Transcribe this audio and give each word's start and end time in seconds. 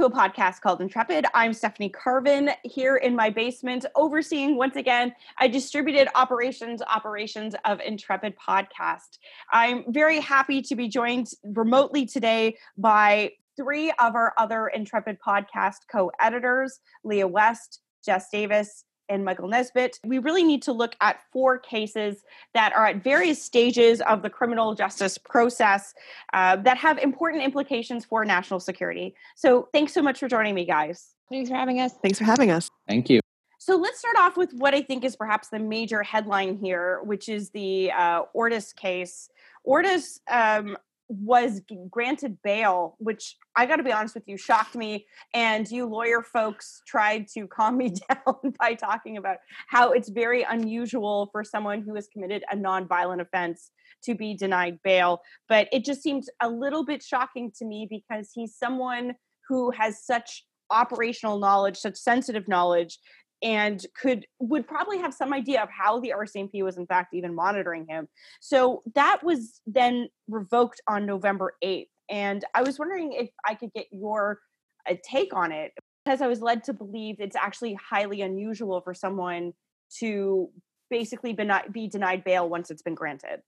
to 0.00 0.06
a 0.06 0.10
podcast 0.10 0.62
called 0.62 0.80
Intrepid. 0.80 1.26
I'm 1.34 1.52
Stephanie 1.52 1.90
Carvin 1.90 2.52
here 2.64 2.96
in 2.96 3.14
my 3.14 3.28
basement, 3.28 3.84
overseeing 3.94 4.56
once 4.56 4.76
again 4.76 5.14
a 5.38 5.46
distributed 5.46 6.08
operations 6.14 6.80
operations 6.80 7.54
of 7.66 7.80
Intrepid 7.80 8.34
podcast. 8.38 9.18
I'm 9.52 9.84
very 9.88 10.18
happy 10.18 10.62
to 10.62 10.74
be 10.74 10.88
joined 10.88 11.26
remotely 11.44 12.06
today 12.06 12.56
by 12.78 13.32
three 13.60 13.92
of 13.98 14.14
our 14.14 14.32
other 14.38 14.68
Intrepid 14.68 15.18
podcast 15.24 15.80
co-editors, 15.92 16.80
Leah 17.04 17.28
West, 17.28 17.80
Jess 18.04 18.28
Davis, 18.32 18.84
and 19.10 19.24
Michael 19.24 19.48
Nesbitt. 19.48 19.98
We 20.06 20.18
really 20.18 20.44
need 20.44 20.62
to 20.62 20.72
look 20.72 20.94
at 21.00 21.20
four 21.32 21.58
cases 21.58 22.22
that 22.54 22.72
are 22.72 22.86
at 22.86 23.02
various 23.02 23.42
stages 23.42 24.00
of 24.02 24.22
the 24.22 24.30
criminal 24.30 24.74
justice 24.74 25.18
process 25.18 25.92
uh, 26.32 26.56
that 26.56 26.78
have 26.78 26.96
important 26.98 27.42
implications 27.42 28.04
for 28.04 28.24
national 28.24 28.60
security. 28.60 29.14
So, 29.36 29.68
thanks 29.74 29.92
so 29.92 30.00
much 30.00 30.20
for 30.20 30.28
joining 30.28 30.54
me, 30.54 30.64
guys. 30.64 31.08
Thanks 31.28 31.50
for 31.50 31.56
having 31.56 31.80
us. 31.80 31.92
Thanks 32.02 32.18
for 32.18 32.24
having 32.24 32.50
us. 32.50 32.68
Thank 32.88 33.10
you. 33.10 33.20
So 33.58 33.76
let's 33.76 33.98
start 33.98 34.16
off 34.18 34.38
with 34.38 34.54
what 34.54 34.74
I 34.74 34.80
think 34.80 35.04
is 35.04 35.16
perhaps 35.16 35.48
the 35.48 35.58
major 35.58 36.02
headline 36.02 36.56
here, 36.56 37.02
which 37.04 37.28
is 37.28 37.50
the 37.50 37.92
uh, 37.92 38.22
Ortis 38.34 38.74
case. 38.74 39.28
Ortis 39.66 40.18
um, 40.30 40.78
was 41.10 41.60
granted 41.90 42.38
bail, 42.44 42.94
which 42.98 43.36
I 43.56 43.66
got 43.66 43.76
to 43.76 43.82
be 43.82 43.92
honest 43.92 44.14
with 44.14 44.28
you, 44.28 44.36
shocked 44.36 44.76
me. 44.76 45.06
And 45.34 45.68
you 45.68 45.86
lawyer 45.86 46.22
folks 46.22 46.82
tried 46.86 47.26
to 47.34 47.46
calm 47.48 47.76
me 47.76 47.90
down 48.08 48.54
by 48.58 48.74
talking 48.74 49.16
about 49.16 49.38
how 49.68 49.90
it's 49.92 50.08
very 50.08 50.44
unusual 50.44 51.28
for 51.32 51.42
someone 51.42 51.82
who 51.82 51.96
has 51.96 52.08
committed 52.12 52.44
a 52.50 52.56
nonviolent 52.56 53.20
offense 53.20 53.72
to 54.04 54.14
be 54.14 54.34
denied 54.34 54.78
bail. 54.84 55.20
But 55.48 55.68
it 55.72 55.84
just 55.84 56.02
seemed 56.02 56.24
a 56.40 56.48
little 56.48 56.84
bit 56.84 57.02
shocking 57.02 57.50
to 57.58 57.64
me 57.64 57.88
because 57.90 58.30
he's 58.32 58.56
someone 58.56 59.14
who 59.48 59.72
has 59.72 60.04
such 60.04 60.44
operational 60.70 61.38
knowledge, 61.38 61.76
such 61.76 61.96
sensitive 61.96 62.46
knowledge, 62.46 62.98
and 63.42 63.84
could 64.00 64.26
would 64.38 64.66
probably 64.66 64.98
have 64.98 65.14
some 65.14 65.32
idea 65.32 65.62
of 65.62 65.68
how 65.70 66.00
the 66.00 66.12
RCMP 66.16 66.62
was 66.62 66.76
in 66.76 66.86
fact 66.86 67.14
even 67.14 67.34
monitoring 67.34 67.86
him. 67.88 68.08
So 68.40 68.82
that 68.94 69.22
was 69.22 69.60
then 69.66 70.08
revoked 70.28 70.80
on 70.88 71.06
November 71.06 71.54
8th. 71.64 71.88
And 72.10 72.44
I 72.54 72.62
was 72.62 72.78
wondering 72.78 73.12
if 73.12 73.30
I 73.46 73.54
could 73.54 73.72
get 73.72 73.86
your 73.92 74.40
uh, 74.88 74.94
take 75.08 75.34
on 75.34 75.52
it 75.52 75.72
because 76.04 76.20
I 76.20 76.26
was 76.26 76.42
led 76.42 76.64
to 76.64 76.72
believe 76.72 77.16
it's 77.18 77.36
actually 77.36 77.74
highly 77.74 78.20
unusual 78.22 78.80
for 78.80 78.94
someone 78.94 79.52
to 79.98 80.50
basically 80.88 81.32
be, 81.32 81.44
not, 81.44 81.72
be 81.72 81.88
denied 81.88 82.24
bail 82.24 82.48
once 82.48 82.70
it's 82.70 82.82
been 82.82 82.94
granted. 82.94 83.40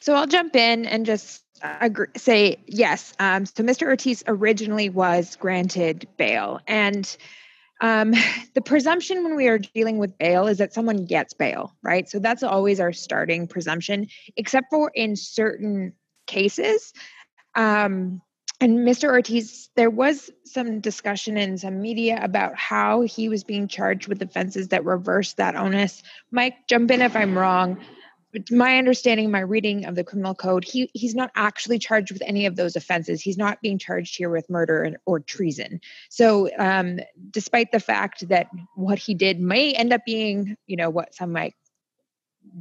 So 0.00 0.14
I'll 0.14 0.26
jump 0.26 0.54
in 0.54 0.86
and 0.86 1.06
just 1.06 1.44
agree, 1.62 2.08
say 2.16 2.58
yes. 2.66 3.14
Um, 3.18 3.46
so 3.46 3.62
Mr. 3.62 3.86
Ortis 3.86 4.22
originally 4.26 4.90
was 4.90 5.36
granted 5.36 6.06
bail, 6.18 6.60
and 6.66 7.16
um, 7.80 8.14
the 8.54 8.60
presumption 8.60 9.24
when 9.24 9.36
we 9.36 9.48
are 9.48 9.58
dealing 9.58 9.98
with 9.98 10.18
bail 10.18 10.46
is 10.46 10.58
that 10.58 10.74
someone 10.74 11.06
gets 11.06 11.34
bail, 11.34 11.74
right? 11.82 12.08
So 12.08 12.18
that's 12.18 12.42
always 12.42 12.80
our 12.80 12.92
starting 12.92 13.46
presumption, 13.46 14.08
except 14.36 14.66
for 14.70 14.90
in 14.94 15.16
certain 15.16 15.94
cases. 16.26 16.92
Um, 17.54 18.22
and 18.60 18.78
Mr. 18.78 19.10
Ortis, 19.10 19.68
there 19.76 19.90
was 19.90 20.30
some 20.44 20.80
discussion 20.80 21.36
in 21.36 21.58
some 21.58 21.82
media 21.82 22.18
about 22.22 22.56
how 22.56 23.02
he 23.02 23.28
was 23.28 23.44
being 23.44 23.68
charged 23.68 24.08
with 24.08 24.22
offenses 24.22 24.68
that 24.68 24.84
reverse 24.84 25.34
that 25.34 25.56
onus. 25.56 26.02
Mike, 26.30 26.54
jump 26.68 26.90
in 26.90 27.02
if 27.02 27.16
I'm 27.16 27.36
wrong 27.36 27.78
my 28.50 28.78
understanding, 28.78 29.30
my 29.30 29.40
reading 29.40 29.86
of 29.86 29.94
the 29.94 30.04
criminal 30.04 30.34
code, 30.34 30.64
he 30.64 30.90
he's 30.94 31.14
not 31.14 31.30
actually 31.34 31.78
charged 31.78 32.12
with 32.12 32.22
any 32.22 32.46
of 32.46 32.56
those 32.56 32.76
offenses. 32.76 33.20
He's 33.20 33.38
not 33.38 33.60
being 33.60 33.78
charged 33.78 34.16
here 34.16 34.30
with 34.30 34.50
murder 34.50 34.82
and, 34.82 34.96
or 35.06 35.20
treason. 35.20 35.80
So, 36.08 36.50
um, 36.58 37.00
despite 37.30 37.72
the 37.72 37.80
fact 37.80 38.28
that 38.28 38.48
what 38.74 38.98
he 38.98 39.14
did 39.14 39.40
may 39.40 39.72
end 39.72 39.92
up 39.92 40.04
being, 40.04 40.56
you 40.66 40.76
know, 40.76 40.90
what 40.90 41.14
some 41.14 41.32
might 41.32 41.54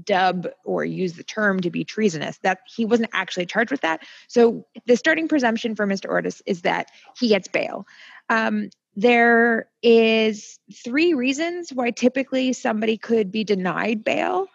dub 0.06 0.47
or 0.63 0.85
use 0.85 1.13
the 1.13 1.23
term 1.23 1.59
to 1.62 1.69
be 1.69 1.83
treasonous, 1.83 2.38
that 2.39 2.59
he 2.73 2.85
wasn't 2.85 3.09
actually 3.13 3.45
charged 3.45 3.72
with 3.72 3.81
that. 3.81 4.03
So, 4.28 4.66
the 4.85 4.95
starting 4.95 5.28
presumption 5.28 5.75
for 5.75 5.88
Mr. 5.88 6.09
Ortis 6.09 6.41
is 6.45 6.62
that 6.62 6.89
he 7.17 7.29
gets 7.29 7.47
bail. 7.47 7.85
Um, 8.29 8.69
there 8.95 9.69
is 9.81 10.59
three 10.83 11.13
reasons 11.13 11.73
why 11.73 11.91
typically 11.91 12.53
somebody 12.53 12.97
could 12.97 13.31
be 13.31 13.44
denied 13.44 14.03
bail. 14.03 14.47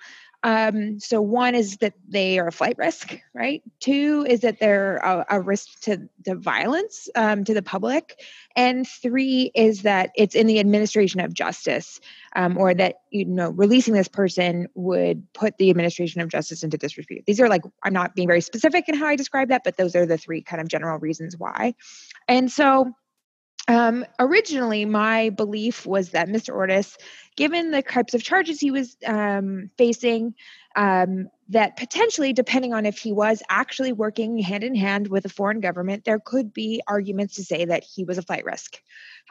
Um, 0.45 1.01
so 1.01 1.21
one 1.21 1.57
is 1.57 1.79
that 1.79 1.95
they 2.09 2.39
are 2.39 2.47
a 2.47 2.53
flight 2.53 2.77
risk, 2.79 3.19
right? 3.35 3.63
Two 3.81 4.25
is 4.29 4.41
that 4.41 4.61
they're 4.61 4.99
a, 4.99 5.27
a 5.31 5.41
risk 5.41 5.81
to 5.83 6.09
the 6.25 6.37
violence 6.37 7.09
um, 7.17 7.45
to 7.45 7.55
the 7.55 7.63
public, 7.63 8.21
and 8.55 8.87
three 8.87 9.51
is 9.55 9.83
that 9.83 10.11
it's 10.15 10.37
in 10.37 10.47
the 10.47 10.61
administration 10.61 11.21
of 11.21 11.35
justice, 11.35 12.01
um, 12.37 12.57
or 12.57 12.73
that 12.73 13.01
you 13.11 13.25
know 13.25 13.51
releasing 13.51 13.95
this 13.95 14.07
person 14.07 14.69
would 14.75 15.27
put 15.33 15.59
the 15.59 15.71
administration 15.71 16.21
of 16.21 16.29
justice 16.29 16.63
into 16.63 16.79
disrepute. 16.79 17.27
These 17.27 17.41
are 17.41 17.49
like 17.49 17.63
I'm 17.83 17.93
not 17.93 18.15
being 18.15 18.29
very 18.29 18.41
specific 18.41 18.89
in 18.89 18.95
how 18.95 19.07
I 19.07 19.17
describe 19.17 19.49
that, 19.49 19.65
but 19.65 19.77
those 19.77 19.97
are 19.97 20.07
the 20.07 20.19
three 20.19 20.43
kind 20.43 20.63
of 20.63 20.69
general 20.69 21.01
reasons 21.01 21.37
why. 21.37 21.75
And 22.29 22.51
so 22.51 22.95
um, 23.69 24.05
originally, 24.19 24.87
my 24.87 25.29
belief 25.31 25.87
was 25.87 26.11
that 26.11 26.29
Mr. 26.29 26.55
Ortis, 26.55 26.97
given 27.37 27.71
the 27.71 27.83
types 27.83 28.15
of 28.15 28.23
charges 28.23 28.59
he 28.59 28.71
was 28.71 28.97
um, 29.07 29.71
facing, 29.77 30.35
um, 30.75 31.29
that 31.51 31.77
potentially, 31.77 32.33
depending 32.33 32.73
on 32.73 32.87
if 32.87 32.99
he 32.99 33.13
was 33.13 33.43
actually 33.51 33.93
working 33.93 34.39
hand 34.39 34.65
in 34.65 34.75
hand 34.75 35.09
with 35.09 35.27
a 35.27 35.29
foreign 35.29 35.61
government, 35.61 36.05
there 36.05 36.19
could 36.19 36.53
be 36.53 36.81
arguments 36.89 37.35
to 37.35 37.45
say 37.45 37.67
that 37.67 37.85
he 37.85 38.05
was 38.05 38.17
a 38.17 38.23
flight 38.23 38.45
risk. 38.45 38.79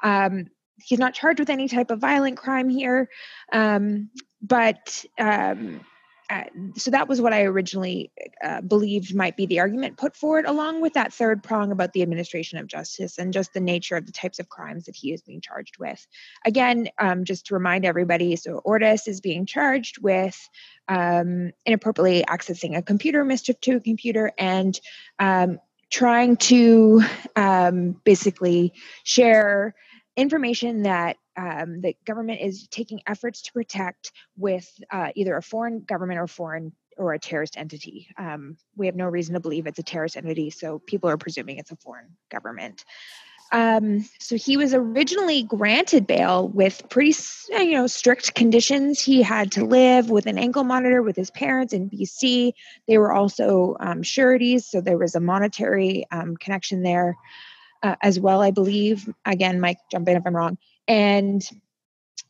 Um, 0.04 0.46
he's 0.84 1.00
not 1.00 1.16
charged 1.16 1.40
with 1.40 1.50
any 1.50 1.68
type 1.68 1.90
of 1.90 2.00
violent 2.00 2.38
crime 2.38 2.70
here, 2.70 3.10
um, 3.52 4.12
but 4.42 5.04
um, 5.18 5.82
uh, 6.30 6.44
so 6.76 6.92
that 6.92 7.08
was 7.08 7.22
what 7.22 7.32
I 7.32 7.44
originally 7.44 8.12
uh, 8.44 8.60
believed 8.60 9.16
might 9.16 9.38
be 9.38 9.46
the 9.46 9.62
argument 9.62 9.98
put 9.98 10.16
forward, 10.16 10.46
along 10.46 10.82
with 10.82 10.94
that 10.94 11.14
third 11.14 11.42
prong 11.42 11.72
about 11.72 11.94
the 11.94 12.02
administration 12.02 12.58
of 12.58 12.68
justice 12.68 13.18
and 13.18 13.32
just 13.32 13.54
the 13.54 13.62
nature 13.62 13.96
of 13.96 14.06
the 14.06 14.12
types 14.12 14.40
of 14.40 14.50
crimes 14.50 14.86
that 14.86 14.96
he 14.96 15.14
is 15.14 15.22
being 15.22 15.40
charged 15.40 15.78
with. 15.78 16.06
Again, 16.46 16.90
um, 17.00 17.24
just 17.24 17.46
to 17.48 17.54
remind 17.54 17.86
everybody, 17.86 18.36
so 18.36 18.62
Ortis 18.66 19.08
is 19.08 19.22
being 19.22 19.46
charged 19.46 20.02
with 20.02 20.38
um, 20.90 21.52
inappropriately 21.66 22.26
accessing 22.28 22.78
a 22.78 22.82
computer, 22.82 23.24
mischief 23.24 23.60
to 23.62 23.78
a 23.78 23.80
computer, 23.80 24.34
and 24.38 24.78
um, 25.20 25.60
trying 25.90 26.36
to 26.36 27.02
um, 27.38 28.02
basically 28.04 28.74
share 29.06 29.76
information 30.18 30.84
that 30.84 31.16
um, 31.38 31.82
the 31.82 31.96
government 32.06 32.42
is 32.42 32.68
taking 32.68 33.02
efforts 33.08 33.44
to 33.44 33.54
protect 33.54 34.12
with 34.38 34.68
uh, 34.92 35.10
either 35.16 35.38
a 35.38 35.42
foreign 35.42 35.82
government 35.82 36.20
or 36.20 36.28
foreign 36.28 36.74
or 36.98 37.14
a 37.14 37.20
terrorist 37.20 37.58
entity. 37.58 38.08
Um, 38.18 38.58
we 38.76 38.88
have 38.88 38.96
no 38.96 39.06
reason 39.06 39.36
to 39.36 39.40
believe 39.40 39.68
it's 39.68 39.78
a 39.78 39.84
terrorist 39.84 40.18
entity, 40.18 40.50
so 40.50 40.80
people 40.80 41.10
are 41.10 41.18
presuming 41.18 41.58
it's 41.58 41.72
a 41.72 41.76
foreign 41.76 42.18
government. 42.32 42.84
Um, 43.52 44.04
so 44.20 44.36
he 44.36 44.58
was 44.58 44.74
originally 44.74 45.44
granted 45.44 46.06
bail 46.06 46.50
with 46.50 46.90
pretty, 46.90 47.16
you 47.50 47.74
know, 47.74 47.88
strict 47.88 48.34
conditions. 48.34 49.00
He 49.00 49.22
had 49.22 49.52
to 49.54 49.64
live 49.64 50.10
with 50.10 50.26
an 50.26 50.38
ankle 50.38 50.66
monitor 50.66 51.02
with 51.02 51.16
his 51.16 51.32
parents 51.32 51.72
in 51.72 51.90
BC. 51.90 52.52
They 52.88 52.98
were 52.98 53.14
also 53.14 53.78
um, 53.80 54.04
sureties, 54.04 54.66
so 54.66 54.82
there 54.82 54.98
was 54.98 55.16
a 55.16 55.22
monetary 55.22 56.06
um, 56.12 56.36
connection 56.36 56.84
there 56.84 57.16
uh, 57.84 57.96
as 58.02 58.20
well, 58.20 58.42
I 58.42 58.52
believe. 58.52 59.08
Again, 59.24 59.62
Mike, 59.62 59.78
jump 59.92 60.10
in 60.10 60.18
if 60.18 60.24
I'm 60.26 60.36
wrong 60.36 60.58
and 60.88 61.48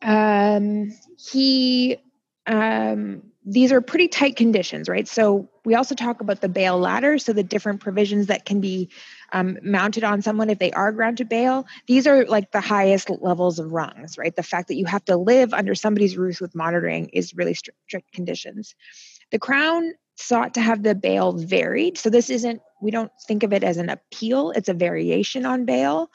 um, 0.01 0.92
he 1.18 1.98
um, 2.45 3.24
these 3.50 3.71
are 3.71 3.80
pretty 3.80 4.09
tight 4.09 4.36
conditions, 4.36 4.89
right? 4.89 5.07
So 5.07 5.50
we 5.63 5.74
also 5.74 5.95
talk 5.95 6.19
about 6.19 6.42
the 6.42 6.50
bail 6.50 6.77
ladder, 6.77 7.18
so 7.18 7.31
the 7.31 7.44
different 7.44 7.80
provisions 7.80 8.27
that 8.27 8.44
can 8.44 8.59
be 8.59 8.89
um, 9.31 9.57
mounted 9.63 10.04
on 10.04 10.21
someone 10.21 10.50
if 10.50 10.59
they 10.59 10.71
are 10.71 10.92
granted 10.92 11.30
bail. 11.30 11.65
These 11.88 12.07
are 12.07 12.25
like 12.25 12.51
the 12.51 12.59
highest 12.59 13.09
levels 13.09 13.57
of 13.57 13.71
rungs, 13.71 14.18
right? 14.18 14.36
The 14.36 14.44
fact 14.44 14.68
that 14.68 14.75
you 14.75 14.86
have 14.86 15.06
to 15.06 15.15
live 15.15 15.54
under 15.54 15.75
somebody's 15.75 16.18
roof 16.18 16.42
with 16.42 16.56
monitoring 16.56 17.07
is 17.13 17.33
really 17.36 17.54
strict, 17.54 17.80
strict 17.88 18.12
conditions. 18.12 18.75
The 19.31 19.39
Crown 19.39 19.94
sought 20.15 20.54
to 20.56 20.62
have 20.62 20.83
the 20.83 20.95
bail 20.95 21.31
varied, 21.31 21.98
so 21.98 22.09
this 22.09 22.30
isn't. 22.30 22.62
We 22.81 22.92
don't 22.92 23.12
think 23.27 23.44
of 23.44 23.54
it 23.54 23.63
as 23.63 23.77
an 23.77 23.89
appeal; 23.89 24.51
it's 24.51 24.69
a 24.69 24.74
variation 24.74 25.45
on 25.45 25.65
bail. 25.65 26.09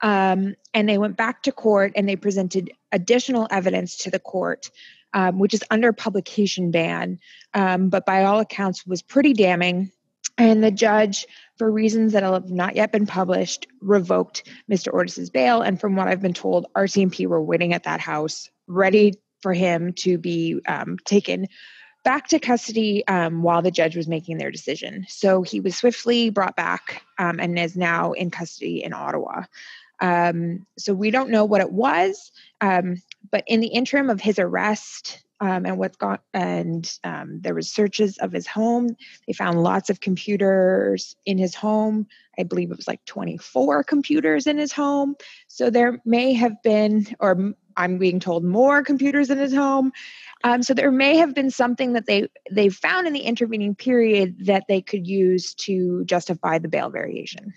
Um, 0.00 0.54
and 0.74 0.88
they 0.88 0.98
went 0.98 1.16
back 1.16 1.42
to 1.42 1.52
court 1.52 1.92
and 1.96 2.08
they 2.08 2.16
presented 2.16 2.70
additional 2.92 3.48
evidence 3.50 3.96
to 3.98 4.10
the 4.10 4.18
court, 4.18 4.70
um, 5.12 5.38
which 5.38 5.54
is 5.54 5.64
under 5.70 5.92
publication 5.92 6.70
ban, 6.70 7.18
um, 7.54 7.88
but 7.88 8.06
by 8.06 8.24
all 8.24 8.40
accounts 8.40 8.86
was 8.86 9.02
pretty 9.02 9.32
damning. 9.32 9.90
And 10.36 10.62
the 10.62 10.70
judge, 10.70 11.26
for 11.56 11.70
reasons 11.70 12.12
that 12.12 12.22
have 12.22 12.50
not 12.50 12.76
yet 12.76 12.92
been 12.92 13.06
published, 13.06 13.66
revoked 13.80 14.48
Mr. 14.70 14.92
Ortis's 14.92 15.30
bail. 15.30 15.62
And 15.62 15.80
from 15.80 15.96
what 15.96 16.06
I've 16.06 16.22
been 16.22 16.34
told, 16.34 16.66
RCMP 16.76 17.26
were 17.26 17.42
waiting 17.42 17.74
at 17.74 17.84
that 17.84 18.00
house, 18.00 18.48
ready 18.68 19.14
for 19.42 19.52
him 19.52 19.92
to 19.94 20.16
be 20.16 20.60
um, 20.66 20.96
taken 21.04 21.48
back 22.04 22.28
to 22.28 22.38
custody 22.38 23.06
um, 23.08 23.42
while 23.42 23.62
the 23.62 23.70
judge 23.70 23.96
was 23.96 24.08
making 24.08 24.38
their 24.38 24.50
decision. 24.50 25.04
So 25.08 25.42
he 25.42 25.60
was 25.60 25.76
swiftly 25.76 26.30
brought 26.30 26.56
back 26.56 27.02
um, 27.18 27.40
and 27.40 27.58
is 27.58 27.76
now 27.76 28.12
in 28.12 28.30
custody 28.30 28.82
in 28.82 28.92
Ottawa. 28.92 29.42
Um, 30.00 30.66
so 30.78 30.94
we 30.94 31.10
don't 31.10 31.30
know 31.30 31.44
what 31.44 31.60
it 31.60 31.72
was, 31.72 32.30
um, 32.60 32.96
but 33.30 33.44
in 33.46 33.60
the 33.60 33.68
interim 33.68 34.10
of 34.10 34.20
his 34.20 34.38
arrest 34.38 35.24
um, 35.40 35.66
and 35.66 35.78
what's 35.78 35.96
gone, 35.96 36.18
and 36.34 36.98
um, 37.04 37.40
there 37.40 37.54
was 37.54 37.70
searches 37.70 38.18
of 38.18 38.32
his 38.32 38.46
home. 38.46 38.96
They 39.26 39.32
found 39.32 39.62
lots 39.62 39.88
of 39.88 40.00
computers 40.00 41.16
in 41.26 41.38
his 41.38 41.54
home. 41.54 42.06
I 42.38 42.42
believe 42.42 42.70
it 42.70 42.76
was 42.76 42.88
like 42.88 43.04
24 43.04 43.84
computers 43.84 44.46
in 44.46 44.58
his 44.58 44.72
home. 44.72 45.16
So 45.46 45.70
there 45.70 46.00
may 46.04 46.32
have 46.34 46.60
been, 46.62 47.06
or 47.20 47.54
I'm 47.76 47.98
being 47.98 48.20
told, 48.20 48.44
more 48.44 48.82
computers 48.82 49.30
in 49.30 49.38
his 49.38 49.54
home. 49.54 49.92
Um, 50.44 50.62
so 50.62 50.74
there 50.74 50.90
may 50.90 51.16
have 51.16 51.34
been 51.34 51.50
something 51.50 51.92
that 51.92 52.06
they 52.06 52.28
they 52.50 52.68
found 52.68 53.06
in 53.06 53.12
the 53.12 53.20
intervening 53.20 53.74
period 53.74 54.46
that 54.46 54.64
they 54.68 54.80
could 54.80 55.06
use 55.06 55.54
to 55.54 56.04
justify 56.04 56.58
the 56.58 56.68
bail 56.68 56.90
variation. 56.90 57.54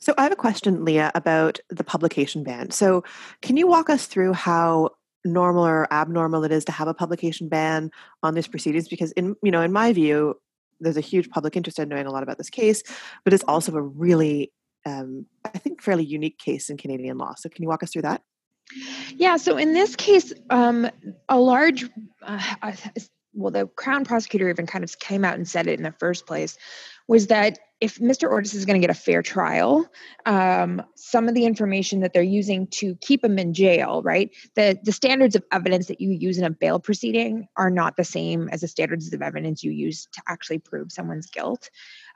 So 0.00 0.14
I 0.16 0.22
have 0.22 0.32
a 0.32 0.36
question, 0.36 0.84
Leah, 0.84 1.12
about 1.14 1.60
the 1.68 1.84
publication 1.84 2.42
ban. 2.42 2.70
So 2.70 3.04
can 3.42 3.56
you 3.56 3.66
walk 3.66 3.90
us 3.90 4.06
through 4.06 4.32
how 4.32 4.90
normal 5.24 5.66
or 5.66 5.92
abnormal 5.92 6.44
it 6.44 6.52
is 6.52 6.64
to 6.64 6.72
have 6.72 6.88
a 6.88 6.94
publication 6.94 7.48
ban 7.48 7.90
on 8.22 8.34
these 8.34 8.48
proceedings? 8.48 8.88
Because 8.88 9.12
in 9.12 9.36
you 9.42 9.50
know, 9.50 9.60
in 9.60 9.72
my 9.72 9.92
view, 9.92 10.40
there's 10.80 10.96
a 10.96 11.02
huge 11.02 11.28
public 11.28 11.56
interest 11.56 11.78
in 11.78 11.88
knowing 11.88 12.06
a 12.06 12.10
lot 12.10 12.22
about 12.22 12.38
this 12.38 12.50
case, 12.50 12.82
but 13.24 13.34
it's 13.34 13.44
also 13.44 13.74
a 13.74 13.82
really 13.82 14.52
um, 14.86 15.26
I 15.44 15.58
think 15.58 15.82
fairly 15.82 16.04
unique 16.04 16.38
case 16.38 16.70
in 16.70 16.76
Canadian 16.76 17.18
law. 17.18 17.34
So 17.36 17.48
can 17.48 17.62
you 17.62 17.68
walk 17.68 17.82
us 17.82 17.92
through 17.92 18.02
that? 18.02 18.22
Yeah, 19.16 19.36
so 19.36 19.56
in 19.56 19.74
this 19.74 19.96
case, 19.96 20.32
um, 20.48 20.88
a 21.28 21.38
large, 21.38 21.88
uh, 22.22 22.72
well, 23.34 23.50
the 23.50 23.66
Crown 23.66 24.04
prosecutor 24.04 24.48
even 24.48 24.66
kind 24.66 24.84
of 24.84 24.98
came 24.98 25.24
out 25.24 25.34
and 25.34 25.46
said 25.46 25.66
it 25.66 25.78
in 25.78 25.82
the 25.82 25.94
first 25.98 26.26
place, 26.26 26.56
was 27.10 27.26
that 27.26 27.58
if 27.80 27.98
Mr. 27.98 28.30
Ortis 28.30 28.54
is 28.54 28.64
going 28.64 28.80
to 28.80 28.86
get 28.86 28.96
a 28.96 28.98
fair 28.98 29.20
trial, 29.20 29.84
um, 30.26 30.80
some 30.94 31.26
of 31.26 31.34
the 31.34 31.44
information 31.44 31.98
that 32.00 32.12
they're 32.12 32.22
using 32.22 32.68
to 32.68 32.94
keep 33.00 33.24
him 33.24 33.36
in 33.36 33.52
jail, 33.52 34.00
right? 34.02 34.30
The 34.54 34.78
the 34.84 34.92
standards 34.92 35.34
of 35.34 35.42
evidence 35.50 35.86
that 35.88 36.00
you 36.00 36.12
use 36.12 36.38
in 36.38 36.44
a 36.44 36.50
bail 36.50 36.78
proceeding 36.78 37.48
are 37.56 37.68
not 37.68 37.96
the 37.96 38.04
same 38.04 38.48
as 38.50 38.60
the 38.60 38.68
standards 38.68 39.12
of 39.12 39.22
evidence 39.22 39.64
you 39.64 39.72
use 39.72 40.06
to 40.12 40.22
actually 40.28 40.60
prove 40.60 40.92
someone's 40.92 41.26
guilt. 41.26 41.68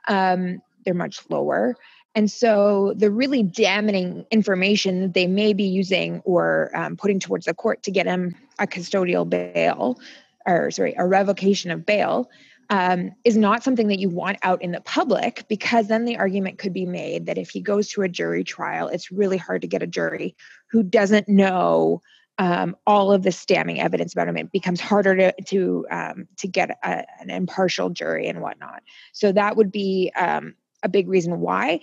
Um, 0.07 0.61
they're 0.85 0.93
much 0.93 1.29
lower. 1.29 1.75
And 2.15 2.31
so 2.31 2.93
the 2.95 3.11
really 3.11 3.43
damning 3.43 4.25
information 4.31 5.01
that 5.01 5.13
they 5.13 5.27
may 5.27 5.51
be 5.51 5.65
using 5.65 6.21
or 6.23 6.71
um, 6.73 6.95
putting 6.95 7.19
towards 7.19 7.47
the 7.47 7.53
court 7.53 7.83
to 7.83 7.91
get 7.91 8.05
him 8.05 8.33
a 8.59 8.65
custodial 8.65 9.29
bail, 9.29 9.99
or 10.45 10.71
sorry, 10.71 10.95
a 10.97 11.05
revocation 11.05 11.69
of 11.69 11.85
bail, 11.85 12.29
um, 12.69 13.11
is 13.23 13.37
not 13.37 13.63
something 13.63 13.87
that 13.87 13.99
you 13.99 14.09
want 14.09 14.37
out 14.43 14.61
in 14.61 14.71
the 14.71 14.81
public 14.81 15.45
because 15.47 15.87
then 15.87 16.05
the 16.05 16.17
argument 16.17 16.57
could 16.57 16.73
be 16.73 16.85
made 16.85 17.25
that 17.25 17.37
if 17.37 17.49
he 17.49 17.61
goes 17.61 17.89
to 17.89 18.01
a 18.01 18.09
jury 18.09 18.43
trial, 18.43 18.87
it's 18.87 19.11
really 19.11 19.37
hard 19.37 19.61
to 19.61 19.67
get 19.67 19.83
a 19.83 19.87
jury 19.87 20.35
who 20.71 20.83
doesn't 20.83 21.27
know 21.27 22.01
um, 22.37 22.75
all 22.85 23.11
of 23.11 23.23
the 23.23 23.43
damning 23.47 23.79
evidence 23.79 24.13
about 24.13 24.27
him. 24.27 24.37
It 24.37 24.51
becomes 24.51 24.81
harder 24.81 25.15
to 25.15 25.33
to 25.45 25.85
um, 25.89 26.27
to 26.37 26.47
get 26.47 26.77
a, 26.83 27.05
an 27.19 27.29
impartial 27.29 27.89
jury 27.89 28.27
and 28.27 28.41
whatnot. 28.41 28.83
So 29.13 29.31
that 29.31 29.55
would 29.55 29.71
be 29.71 30.11
um, 30.15 30.55
a 30.83 30.89
big 30.89 31.07
reason 31.07 31.39
why. 31.39 31.81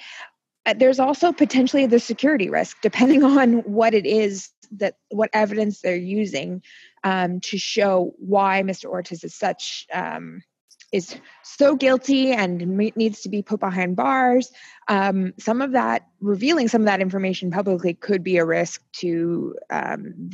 Uh, 0.65 0.75
there's 0.75 1.01
also 1.01 1.33
potentially 1.33 1.87
the 1.87 1.99
security 1.99 2.49
risk, 2.49 2.81
depending 2.83 3.25
on 3.39 3.59
what 3.61 3.95
it 3.95 4.07
is 4.07 4.51
that 4.73 4.97
what 5.11 5.31
evidence 5.33 5.81
they're 5.81 5.97
using 5.97 6.63
um, 7.05 7.41
to 7.41 7.59
show 7.59 8.15
why 8.19 8.63
Mr. 8.63 8.87
Ortis 8.91 9.25
is 9.25 9.35
such 9.35 9.87
um, 9.93 10.43
is 10.93 11.17
so 11.43 11.75
guilty 11.75 12.33
and 12.33 12.61
needs 12.97 13.23
to 13.23 13.29
be 13.29 13.43
put 13.43 13.61
behind 13.61 13.97
bars. 13.97 14.53
Um, 14.89 15.33
some 15.39 15.63
of 15.63 15.73
that 15.73 16.07
revealing 16.21 16.69
some 16.69 16.83
of 16.83 16.87
that 16.87 17.01
information 17.01 17.51
publicly 17.51 17.95
could 17.95 18.23
be 18.23 18.37
a 18.37 18.45
risk 18.45 18.83
to 18.99 19.57
um, 19.71 20.31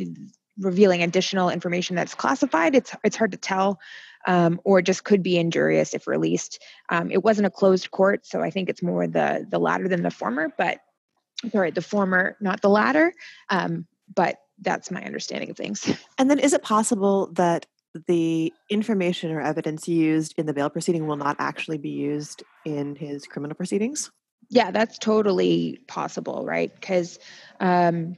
revealing 0.59 1.03
additional 1.03 1.49
information 1.49 1.97
that's 1.97 2.15
classified. 2.15 2.75
It's 2.75 2.95
it's 3.05 3.17
hard 3.17 3.33
to 3.33 3.39
tell 3.39 3.79
um, 4.27 4.61
or 4.65 4.83
just 4.83 5.05
could 5.05 5.23
be 5.23 5.39
injurious 5.39 5.95
if 5.95 6.07
released. 6.07 6.61
Um, 6.89 7.11
it 7.11 7.23
wasn't 7.23 7.47
a 7.47 7.51
closed 7.51 7.91
court, 7.91 8.27
so 8.27 8.41
I 8.41 8.51
think 8.51 8.69
it's 8.69 8.83
more 8.83 9.07
the 9.07 9.47
the 9.49 9.59
latter 9.59 9.89
than 9.89 10.03
the 10.03 10.11
former. 10.11 10.53
But 10.57 10.81
sorry, 11.53 11.71
the 11.71 11.83
former, 11.83 12.37
not 12.41 12.61
the 12.61 12.69
latter. 12.69 13.15
Um, 13.49 13.87
but 14.13 14.39
that's 14.61 14.91
my 14.91 15.05
understanding 15.05 15.51
of 15.51 15.57
things. 15.57 15.89
And 16.19 16.29
then, 16.29 16.41
is 16.41 16.53
it 16.53 16.63
possible 16.63 17.29
that 17.35 17.67
the 18.07 18.53
information 18.69 19.31
or 19.31 19.41
evidence 19.41 19.89
used 19.89 20.35
in 20.37 20.47
the 20.47 20.53
bail 20.53 20.71
proceeding 20.71 21.07
will 21.07 21.17
not 21.17 21.37
actually 21.39 21.79
be 21.79 21.91
used 21.91 22.43
in 22.65 22.97
his 22.97 23.27
criminal 23.27 23.55
proceedings? 23.55 24.11
Yeah, 24.51 24.71
that's 24.71 24.99
totally 24.99 25.81
possible, 25.89 26.45
right? 26.47 26.75
Because 26.75 27.19
um, 27.61 28.17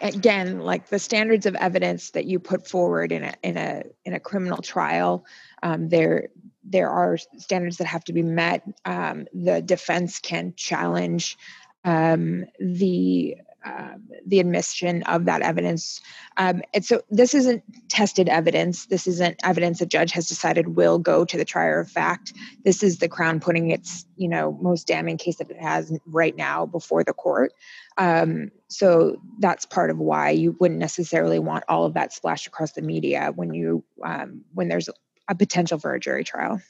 again 0.00 0.60
like 0.60 0.88
the 0.88 0.98
standards 0.98 1.46
of 1.46 1.54
evidence 1.56 2.10
that 2.10 2.26
you 2.26 2.38
put 2.38 2.68
forward 2.68 3.12
in 3.12 3.24
a 3.24 3.34
in 3.42 3.56
a 3.56 3.82
in 4.04 4.14
a 4.14 4.20
criminal 4.20 4.58
trial 4.58 5.24
um, 5.62 5.88
there 5.88 6.28
there 6.64 6.90
are 6.90 7.18
standards 7.38 7.78
that 7.78 7.86
have 7.86 8.04
to 8.04 8.12
be 8.12 8.22
met 8.22 8.62
um, 8.84 9.26
the 9.32 9.60
defense 9.62 10.18
can 10.20 10.52
challenge 10.56 11.36
um, 11.84 12.44
the 12.60 13.36
um, 13.64 14.08
the 14.26 14.40
admission 14.40 15.02
of 15.04 15.24
that 15.26 15.42
evidence. 15.42 16.00
Um, 16.36 16.62
and 16.74 16.84
so 16.84 17.02
this 17.10 17.34
isn't 17.34 17.62
tested 17.88 18.28
evidence. 18.28 18.86
This 18.86 19.06
isn't 19.06 19.40
evidence 19.44 19.80
a 19.80 19.86
judge 19.86 20.12
has 20.12 20.26
decided 20.28 20.76
will 20.76 20.98
go 20.98 21.24
to 21.24 21.36
the 21.36 21.44
trier 21.44 21.80
of 21.80 21.90
fact. 21.90 22.32
This 22.64 22.82
is 22.82 22.98
the 22.98 23.08
Crown 23.08 23.40
putting 23.40 23.70
its, 23.70 24.04
you 24.16 24.28
know, 24.28 24.58
most 24.60 24.86
damning 24.86 25.18
case 25.18 25.36
that 25.36 25.50
it 25.50 25.60
has 25.60 25.96
right 26.06 26.36
now 26.36 26.66
before 26.66 27.04
the 27.04 27.12
court. 27.12 27.52
Um, 27.98 28.50
so 28.68 29.16
that's 29.38 29.66
part 29.66 29.90
of 29.90 29.98
why 29.98 30.30
you 30.30 30.56
wouldn't 30.58 30.80
necessarily 30.80 31.38
want 31.38 31.64
all 31.68 31.84
of 31.84 31.94
that 31.94 32.12
splashed 32.12 32.46
across 32.46 32.72
the 32.72 32.82
media 32.82 33.32
when 33.34 33.52
you 33.52 33.84
um, 34.04 34.42
when 34.54 34.68
there's 34.68 34.88
a 35.28 35.34
potential 35.34 35.78
for 35.78 35.94
a 35.94 36.00
jury 36.00 36.24
trial. 36.24 36.60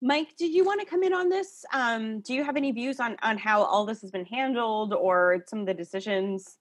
Mike, 0.00 0.36
did 0.36 0.52
you 0.52 0.64
want 0.64 0.80
to 0.80 0.86
come 0.86 1.02
in 1.02 1.12
on 1.12 1.28
this? 1.28 1.64
Um, 1.72 2.20
do 2.20 2.32
you 2.32 2.44
have 2.44 2.56
any 2.56 2.70
views 2.70 3.00
on 3.00 3.16
on 3.22 3.36
how 3.36 3.62
all 3.62 3.84
this 3.84 4.00
has 4.02 4.10
been 4.10 4.24
handled 4.24 4.94
or 4.94 5.44
some 5.48 5.60
of 5.60 5.66
the 5.66 5.74
decisions? 5.74 6.58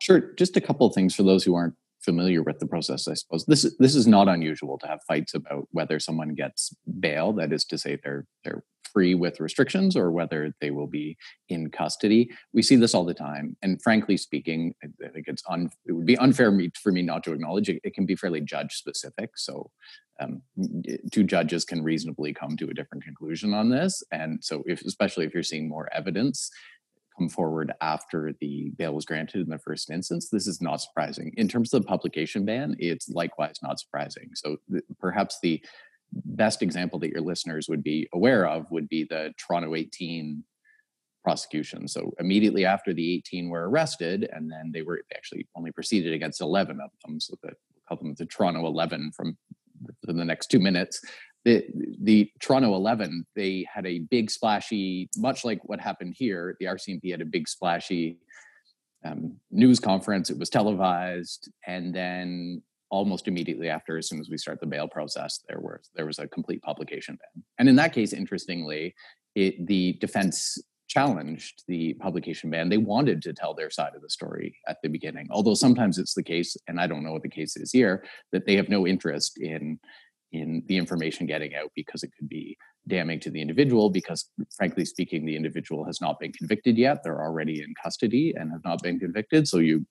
Sure. 0.00 0.32
Just 0.36 0.56
a 0.56 0.60
couple 0.60 0.86
of 0.86 0.94
things 0.94 1.14
for 1.14 1.22
those 1.22 1.42
who 1.42 1.54
aren't 1.54 1.74
familiar 2.00 2.42
with 2.42 2.58
the 2.58 2.66
process. 2.66 3.08
I 3.08 3.14
suppose 3.14 3.46
this 3.46 3.64
is 3.64 3.76
this 3.78 3.94
is 3.94 4.06
not 4.06 4.28
unusual 4.28 4.78
to 4.78 4.86
have 4.86 5.00
fights 5.08 5.34
about 5.34 5.68
whether 5.70 5.98
someone 5.98 6.34
gets 6.34 6.74
bail. 7.00 7.32
That 7.32 7.52
is 7.52 7.64
to 7.66 7.78
say, 7.78 7.98
they're 8.02 8.26
they're 8.44 8.62
free 8.92 9.14
with 9.14 9.40
restrictions 9.40 9.96
or 9.96 10.10
whether 10.10 10.54
they 10.60 10.70
will 10.70 10.86
be 10.86 11.18
in 11.48 11.70
custody. 11.70 12.30
We 12.54 12.62
see 12.62 12.76
this 12.76 12.94
all 12.94 13.04
the 13.04 13.12
time, 13.12 13.56
and 13.62 13.82
frankly 13.82 14.16
speaking, 14.16 14.74
I 14.82 15.08
think 15.08 15.26
it's 15.28 15.42
un, 15.50 15.70
it 15.86 15.92
would 15.92 16.06
be 16.06 16.16
unfair 16.16 16.56
for 16.82 16.92
me 16.92 17.02
not 17.02 17.24
to 17.24 17.32
acknowledge 17.32 17.68
it. 17.68 17.80
It 17.84 17.94
can 17.94 18.06
be 18.06 18.16
fairly 18.16 18.40
judge 18.40 18.74
specific. 18.74 19.30
So, 19.36 19.70
um, 20.20 20.42
two 21.12 21.24
judges 21.24 21.64
can 21.64 21.82
reasonably 21.82 22.32
come 22.32 22.56
to 22.56 22.68
a 22.70 22.74
different 22.74 23.04
conclusion 23.04 23.54
on 23.54 23.68
this, 23.68 24.02
and 24.12 24.42
so 24.42 24.62
if 24.66 24.82
especially 24.82 25.26
if 25.26 25.34
you're 25.34 25.42
seeing 25.42 25.68
more 25.68 25.88
evidence 25.92 26.50
come 27.18 27.28
forward 27.28 27.72
after 27.80 28.34
the 28.40 28.70
bail 28.76 28.94
was 28.94 29.04
granted 29.04 29.40
in 29.40 29.48
the 29.48 29.58
first 29.58 29.90
instance, 29.90 30.28
this 30.28 30.46
is 30.46 30.60
not 30.60 30.80
surprising. 30.80 31.32
In 31.36 31.48
terms 31.48 31.72
of 31.72 31.82
the 31.82 31.88
publication 31.88 32.44
ban, 32.44 32.76
it's 32.78 33.08
likewise 33.08 33.56
not 33.62 33.80
surprising. 33.80 34.30
So 34.34 34.56
th- 34.70 34.84
perhaps 34.98 35.38
the 35.42 35.62
best 36.12 36.62
example 36.62 36.98
that 37.00 37.10
your 37.10 37.20
listeners 37.20 37.68
would 37.68 37.82
be 37.82 38.08
aware 38.12 38.46
of 38.46 38.70
would 38.70 38.88
be 38.88 39.04
the 39.04 39.32
Toronto 39.38 39.74
18 39.74 40.44
prosecution. 41.24 41.88
So 41.88 42.12
immediately 42.20 42.64
after 42.64 42.94
the 42.94 43.14
18 43.16 43.48
were 43.48 43.68
arrested, 43.68 44.28
and 44.32 44.50
then 44.50 44.70
they 44.72 44.82
were 44.82 45.02
they 45.10 45.16
actually 45.16 45.48
only 45.56 45.72
proceeded 45.72 46.12
against 46.12 46.40
11 46.40 46.78
of 46.80 46.90
them. 47.04 47.18
So 47.18 47.34
we'll 47.42 47.52
call 47.88 47.98
them 47.98 48.14
the 48.16 48.26
Toronto 48.26 48.66
11 48.66 49.12
from 49.16 49.36
the 50.02 50.24
next 50.24 50.50
two 50.50 50.60
minutes. 50.60 51.00
The, 51.44 51.64
the 52.02 52.30
Toronto 52.40 52.74
11, 52.74 53.24
they 53.36 53.66
had 53.72 53.86
a 53.86 54.00
big 54.00 54.30
splashy, 54.30 55.08
much 55.16 55.44
like 55.44 55.60
what 55.64 55.80
happened 55.80 56.14
here, 56.16 56.56
the 56.58 56.66
RCMP 56.66 57.12
had 57.12 57.20
a 57.20 57.26
big 57.26 57.48
splashy 57.48 58.18
um, 59.04 59.36
news 59.50 59.78
conference. 59.78 60.30
It 60.30 60.38
was 60.38 60.50
televised. 60.50 61.50
And 61.66 61.94
then 61.94 62.62
almost 62.90 63.28
immediately 63.28 63.68
after, 63.68 63.96
as 63.96 64.08
soon 64.08 64.20
as 64.20 64.28
we 64.28 64.38
start 64.38 64.60
the 64.60 64.66
bail 64.66 64.88
process, 64.88 65.40
there 65.48 65.60
was 65.60 65.90
there 65.94 66.06
was 66.06 66.18
a 66.18 66.28
complete 66.28 66.62
publication 66.62 67.16
ban. 67.16 67.44
And 67.58 67.68
in 67.68 67.76
that 67.76 67.92
case, 67.92 68.12
interestingly, 68.12 68.94
it, 69.34 69.66
the 69.66 69.94
defense 69.94 70.58
challenged 70.88 71.64
the 71.66 71.94
publication 71.94 72.50
ban. 72.50 72.68
They 72.68 72.78
wanted 72.78 73.22
to 73.22 73.32
tell 73.32 73.54
their 73.54 73.70
side 73.70 73.94
of 73.94 74.02
the 74.02 74.10
story 74.10 74.56
at 74.68 74.78
the 74.82 74.88
beginning. 74.88 75.26
Although 75.30 75.54
sometimes 75.54 75.98
it's 75.98 76.14
the 76.14 76.22
case, 76.22 76.56
and 76.68 76.80
I 76.80 76.86
don't 76.86 77.04
know 77.04 77.12
what 77.12 77.22
the 77.22 77.28
case 77.28 77.56
is 77.56 77.72
here, 77.72 78.04
that 78.32 78.46
they 78.46 78.56
have 78.56 78.68
no 78.68 78.86
interest 78.86 79.38
in 79.38 79.78
in 80.32 80.62
the 80.66 80.76
information 80.76 81.24
getting 81.26 81.54
out 81.54 81.70
because 81.74 82.02
it 82.02 82.10
could 82.18 82.28
be 82.28 82.56
damning 82.88 83.18
to 83.20 83.30
the 83.30 83.40
individual 83.40 83.90
because, 83.90 84.28
frankly 84.56 84.84
speaking, 84.84 85.24
the 85.24 85.36
individual 85.36 85.84
has 85.84 86.00
not 86.00 86.18
been 86.20 86.32
convicted 86.32 86.76
yet. 86.76 87.02
They're 87.02 87.22
already 87.22 87.62
in 87.62 87.74
custody 87.82 88.34
and 88.36 88.50
have 88.50 88.64
not 88.64 88.82
been 88.82 88.98
convicted. 88.98 89.48
So 89.48 89.58
you 89.58 89.86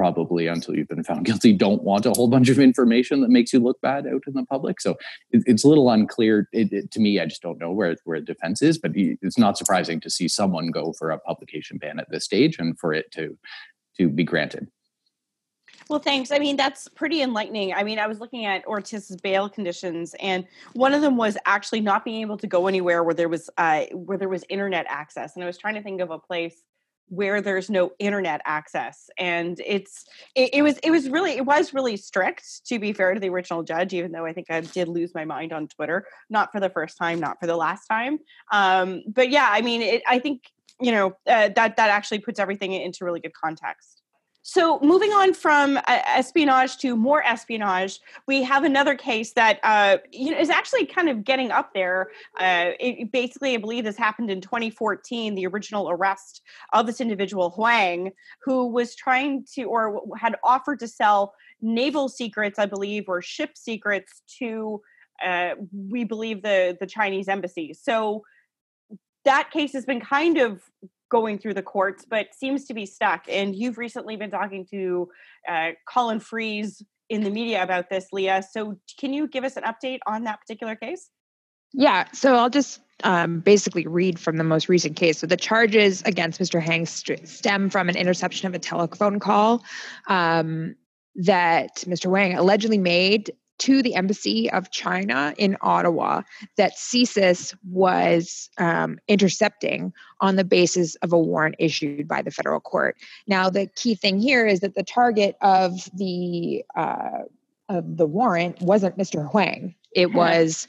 probably, 0.00 0.46
until 0.46 0.74
you've 0.74 0.88
been 0.88 1.04
found 1.04 1.26
guilty, 1.26 1.52
don't 1.52 1.82
want 1.82 2.06
a 2.06 2.10
whole 2.10 2.26
bunch 2.26 2.48
of 2.48 2.58
information 2.58 3.20
that 3.20 3.28
makes 3.28 3.52
you 3.52 3.60
look 3.60 3.78
bad 3.82 4.06
out 4.06 4.22
in 4.26 4.32
the 4.32 4.46
public. 4.46 4.80
So 4.80 4.92
it, 5.30 5.42
it's 5.44 5.62
a 5.62 5.68
little 5.68 5.90
unclear 5.90 6.48
it, 6.52 6.72
it, 6.72 6.90
to 6.92 7.00
me. 7.00 7.20
I 7.20 7.26
just 7.26 7.42
don't 7.42 7.58
know 7.58 7.70
where 7.70 7.94
where 8.04 8.18
defense 8.18 8.62
is, 8.62 8.78
but 8.78 8.92
it's 8.94 9.36
not 9.36 9.58
surprising 9.58 10.00
to 10.00 10.08
see 10.08 10.26
someone 10.26 10.70
go 10.70 10.94
for 10.94 11.10
a 11.10 11.18
publication 11.18 11.76
ban 11.76 12.00
at 12.00 12.10
this 12.10 12.24
stage 12.24 12.58
and 12.58 12.78
for 12.78 12.94
it 12.94 13.12
to 13.12 13.36
to 13.98 14.08
be 14.08 14.24
granted. 14.24 14.68
Well, 15.90 15.98
thanks. 15.98 16.30
I 16.32 16.38
mean, 16.38 16.56
that's 16.56 16.88
pretty 16.88 17.20
enlightening. 17.20 17.74
I 17.74 17.82
mean, 17.82 17.98
I 17.98 18.06
was 18.06 18.20
looking 18.20 18.46
at 18.46 18.64
Ortis's 18.64 19.20
bail 19.20 19.50
conditions, 19.50 20.14
and 20.18 20.46
one 20.72 20.94
of 20.94 21.02
them 21.02 21.18
was 21.18 21.36
actually 21.44 21.82
not 21.82 22.06
being 22.06 22.22
able 22.22 22.38
to 22.38 22.46
go 22.46 22.68
anywhere 22.68 23.04
where 23.04 23.14
there 23.14 23.28
was 23.28 23.50
uh, 23.58 23.82
where 23.92 24.16
there 24.16 24.30
was 24.30 24.44
internet 24.48 24.86
access. 24.88 25.34
And 25.34 25.44
I 25.44 25.46
was 25.46 25.58
trying 25.58 25.74
to 25.74 25.82
think 25.82 26.00
of 26.00 26.10
a 26.10 26.18
place 26.18 26.62
where 27.10 27.42
there's 27.42 27.68
no 27.68 27.90
internet 27.98 28.40
access 28.44 29.10
and 29.18 29.60
it's 29.66 30.04
it, 30.36 30.50
it, 30.54 30.62
was 30.62 30.78
it 30.78 30.90
was 30.90 31.08
really 31.08 31.32
it 31.32 31.44
was 31.44 31.74
really 31.74 31.96
strict 31.96 32.64
to 32.64 32.78
be 32.78 32.92
fair 32.92 33.12
to 33.12 33.20
the 33.20 33.28
original 33.28 33.64
judge 33.64 33.92
even 33.92 34.12
though 34.12 34.24
i 34.24 34.32
think 34.32 34.48
i 34.48 34.60
did 34.60 34.86
lose 34.86 35.12
my 35.12 35.24
mind 35.24 35.52
on 35.52 35.66
twitter 35.66 36.06
not 36.30 36.52
for 36.52 36.60
the 36.60 36.70
first 36.70 36.96
time 36.96 37.18
not 37.18 37.38
for 37.40 37.46
the 37.46 37.56
last 37.56 37.86
time. 37.86 38.18
Um 38.52 39.02
but 39.08 39.28
yeah 39.28 39.48
i 39.50 39.60
mean 39.60 39.82
it, 39.82 40.02
i 40.06 40.20
think 40.20 40.42
you 40.80 40.92
know 40.92 41.08
uh, 41.26 41.50
that 41.56 41.76
that 41.76 41.90
actually 41.90 42.20
puts 42.20 42.38
everything 42.38 42.72
into 42.72 43.04
really 43.04 43.20
good 43.20 43.34
context 43.34 43.99
so, 44.52 44.80
moving 44.80 45.10
on 45.10 45.32
from 45.32 45.76
uh, 45.76 45.82
espionage 45.86 46.78
to 46.78 46.96
more 46.96 47.24
espionage, 47.24 48.00
we 48.26 48.42
have 48.42 48.64
another 48.64 48.96
case 48.96 49.32
that 49.34 49.60
uh, 49.62 49.98
you 50.10 50.32
know, 50.32 50.38
is 50.40 50.50
actually 50.50 50.86
kind 50.86 51.08
of 51.08 51.22
getting 51.22 51.52
up 51.52 51.72
there. 51.72 52.10
Uh, 52.40 52.72
it, 52.80 53.12
basically, 53.12 53.54
I 53.54 53.58
believe 53.58 53.84
this 53.84 53.96
happened 53.96 54.28
in 54.28 54.40
2014, 54.40 55.36
the 55.36 55.46
original 55.46 55.88
arrest 55.88 56.42
of 56.72 56.88
this 56.88 57.00
individual, 57.00 57.50
Huang, 57.50 58.10
who 58.42 58.66
was 58.66 58.96
trying 58.96 59.44
to 59.54 59.66
or 59.66 60.02
had 60.18 60.34
offered 60.42 60.80
to 60.80 60.88
sell 60.88 61.32
naval 61.62 62.08
secrets, 62.08 62.58
I 62.58 62.66
believe, 62.66 63.04
or 63.06 63.22
ship 63.22 63.50
secrets 63.54 64.20
to, 64.40 64.80
uh, 65.24 65.50
we 65.72 66.02
believe, 66.02 66.42
the, 66.42 66.76
the 66.80 66.88
Chinese 66.88 67.28
embassy. 67.28 67.72
So, 67.72 68.24
that 69.24 69.52
case 69.52 69.74
has 69.74 69.84
been 69.84 70.00
kind 70.00 70.38
of 70.38 70.60
going 71.10 71.38
through 71.38 71.54
the 71.54 71.62
courts, 71.62 72.06
but 72.08 72.34
seems 72.34 72.64
to 72.66 72.74
be 72.74 72.86
stuck. 72.86 73.24
And 73.28 73.54
you've 73.54 73.78
recently 73.78 74.16
been 74.16 74.30
talking 74.30 74.66
to 74.70 75.08
uh, 75.48 75.70
Colin 75.88 76.20
Freeze 76.20 76.82
in 77.08 77.22
the 77.22 77.30
media 77.30 77.62
about 77.62 77.90
this, 77.90 78.06
Leah. 78.12 78.42
So 78.50 78.76
can 78.98 79.12
you 79.12 79.26
give 79.26 79.44
us 79.44 79.56
an 79.56 79.64
update 79.64 79.98
on 80.06 80.24
that 80.24 80.40
particular 80.40 80.76
case? 80.76 81.10
Yeah, 81.72 82.06
so 82.12 82.34
I'll 82.34 82.50
just 82.50 82.80
um, 83.04 83.40
basically 83.40 83.86
read 83.86 84.18
from 84.18 84.36
the 84.36 84.44
most 84.44 84.68
recent 84.68 84.96
case. 84.96 85.18
So 85.18 85.26
the 85.26 85.36
charges 85.36 86.02
against 86.02 86.40
Mr. 86.40 86.62
Huang 86.62 86.86
st- 86.86 87.28
stem 87.28 87.70
from 87.70 87.88
an 87.88 87.96
interception 87.96 88.48
of 88.48 88.54
a 88.54 88.58
telephone 88.58 89.20
call 89.20 89.62
um, 90.08 90.74
that 91.16 91.76
Mr. 91.86 92.06
Huang 92.06 92.34
allegedly 92.34 92.78
made 92.78 93.32
to 93.60 93.82
the 93.82 93.94
embassy 93.94 94.50
of 94.50 94.70
China 94.70 95.34
in 95.36 95.56
Ottawa 95.60 96.22
that 96.56 96.76
CSIS 96.76 97.54
was 97.70 98.48
um, 98.58 98.98
intercepting 99.06 99.92
on 100.20 100.36
the 100.36 100.44
basis 100.44 100.94
of 100.96 101.12
a 101.12 101.18
warrant 101.18 101.56
issued 101.58 102.08
by 102.08 102.22
the 102.22 102.30
federal 102.30 102.60
court. 102.60 102.96
Now, 103.26 103.50
the 103.50 103.66
key 103.66 103.94
thing 103.94 104.18
here 104.18 104.46
is 104.46 104.60
that 104.60 104.74
the 104.74 104.82
target 104.82 105.36
of 105.42 105.88
the 105.94 106.64
uh, 106.74 107.24
of 107.68 107.96
the 107.96 108.06
warrant 108.06 108.60
wasn't 108.60 108.98
Mr. 108.98 109.28
Huang; 109.30 109.74
it 109.94 110.12
was 110.12 110.66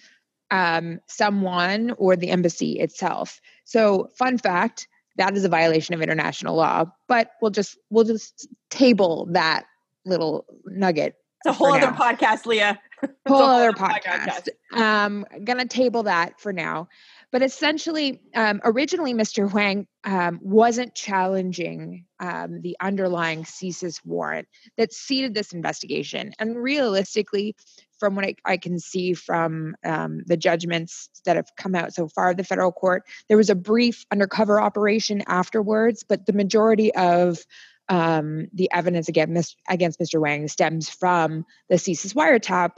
um, 0.52 1.00
someone 1.08 1.92
or 1.98 2.16
the 2.16 2.30
embassy 2.30 2.80
itself. 2.80 3.42
So, 3.64 4.10
fun 4.18 4.38
fact: 4.38 4.88
that 5.16 5.36
is 5.36 5.46
a 5.46 5.50
violation 5.50 5.96
of 5.96 6.02
international 6.02 6.56
law. 6.56 6.86
But 7.08 7.32
we'll 7.42 7.52
just 7.52 7.78
we'll 7.90 8.04
just 8.04 8.48
table 8.70 9.28
that 9.32 9.64
little 10.06 10.46
nugget 10.66 11.16
it's 11.46 11.48
a 11.48 11.54
whole 11.54 11.74
other 11.74 11.92
now. 11.92 11.98
podcast, 11.98 12.46
Leah. 12.46 12.80
whole, 13.28 13.38
whole 13.38 13.46
other 13.48 13.72
podcast. 13.72 14.48
podcast. 14.72 14.80
Um, 14.80 15.26
I'm 15.32 15.44
gonna 15.44 15.66
table 15.66 16.04
that 16.04 16.40
for 16.40 16.54
now. 16.54 16.88
But 17.32 17.42
essentially, 17.42 18.22
um, 18.36 18.60
originally, 18.64 19.14
Mr. 19.14 19.50
Huang 19.50 19.88
um, 20.04 20.40
wasn't 20.44 20.94
challenging 20.94 22.06
um, 22.20 22.62
the 22.62 22.76
underlying 22.82 23.44
CSIS 23.44 24.06
warrant 24.06 24.50
that 24.78 24.92
seeded 24.92 25.34
this 25.34 25.54
investigation. 25.54 26.34
And 26.40 26.62
realistically, 26.62 27.56
from 28.00 28.16
what 28.16 28.26
I, 28.26 28.36
I 28.44 28.58
can 28.58 28.80
see 28.80 29.14
from 29.14 29.76
um, 29.86 30.24
the 30.26 30.36
judgments 30.36 31.10
that 31.24 31.38
have 31.38 31.56
come 31.56 31.74
out 31.74 31.94
so 31.94 32.10
far 32.10 32.32
of 32.32 32.38
the 32.38 32.44
federal 32.44 32.74
court, 32.74 33.04
there 33.30 33.38
was 33.38 33.50
a 33.50 33.56
brief 33.56 34.06
undercover 34.12 34.60
operation 34.60 35.24
afterwards, 35.28 36.04
but 36.04 36.26
the 36.26 36.34
majority 36.34 36.94
of 36.96 37.46
um, 37.92 38.48
the 38.54 38.72
evidence 38.72 39.10
against, 39.10 39.58
against 39.68 40.00
Mr. 40.00 40.18
Huang 40.18 40.48
stems 40.48 40.90
from 40.90 41.46
the 41.70 41.76
CSIS 41.76 42.14
wiretap, 42.14 42.72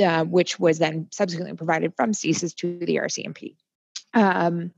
uh, 0.00 0.24
which 0.24 0.58
was 0.58 0.78
then 0.78 1.08
subsequently 1.10 1.56
provided 1.56 1.94
from 1.96 2.12
CSIS 2.12 2.54
to 2.56 2.78
the 2.78 2.96
RCMP. 2.96 3.56
Um, 4.14 4.70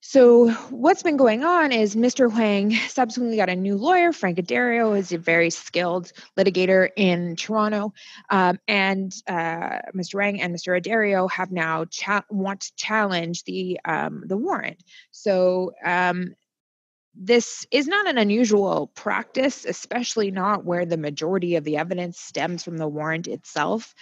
so 0.00 0.50
what's 0.70 1.02
been 1.02 1.16
going 1.16 1.42
on 1.42 1.72
is 1.72 1.96
Mr. 1.96 2.32
Huang 2.32 2.72
subsequently 2.88 3.36
got 3.36 3.48
a 3.48 3.56
new 3.56 3.74
lawyer. 3.74 4.12
Frank 4.12 4.38
Addario, 4.38 4.96
is 4.96 5.10
a 5.10 5.18
very 5.18 5.50
skilled 5.50 6.12
litigator 6.38 6.88
in 6.96 7.34
Toronto, 7.34 7.92
um, 8.30 8.60
and 8.68 9.12
uh, 9.26 9.80
Mr. 9.92 10.12
Huang 10.12 10.40
and 10.40 10.54
Mr. 10.54 10.80
Addario 10.80 11.28
have 11.32 11.50
now 11.50 11.84
cha- 11.86 12.24
want 12.30 12.60
to 12.60 12.72
challenge 12.76 13.42
the 13.42 13.80
um, 13.84 14.22
the 14.24 14.36
warrant. 14.36 14.84
So 15.10 15.72
um, 15.84 16.36
this 17.20 17.66
is 17.72 17.88
not 17.88 18.08
an 18.08 18.16
unusual 18.16 18.92
practice, 18.94 19.64
especially 19.64 20.30
not 20.30 20.64
where 20.64 20.86
the 20.86 20.96
majority 20.96 21.56
of 21.56 21.64
the 21.64 21.76
evidence 21.76 22.20
stems 22.20 22.62
from 22.62 22.76
the 22.76 22.86
warrant 22.86 23.26
itself. 23.26 23.92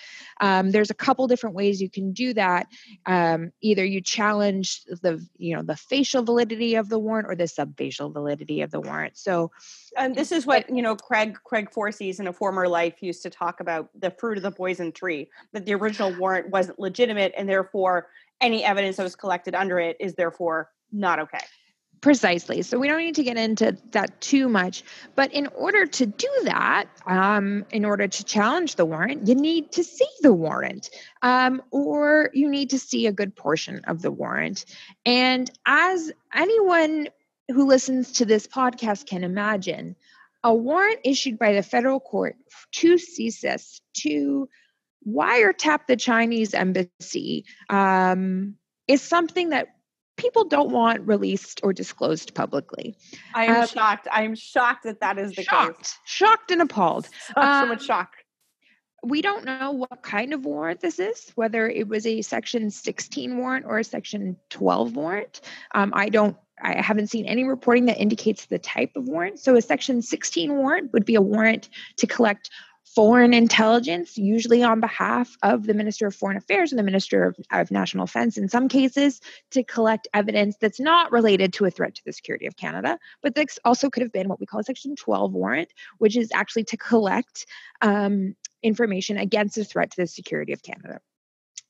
Um, 0.43 0.71
there's 0.71 0.91
a 0.91 0.95
couple 0.95 1.27
different 1.27 1.57
ways 1.57 1.81
you 1.81 1.89
can 1.89 2.13
do 2.13 2.35
that. 2.35 2.67
Um, 3.07 3.53
either 3.63 3.85
you 3.87 4.03
challenge 4.03 4.85
the, 4.85 5.27
you 5.39 5.57
know, 5.57 5.63
the 5.63 5.77
facial 5.77 6.23
validity 6.23 6.75
of 6.75 6.91
the 6.91 6.99
warrant 6.99 7.29
or 7.29 7.35
the 7.35 7.49
subfacial 7.49 8.11
validity 8.11 8.61
of 8.61 8.71
the 8.71 8.81
warrant. 8.81 9.17
So, 9.17 9.51
um, 9.97 10.13
this 10.13 10.31
is 10.31 10.45
what 10.45 10.69
you 10.69 10.83
know. 10.83 10.95
Craig 10.95 11.39
Craig 11.45 11.71
Forcese 11.73 12.21
in 12.21 12.27
a 12.27 12.33
former 12.33 12.69
life 12.69 13.03
used 13.03 13.23
to 13.23 13.31
talk 13.31 13.61
about 13.61 13.89
the 13.99 14.11
fruit 14.11 14.37
of 14.37 14.43
the 14.43 14.51
poison 14.51 14.93
tree. 14.93 15.31
That 15.53 15.65
the 15.65 15.75
original 15.75 16.15
warrant 16.19 16.51
wasn't 16.51 16.79
legitimate, 16.79 17.33
and 17.37 17.49
therefore 17.49 18.09
any 18.43 18.63
evidence 18.63 18.97
that 18.99 19.05
was 19.05 19.17
collected 19.17 19.55
under 19.55 19.79
it 19.79 19.97
is 19.99 20.15
therefore 20.15 20.71
not 20.93 21.19
okay. 21.19 21.41
Precisely. 22.07 22.63
So 22.63 22.79
we 22.79 22.87
don't 22.87 23.01
need 23.01 23.17
to 23.17 23.25
get 23.25 23.37
into 23.37 23.77
that 23.91 24.21
too 24.21 24.49
much. 24.49 24.85
But 25.17 25.33
in 25.33 25.49
order 25.49 25.87
to 25.87 26.07
do 26.07 26.29
that, 26.45 26.85
um, 27.05 27.67
in 27.73 27.85
order 27.85 28.07
to 28.07 28.25
challenge 28.25 28.77
the 28.77 28.85
warrant, 28.85 29.27
you 29.27 29.35
need 29.35 29.73
to 29.73 29.83
see 29.83 30.07
the 30.21 30.33
warrant 30.33 30.89
um, 31.23 31.61
or 31.73 32.31
you 32.33 32.49
need 32.49 32.71
to 32.71 32.79
see 32.79 33.09
a 33.09 33.13
good 33.13 33.35
portion 33.35 33.81
of 33.89 34.03
the 34.03 34.13
warrant. 34.13 34.67
And 35.05 35.51
as 35.67 36.13
anyone 36.33 37.09
who 37.49 37.67
listens 37.67 38.13
to 38.13 38.25
this 38.25 38.47
podcast 38.47 39.07
can 39.07 39.25
imagine, 39.25 39.97
a 40.45 40.55
warrant 40.55 41.01
issued 41.03 41.41
by 41.41 41.55
the 41.55 41.63
federal 41.65 41.99
court 41.99 42.37
to 42.71 42.95
CSIS 42.95 43.81
to 44.03 44.49
wiretap 45.09 45.89
the 45.89 45.97
Chinese 45.97 46.55
embassy 46.55 47.47
um, 47.69 48.55
is 48.87 49.03
something 49.03 49.49
that 49.49 49.76
people 50.27 50.45
don't 50.45 50.71
want 50.71 51.07
released 51.07 51.61
or 51.63 51.73
disclosed 51.73 52.35
publicly. 52.35 52.97
I 53.33 53.45
am 53.45 53.63
um, 53.63 53.67
shocked. 53.69 54.09
I 54.13 54.25
am 54.25 54.35
shocked 54.35 54.83
that 54.83 54.99
that 54.99 55.19
is 55.19 55.37
the 55.37 55.45
shocked, 55.45 55.79
case. 55.79 55.99
Shocked 56.05 56.51
and 56.51 56.63
appalled. 56.63 57.09
So, 57.29 57.41
um, 57.41 57.63
so 57.63 57.69
much 57.69 57.85
shock. 57.85 58.17
We 59.05 59.23
don't 59.23 59.45
know 59.45 59.71
what 59.71 60.03
kind 60.03 60.35
of 60.35 60.45
warrant 60.45 60.81
this 60.81 60.99
is, 60.99 61.31
whether 61.37 61.69
it 61.69 61.87
was 61.87 62.07
a 62.07 62.23
Section 62.23 62.71
16 62.71 63.37
warrant 63.37 63.67
or 63.67 63.79
a 63.79 63.85
Section 63.85 64.37
12 64.51 64.97
warrant. 64.97 65.43
Um, 65.77 65.93
I 65.95 66.09
don't 66.09 66.37
I 66.61 66.81
haven't 66.81 67.09
seen 67.09 67.27
any 67.27 67.45
reporting 67.45 67.85
that 67.85 67.99
indicates 67.99 68.47
the 68.47 68.59
type 68.59 68.91
of 68.97 69.07
warrant. 69.07 69.39
So, 69.39 69.55
a 69.55 69.63
Section 69.63 70.03
16 70.03 70.57
warrant 70.57 70.93
would 70.93 71.05
be 71.05 71.15
a 71.15 71.23
warrant 71.23 71.69
to 71.99 72.07
collect 72.09 72.51
foreign 72.97 73.35
intelligence, 73.35 74.17
usually 74.17 74.63
on 74.63 74.81
behalf 74.81 75.37
of 75.43 75.67
the 75.67 75.75
Minister 75.75 76.07
of 76.07 76.15
Foreign 76.15 76.39
Affairs 76.39 76.73
or 76.73 76.77
the 76.77 76.83
Minister 76.83 77.25
of, 77.25 77.37
of, 77.53 77.71
National 77.71 78.07
Defense 78.07 78.39
in 78.39 78.49
some 78.49 78.69
cases, 78.69 79.21
to 79.51 79.63
collect 79.63 80.09
evidence 80.15 80.57
that's 80.59 80.81
not 80.81 81.13
related 81.13 81.53
to 81.53 81.67
a 81.67 81.71
threat 81.71 81.95
to 81.95 82.03
the 82.07 82.13
security 82.15 82.47
of 82.47 82.57
Canada. 82.57 82.99
But 83.21 83.35
this 83.35 83.59
also 83.67 83.91
could 83.91 84.03
have 84.03 84.13
been 84.13 84.29
what 84.29 84.41
we 84.41 84.47
call 84.47 84.61
a 84.61 84.65
Section 84.65 84.97
12 84.97 85.35
warrant, 85.35 85.69
which 85.99 86.17
is 86.17 86.31
actually 86.33 86.65
to 86.65 86.79
collect 86.79 87.45
um, 87.83 88.35
information 88.63 89.19
against 89.19 89.59
a 89.59 89.65
threat 89.65 89.91
to 89.91 89.97
the 89.99 90.07
security 90.07 90.55
of 90.55 90.63
Canada. 90.63 91.01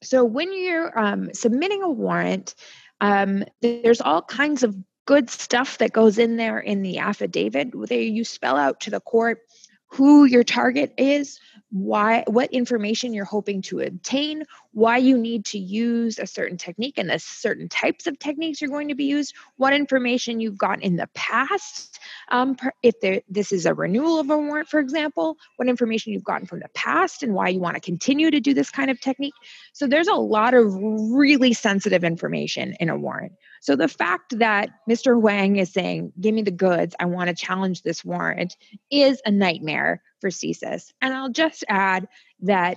So 0.04 0.24
when 0.24 0.56
you're 0.56 0.96
um, 0.96 1.34
submitting 1.34 1.82
a 1.82 1.90
warrant, 1.90 2.54
um, 3.00 3.44
there's 3.62 4.00
all 4.00 4.22
kinds 4.22 4.62
of 4.62 4.76
good 5.06 5.28
stuff 5.28 5.78
that 5.78 5.92
goes 5.92 6.18
in 6.18 6.36
there 6.36 6.60
in 6.60 6.82
the 6.82 6.98
affidavit. 6.98 7.70
There 7.72 8.00
you 8.00 8.24
spell 8.24 8.56
out 8.56 8.80
to 8.82 8.90
the 8.90 9.00
court 9.00 9.40
who 9.88 10.24
your 10.24 10.44
target 10.44 10.92
is, 10.98 11.38
why 11.70 12.22
what 12.28 12.52
information 12.52 13.12
you're 13.12 13.24
hoping 13.24 13.60
to 13.60 13.80
obtain 13.80 14.44
why 14.72 14.96
you 14.96 15.18
need 15.18 15.44
to 15.44 15.58
use 15.58 16.18
a 16.18 16.26
certain 16.26 16.56
technique 16.56 16.96
and 16.96 17.10
the 17.10 17.18
certain 17.18 17.68
types 17.68 18.06
of 18.06 18.16
techniques 18.20 18.60
you're 18.60 18.70
going 18.70 18.86
to 18.88 18.94
be 18.94 19.04
used 19.04 19.34
what 19.56 19.72
information 19.72 20.38
you've 20.38 20.56
gotten 20.56 20.80
in 20.80 20.94
the 20.94 21.08
past 21.14 21.98
um, 22.30 22.56
if 22.84 23.00
there, 23.00 23.20
this 23.28 23.50
is 23.50 23.66
a 23.66 23.74
renewal 23.74 24.20
of 24.20 24.30
a 24.30 24.38
warrant 24.38 24.68
for 24.68 24.78
example 24.78 25.36
what 25.56 25.68
information 25.68 26.12
you've 26.12 26.24
gotten 26.24 26.46
from 26.46 26.60
the 26.60 26.68
past 26.72 27.22
and 27.22 27.34
why 27.34 27.48
you 27.48 27.60
want 27.60 27.74
to 27.74 27.80
continue 27.80 28.30
to 28.30 28.40
do 28.40 28.54
this 28.54 28.70
kind 28.70 28.90
of 28.90 29.00
technique. 29.00 29.34
So 29.72 29.86
there's 29.86 30.08
a 30.08 30.14
lot 30.14 30.54
of 30.54 30.72
really 30.74 31.52
sensitive 31.52 32.04
information 32.04 32.74
in 32.80 32.88
a 32.88 32.96
warrant 32.96 33.32
so 33.66 33.74
the 33.74 33.88
fact 33.88 34.38
that 34.38 34.70
Mr. 34.88 35.20
Huang 35.20 35.56
is 35.56 35.72
saying, 35.72 36.12
give 36.20 36.32
me 36.32 36.42
the 36.42 36.52
goods, 36.52 36.94
I 37.00 37.06
want 37.06 37.30
to 37.30 37.34
challenge 37.34 37.82
this 37.82 38.04
warrant, 38.04 38.56
is 38.92 39.20
a 39.26 39.32
nightmare 39.32 40.04
for 40.20 40.30
CSIS. 40.30 40.92
And 41.02 41.12
I'll 41.12 41.30
just 41.30 41.64
add 41.68 42.06
that 42.42 42.76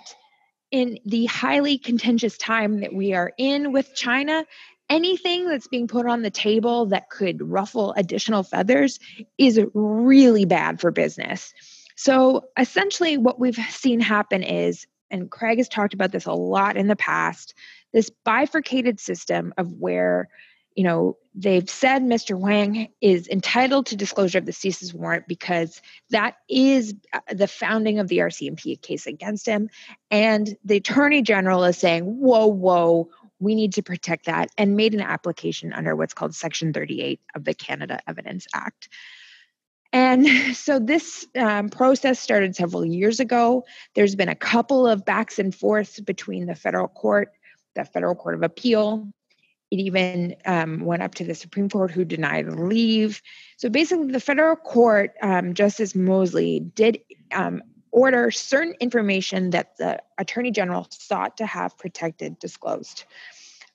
in 0.71 0.97
the 1.05 1.27
highly 1.27 1.77
contentious 1.77 2.39
time 2.39 2.79
that 2.79 2.91
we 2.91 3.13
are 3.13 3.31
in 3.37 3.71
with 3.71 3.93
China, 3.93 4.43
anything 4.89 5.47
that's 5.47 5.67
being 5.67 5.87
put 5.87 6.07
on 6.07 6.23
the 6.23 6.31
table 6.31 6.87
that 6.87 7.11
could 7.11 7.39
ruffle 7.39 7.93
additional 7.93 8.41
feathers 8.41 8.99
is 9.37 9.61
really 9.75 10.45
bad 10.45 10.81
for 10.81 10.89
business. 10.89 11.53
So 11.97 12.45
essentially, 12.57 13.15
what 13.15 13.39
we've 13.39 13.59
seen 13.69 13.99
happen 13.99 14.41
is, 14.41 14.87
and 15.11 15.29
Craig 15.29 15.59
has 15.59 15.69
talked 15.69 15.93
about 15.93 16.11
this 16.11 16.25
a 16.25 16.33
lot 16.33 16.77
in 16.77 16.87
the 16.87 16.95
past, 16.95 17.53
this 17.93 18.09
bifurcated 18.25 18.99
system 18.99 19.53
of 19.55 19.71
where 19.73 20.29
you 20.75 20.83
know, 20.83 21.17
they've 21.35 21.69
said 21.69 22.01
Mr. 22.03 22.37
Huang 22.37 22.87
is 23.01 23.27
entitled 23.27 23.87
to 23.87 23.95
disclosure 23.95 24.37
of 24.37 24.45
the 24.45 24.51
CSIS 24.51 24.93
warrant 24.93 25.27
because 25.27 25.81
that 26.09 26.35
is 26.49 26.93
uh, 27.13 27.19
the 27.33 27.47
founding 27.47 27.99
of 27.99 28.07
the 28.07 28.19
RCMP 28.19 28.81
case 28.81 29.07
against 29.07 29.45
him. 29.45 29.69
And 30.11 30.55
the 30.63 30.77
Attorney 30.77 31.21
General 31.21 31.63
is 31.65 31.77
saying, 31.77 32.03
whoa, 32.03 32.47
whoa, 32.47 33.09
we 33.39 33.55
need 33.55 33.73
to 33.73 33.83
protect 33.83 34.25
that, 34.25 34.49
and 34.57 34.75
made 34.75 34.93
an 34.93 35.01
application 35.01 35.71
under 35.71 35.95
what's 35.95 36.13
called 36.13 36.35
Section 36.35 36.73
38 36.73 37.21
of 37.35 37.45
the 37.45 37.53
Canada 37.53 37.99
Evidence 38.07 38.47
Act. 38.53 38.89
And 39.91 40.27
so 40.55 40.79
this 40.79 41.25
um, 41.35 41.69
process 41.69 42.19
started 42.19 42.55
several 42.55 42.85
years 42.85 43.19
ago. 43.19 43.65
There's 43.95 44.15
been 44.15 44.29
a 44.29 44.35
couple 44.35 44.85
of 44.87 45.05
backs 45.05 45.39
and 45.39 45.55
forths 45.55 45.99
between 45.99 46.45
the 46.45 46.55
federal 46.55 46.87
court, 46.87 47.31
the 47.75 47.85
federal 47.85 48.15
court 48.15 48.35
of 48.35 48.43
appeal, 48.43 49.07
it 49.71 49.79
even 49.79 50.35
um, 50.45 50.81
went 50.81 51.03
up 51.03 51.15
to 51.15 51.23
the 51.23 51.35
Supreme 51.35 51.69
Court, 51.69 51.91
who 51.91 52.03
denied 52.03 52.47
leave. 52.47 53.21
So 53.57 53.69
basically, 53.69 54.11
the 54.11 54.19
federal 54.19 54.55
court, 54.55 55.13
um, 55.21 55.53
Justice 55.53 55.95
Mosley, 55.95 56.59
did 56.59 56.99
um, 57.31 57.61
order 57.91 58.31
certain 58.31 58.75
information 58.79 59.51
that 59.51 59.77
the 59.77 60.01
Attorney 60.17 60.51
General 60.51 60.87
sought 60.89 61.37
to 61.37 61.45
have 61.45 61.77
protected 61.77 62.39
disclosed. 62.39 63.05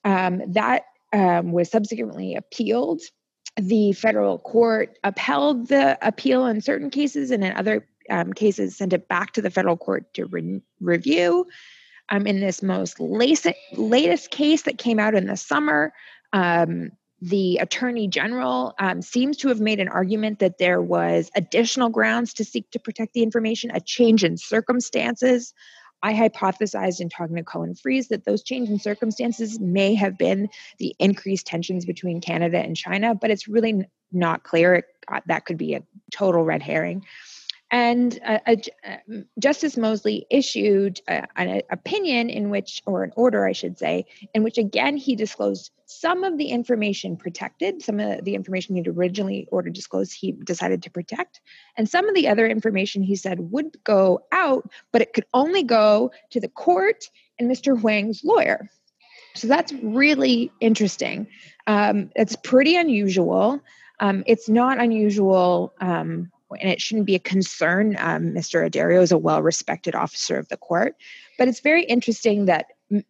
Um, 0.03 0.41
that 0.53 0.83
um, 1.13 1.51
was 1.51 1.69
subsequently 1.69 2.35
appealed. 2.35 3.01
The 3.57 3.93
federal 3.93 4.37
court 4.39 4.99
upheld 5.03 5.69
the 5.69 5.97
appeal 6.05 6.45
in 6.45 6.59
certain 6.59 6.89
cases, 6.89 7.31
and 7.31 7.43
in 7.43 7.53
other 7.53 7.87
um, 8.09 8.33
cases, 8.33 8.75
sent 8.75 8.91
it 8.91 9.07
back 9.07 9.31
to 9.33 9.41
the 9.41 9.49
federal 9.49 9.77
court 9.77 10.13
to 10.15 10.25
re- 10.25 10.61
review 10.81 11.47
um, 12.09 12.27
in 12.27 12.39
this 12.39 12.61
most 12.61 12.99
latest, 12.99 13.47
latest 13.73 14.31
case 14.31 14.63
that 14.63 14.77
came 14.77 14.99
out 14.99 15.15
in 15.15 15.25
the 15.25 15.37
summer, 15.37 15.93
um, 16.33 16.91
the 17.21 17.57
attorney 17.57 18.07
general 18.07 18.73
um, 18.77 19.01
seems 19.01 19.37
to 19.37 19.47
have 19.47 19.59
made 19.59 19.79
an 19.79 19.87
argument 19.87 20.39
that 20.39 20.57
there 20.57 20.81
was 20.81 21.31
additional 21.35 21.89
grounds 21.89 22.33
to 22.33 22.43
seek 22.43 22.69
to 22.71 22.79
protect 22.79 23.13
the 23.13 23.23
information, 23.23 23.71
a 23.73 23.79
change 23.79 24.23
in 24.23 24.37
circumstances. 24.37 25.53
I 26.03 26.13
hypothesized 26.13 26.99
in 26.99 27.09
talking 27.09 27.37
to 27.37 27.43
Colin 27.43 27.73
Freeze 27.73 28.09
that 28.09 28.25
those 28.25 28.43
change 28.43 28.69
in 28.69 28.77
circumstances 28.79 29.59
may 29.59 29.95
have 29.95 30.17
been 30.17 30.49
the 30.77 30.95
increased 30.99 31.47
tensions 31.47 31.85
between 31.85 32.21
Canada 32.21 32.59
and 32.59 32.75
China, 32.75 33.15
but 33.15 33.31
it's 33.31 33.47
really 33.47 33.85
not 34.11 34.43
clear. 34.43 34.75
It, 34.75 34.85
that 35.25 35.45
could 35.45 35.57
be 35.57 35.73
a 35.73 35.83
total 36.11 36.43
red 36.43 36.61
herring. 36.61 37.05
And 37.71 38.19
uh, 38.23 38.39
uh, 38.45 38.55
Justice 39.39 39.75
Mosley 39.75 40.27
issued 40.29 41.01
an 41.07 41.61
opinion 41.71 42.29
in 42.29 42.49
which, 42.49 42.81
or 42.85 43.03
an 43.03 43.11
order, 43.15 43.45
I 43.45 43.53
should 43.53 43.79
say, 43.79 44.05
in 44.33 44.43
which 44.43 44.57
again 44.57 44.97
he 44.97 45.15
disclosed 45.15 45.71
some 45.87 46.23
of 46.23 46.37
the 46.37 46.49
information 46.49 47.17
protected, 47.17 47.81
some 47.81 47.99
of 47.99 48.23
the 48.23 48.35
information 48.35 48.75
he'd 48.75 48.87
originally 48.87 49.47
ordered 49.51 49.73
disclosed, 49.73 50.13
he 50.13 50.31
decided 50.31 50.83
to 50.83 50.91
protect. 50.91 51.41
And 51.75 51.89
some 51.89 52.07
of 52.07 52.15
the 52.15 52.27
other 52.27 52.47
information 52.47 53.03
he 53.03 53.15
said 53.15 53.39
would 53.51 53.83
go 53.83 54.25
out, 54.31 54.69
but 54.91 55.01
it 55.01 55.13
could 55.13 55.25
only 55.33 55.63
go 55.63 56.11
to 56.31 56.39
the 56.39 56.49
court 56.49 57.09
and 57.39 57.49
Mr. 57.49 57.79
Huang's 57.79 58.23
lawyer. 58.23 58.69
So 59.35 59.47
that's 59.47 59.73
really 59.73 60.51
interesting. 60.59 61.27
Um, 61.67 62.11
it's 62.15 62.35
pretty 62.35 62.75
unusual. 62.77 63.61
Um, 63.99 64.23
it's 64.27 64.47
not 64.47 64.79
unusual. 64.79 65.73
Um, 65.79 66.31
and 66.51 66.69
it 66.69 66.81
shouldn't 66.81 67.05
be 67.05 67.15
a 67.15 67.19
concern. 67.19 67.95
Um, 67.99 68.33
Mr. 68.33 68.69
Addario 68.69 69.01
is 69.01 69.11
a 69.11 69.17
well 69.17 69.41
respected 69.41 69.95
officer 69.95 70.37
of 70.37 70.47
the 70.49 70.57
court. 70.57 70.95
But 71.37 71.47
it's 71.47 71.59
very 71.59 71.83
interesting 71.83 72.45
that 72.45 72.67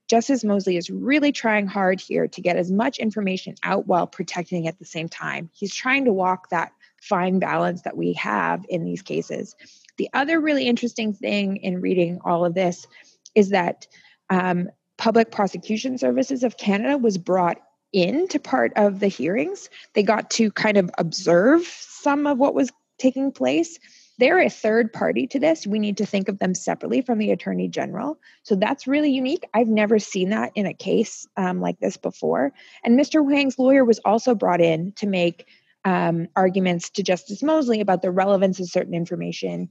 Justice 0.07 0.43
Mosley 0.43 0.77
is 0.77 0.89
really 0.89 1.31
trying 1.31 1.67
hard 1.67 1.99
here 1.99 2.27
to 2.27 2.41
get 2.41 2.55
as 2.55 2.71
much 2.71 2.97
information 2.97 3.55
out 3.63 3.87
while 3.87 4.07
protecting 4.07 4.67
at 4.67 4.79
the 4.79 4.85
same 4.85 5.09
time. 5.09 5.49
He's 5.53 5.75
trying 5.75 6.05
to 6.05 6.13
walk 6.13 6.49
that 6.49 6.71
fine 7.01 7.39
balance 7.39 7.81
that 7.81 7.97
we 7.97 8.13
have 8.13 8.65
in 8.69 8.85
these 8.85 9.01
cases. 9.01 9.55
The 9.97 10.09
other 10.13 10.39
really 10.39 10.67
interesting 10.67 11.13
thing 11.13 11.57
in 11.57 11.81
reading 11.81 12.19
all 12.23 12.45
of 12.45 12.53
this 12.53 12.87
is 13.35 13.49
that 13.49 13.85
um, 14.29 14.69
Public 14.97 15.31
Prosecution 15.31 15.97
Services 15.97 16.43
of 16.43 16.57
Canada 16.57 16.97
was 16.97 17.17
brought 17.17 17.61
into 17.93 18.39
part 18.39 18.73
of 18.75 18.99
the 18.99 19.07
hearings. 19.07 19.69
They 19.93 20.03
got 20.03 20.29
to 20.31 20.51
kind 20.51 20.77
of 20.77 20.89
observe 20.97 21.63
some 21.63 22.27
of 22.27 22.37
what 22.37 22.55
was 22.55 22.71
taking 22.97 23.31
place. 23.31 23.79
They're 24.17 24.39
a 24.39 24.49
third 24.49 24.93
party 24.93 25.27
to 25.27 25.39
this. 25.39 25.67
We 25.67 25.79
need 25.79 25.97
to 25.97 26.05
think 26.05 26.29
of 26.29 26.39
them 26.39 26.55
separately 26.55 27.01
from 27.01 27.17
the 27.17 27.31
attorney 27.31 27.67
general. 27.67 28.17
So 28.43 28.55
that's 28.55 28.87
really 28.87 29.11
unique. 29.11 29.43
I've 29.53 29.67
never 29.67 29.99
seen 29.99 30.29
that 30.29 30.51
in 30.55 30.65
a 30.65 30.73
case 30.73 31.27
um, 31.35 31.59
like 31.59 31.79
this 31.79 31.97
before. 31.97 32.53
And 32.83 32.97
Mr. 32.97 33.21
Huang's 33.21 33.59
lawyer 33.59 33.83
was 33.83 33.99
also 34.05 34.33
brought 34.33 34.61
in 34.61 34.93
to 34.93 35.07
make 35.07 35.47
um, 35.83 36.27
arguments 36.35 36.89
to 36.91 37.03
Justice 37.03 37.43
Mosley 37.43 37.81
about 37.81 38.01
the 38.01 38.11
relevance 38.11 38.59
of 38.59 38.69
certain 38.69 38.93
information 38.93 39.69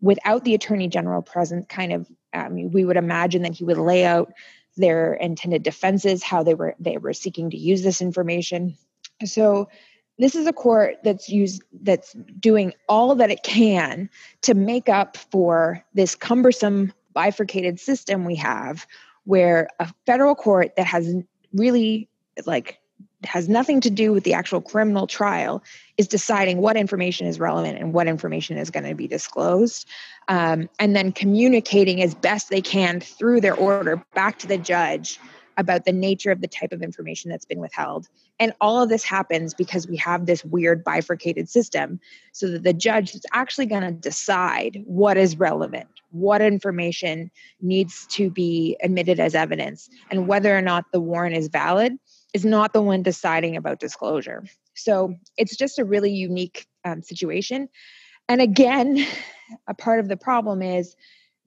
without 0.00 0.44
the 0.44 0.54
attorney 0.54 0.88
general 0.88 1.20
present. 1.20 1.68
Kind 1.68 1.92
of, 1.92 2.08
um, 2.32 2.70
we 2.70 2.84
would 2.84 2.96
imagine 2.96 3.42
that 3.42 3.54
he 3.54 3.64
would 3.64 3.76
lay 3.76 4.04
out 4.06 4.32
their 4.76 5.14
intended 5.14 5.62
defenses, 5.62 6.22
how 6.22 6.42
they 6.42 6.54
were 6.54 6.74
they 6.78 6.96
were 6.96 7.12
seeking 7.12 7.50
to 7.50 7.56
use 7.56 7.82
this 7.82 8.00
information. 8.00 8.76
So 9.24 9.68
this 10.20 10.34
is 10.34 10.46
a 10.46 10.52
court 10.52 10.96
that's 11.02 11.28
used 11.28 11.62
that's 11.82 12.12
doing 12.38 12.72
all 12.88 13.14
that 13.14 13.30
it 13.30 13.42
can 13.42 14.08
to 14.42 14.54
make 14.54 14.88
up 14.88 15.16
for 15.16 15.82
this 15.94 16.14
cumbersome 16.14 16.92
bifurcated 17.12 17.80
system 17.80 18.24
we 18.24 18.36
have 18.36 18.86
where 19.24 19.68
a 19.80 19.92
federal 20.06 20.34
court 20.34 20.76
that 20.76 20.86
has 20.86 21.14
really 21.52 22.08
like 22.46 22.78
has 23.24 23.48
nothing 23.48 23.80
to 23.82 23.90
do 23.90 24.12
with 24.12 24.24
the 24.24 24.32
actual 24.32 24.60
criminal 24.60 25.06
trial 25.06 25.62
is 25.98 26.08
deciding 26.08 26.58
what 26.58 26.76
information 26.76 27.26
is 27.26 27.38
relevant 27.38 27.78
and 27.78 27.92
what 27.92 28.06
information 28.06 28.56
is 28.56 28.70
going 28.70 28.84
to 28.84 28.94
be 28.94 29.06
disclosed 29.06 29.86
um, 30.28 30.68
and 30.78 30.96
then 30.96 31.12
communicating 31.12 32.02
as 32.02 32.14
best 32.14 32.48
they 32.48 32.62
can 32.62 33.00
through 33.00 33.40
their 33.40 33.54
order 33.54 34.02
back 34.14 34.38
to 34.38 34.46
the 34.46 34.56
judge 34.56 35.18
about 35.56 35.84
the 35.84 35.92
nature 35.92 36.30
of 36.30 36.40
the 36.40 36.48
type 36.48 36.72
of 36.72 36.82
information 36.82 37.30
that's 37.30 37.44
been 37.44 37.60
withheld. 37.60 38.08
And 38.38 38.52
all 38.60 38.82
of 38.82 38.88
this 38.88 39.04
happens 39.04 39.54
because 39.54 39.86
we 39.86 39.96
have 39.98 40.26
this 40.26 40.44
weird 40.44 40.82
bifurcated 40.82 41.48
system 41.48 42.00
so 42.32 42.48
that 42.48 42.62
the 42.62 42.72
judge 42.72 43.14
is 43.14 43.24
actually 43.32 43.66
going 43.66 43.82
to 43.82 43.90
decide 43.90 44.82
what 44.86 45.16
is 45.16 45.38
relevant, 45.38 45.88
what 46.10 46.40
information 46.40 47.30
needs 47.60 48.06
to 48.08 48.30
be 48.30 48.76
admitted 48.82 49.20
as 49.20 49.34
evidence, 49.34 49.90
and 50.10 50.26
whether 50.26 50.56
or 50.56 50.62
not 50.62 50.84
the 50.92 51.00
warrant 51.00 51.36
is 51.36 51.48
valid 51.48 51.98
is 52.32 52.44
not 52.44 52.72
the 52.72 52.82
one 52.82 53.02
deciding 53.02 53.56
about 53.56 53.80
disclosure. 53.80 54.44
So 54.74 55.14
it's 55.36 55.56
just 55.56 55.78
a 55.78 55.84
really 55.84 56.12
unique 56.12 56.66
um, 56.84 57.02
situation. 57.02 57.68
And 58.28 58.40
again, 58.40 59.04
a 59.68 59.74
part 59.74 60.00
of 60.00 60.08
the 60.08 60.16
problem 60.16 60.62
is 60.62 60.94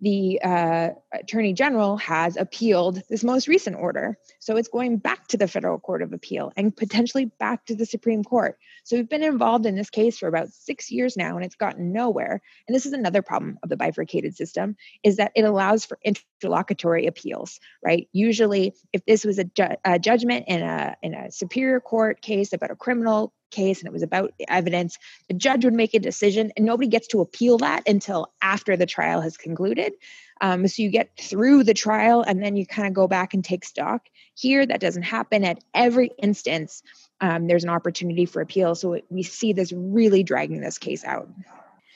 the 0.04 0.42
uh, 0.44 0.90
attorney 1.14 1.54
general 1.54 1.96
has 1.96 2.36
appealed 2.36 3.02
this 3.10 3.24
most 3.24 3.48
recent 3.48 3.78
order. 3.78 4.18
So 4.40 4.58
it's 4.58 4.68
going 4.68 4.98
back 4.98 5.28
to 5.30 5.38
the 5.38 5.48
federal 5.48 5.80
court 5.80 6.02
of 6.02 6.12
appeal 6.12 6.52
and 6.58 6.76
potentially 6.76 7.26
back 7.26 7.66
to 7.68 7.76
the 7.76 7.86
Supreme 7.86 8.22
Court. 8.22 8.58
So 8.84 8.98
we've 8.98 9.08
been 9.08 9.24
involved 9.24 9.66
in 9.66 9.76
this 9.76 9.90
case 9.90 10.18
for 10.18 10.28
about 10.28 10.50
six 10.50 10.92
years 10.92 11.16
now 11.16 11.38
and 11.38 11.46
it's 11.46 11.56
gotten 11.56 11.94
nowhere. 11.94 12.42
And 12.68 12.76
this 12.76 12.86
is 12.86 12.92
another 12.92 13.22
problem 13.22 13.58
of 13.64 13.70
the 13.70 13.78
bifurcated 13.78 14.36
system 14.36 14.76
is 15.04 15.16
that 15.18 15.32
it 15.36 15.46
allows 15.46 15.86
for 15.86 15.98
interlocutory 16.04 17.08
appeals, 17.08 17.62
right? 17.82 18.10
Usually, 18.12 18.74
if 18.92 19.06
this 19.06 19.24
was 19.24 19.40
a, 19.40 19.46
ju- 19.46 19.78
a 19.86 20.00
judgment 20.00 20.46
in 20.50 20.64
a, 20.64 20.98
in 21.02 21.14
a 21.14 21.32
superior 21.32 21.80
court 21.80 22.22
case 22.22 22.52
about 22.52 22.72
a 22.72 22.76
criminal 22.76 23.34
case 23.54 23.80
and 23.80 23.88
it 23.88 23.94
was 23.94 24.04
about 24.04 24.34
evidence, 24.50 24.98
the 25.28 25.34
judge 25.34 25.64
would 25.64 25.74
make 25.74 25.94
a 25.94 26.00
decision 26.00 26.52
and 26.58 26.66
nobody 26.66 26.90
gets 26.90 27.08
to 27.08 27.22
appeal 27.22 27.58
that 27.60 27.88
until 27.88 28.34
after 28.42 28.76
the 28.76 28.86
trial 28.86 29.22
has 29.22 29.38
concluded. 29.38 29.94
Um, 30.42 30.68
so 30.68 30.82
you 30.82 30.90
get 30.90 31.12
through 31.18 31.64
the 31.64 31.74
trial 31.74 32.22
and 32.22 32.44
then 32.44 32.58
you 32.58 32.66
kind 32.66 32.88
of 32.88 32.94
go 32.94 33.08
back 33.08 33.34
and 33.34 33.46
take 33.46 33.64
stock. 33.64 34.10
Here, 34.36 34.66
that 34.66 34.82
doesn't 34.82 35.04
happen 35.04 35.46
at 35.46 35.64
every 35.74 36.12
instance. 36.22 36.84
Um, 37.22 37.48
there's 37.48 37.64
an 37.64 37.70
opportunity 37.70 38.26
for 38.26 38.42
appeal. 38.42 38.76
So 38.76 39.00
we 39.10 39.24
see 39.24 39.54
this 39.54 39.72
really 39.72 40.24
dragging 40.24 40.60
this 40.60 40.78
case 40.78 41.06
out. 41.06 41.30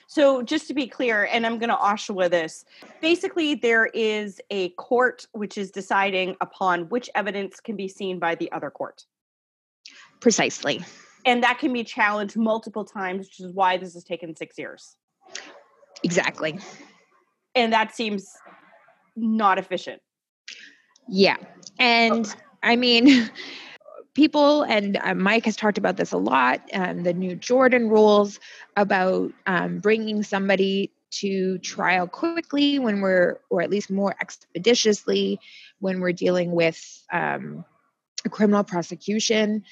So, 0.09 0.41
just 0.41 0.67
to 0.67 0.73
be 0.73 0.87
clear, 0.87 1.27
and 1.33 1.45
I'm 1.45 1.59
going 1.59 1.69
to 1.69 1.75
Oshawa 1.75 2.31
this 2.31 2.63
basically, 3.01 3.55
there 3.55 3.87
is 3.87 4.39
a 4.49 4.69
court 4.69 5.27
which 5.33 5.57
is 5.57 5.69
deciding 5.69 6.37
upon 6.39 6.87
which 6.87 7.09
evidence 7.13 7.59
can 7.59 7.75
be 7.75 7.89
seen 7.89 8.17
by 8.17 8.35
the 8.35 8.49
other 8.53 8.71
court. 8.71 9.05
Precisely. 10.21 10.81
And 11.27 11.43
that 11.43 11.59
can 11.59 11.73
be 11.73 11.83
challenged 11.83 12.37
multiple 12.37 12.85
times, 12.85 13.27
which 13.27 13.41
is 13.41 13.51
why 13.51 13.75
this 13.75 13.93
has 13.95 14.05
taken 14.05 14.33
six 14.33 14.57
years. 14.57 14.95
Exactly. 16.01 16.57
And 17.53 17.73
that 17.73 17.93
seems 17.93 18.31
not 19.17 19.59
efficient. 19.59 20.01
Yeah. 21.09 21.35
And 21.77 22.33
I 22.63 22.77
mean, 22.77 23.29
people, 24.13 24.63
and 24.63 24.95
uh, 25.03 25.15
Mike 25.15 25.43
has 25.43 25.57
talked 25.57 25.77
about 25.77 25.97
this 25.97 26.13
a 26.13 26.17
lot, 26.17 26.61
um, 26.73 27.03
the 27.03 27.13
new 27.13 27.35
Jordan 27.35 27.89
rules 27.89 28.39
about 28.77 29.33
um, 29.47 29.79
bringing 29.79 30.23
somebody 30.23 30.93
to 31.09 31.57
trial 31.57 32.07
quickly 32.07 32.79
when 32.79 33.01
we're, 33.01 33.39
or 33.49 33.61
at 33.61 33.69
least 33.69 33.91
more 33.91 34.15
expeditiously 34.21 35.41
when 35.79 35.99
we're 35.99 36.13
dealing 36.13 36.53
with 36.53 37.03
um, 37.11 37.65
a 38.23 38.29
criminal 38.29 38.63
prosecution. 38.63 39.63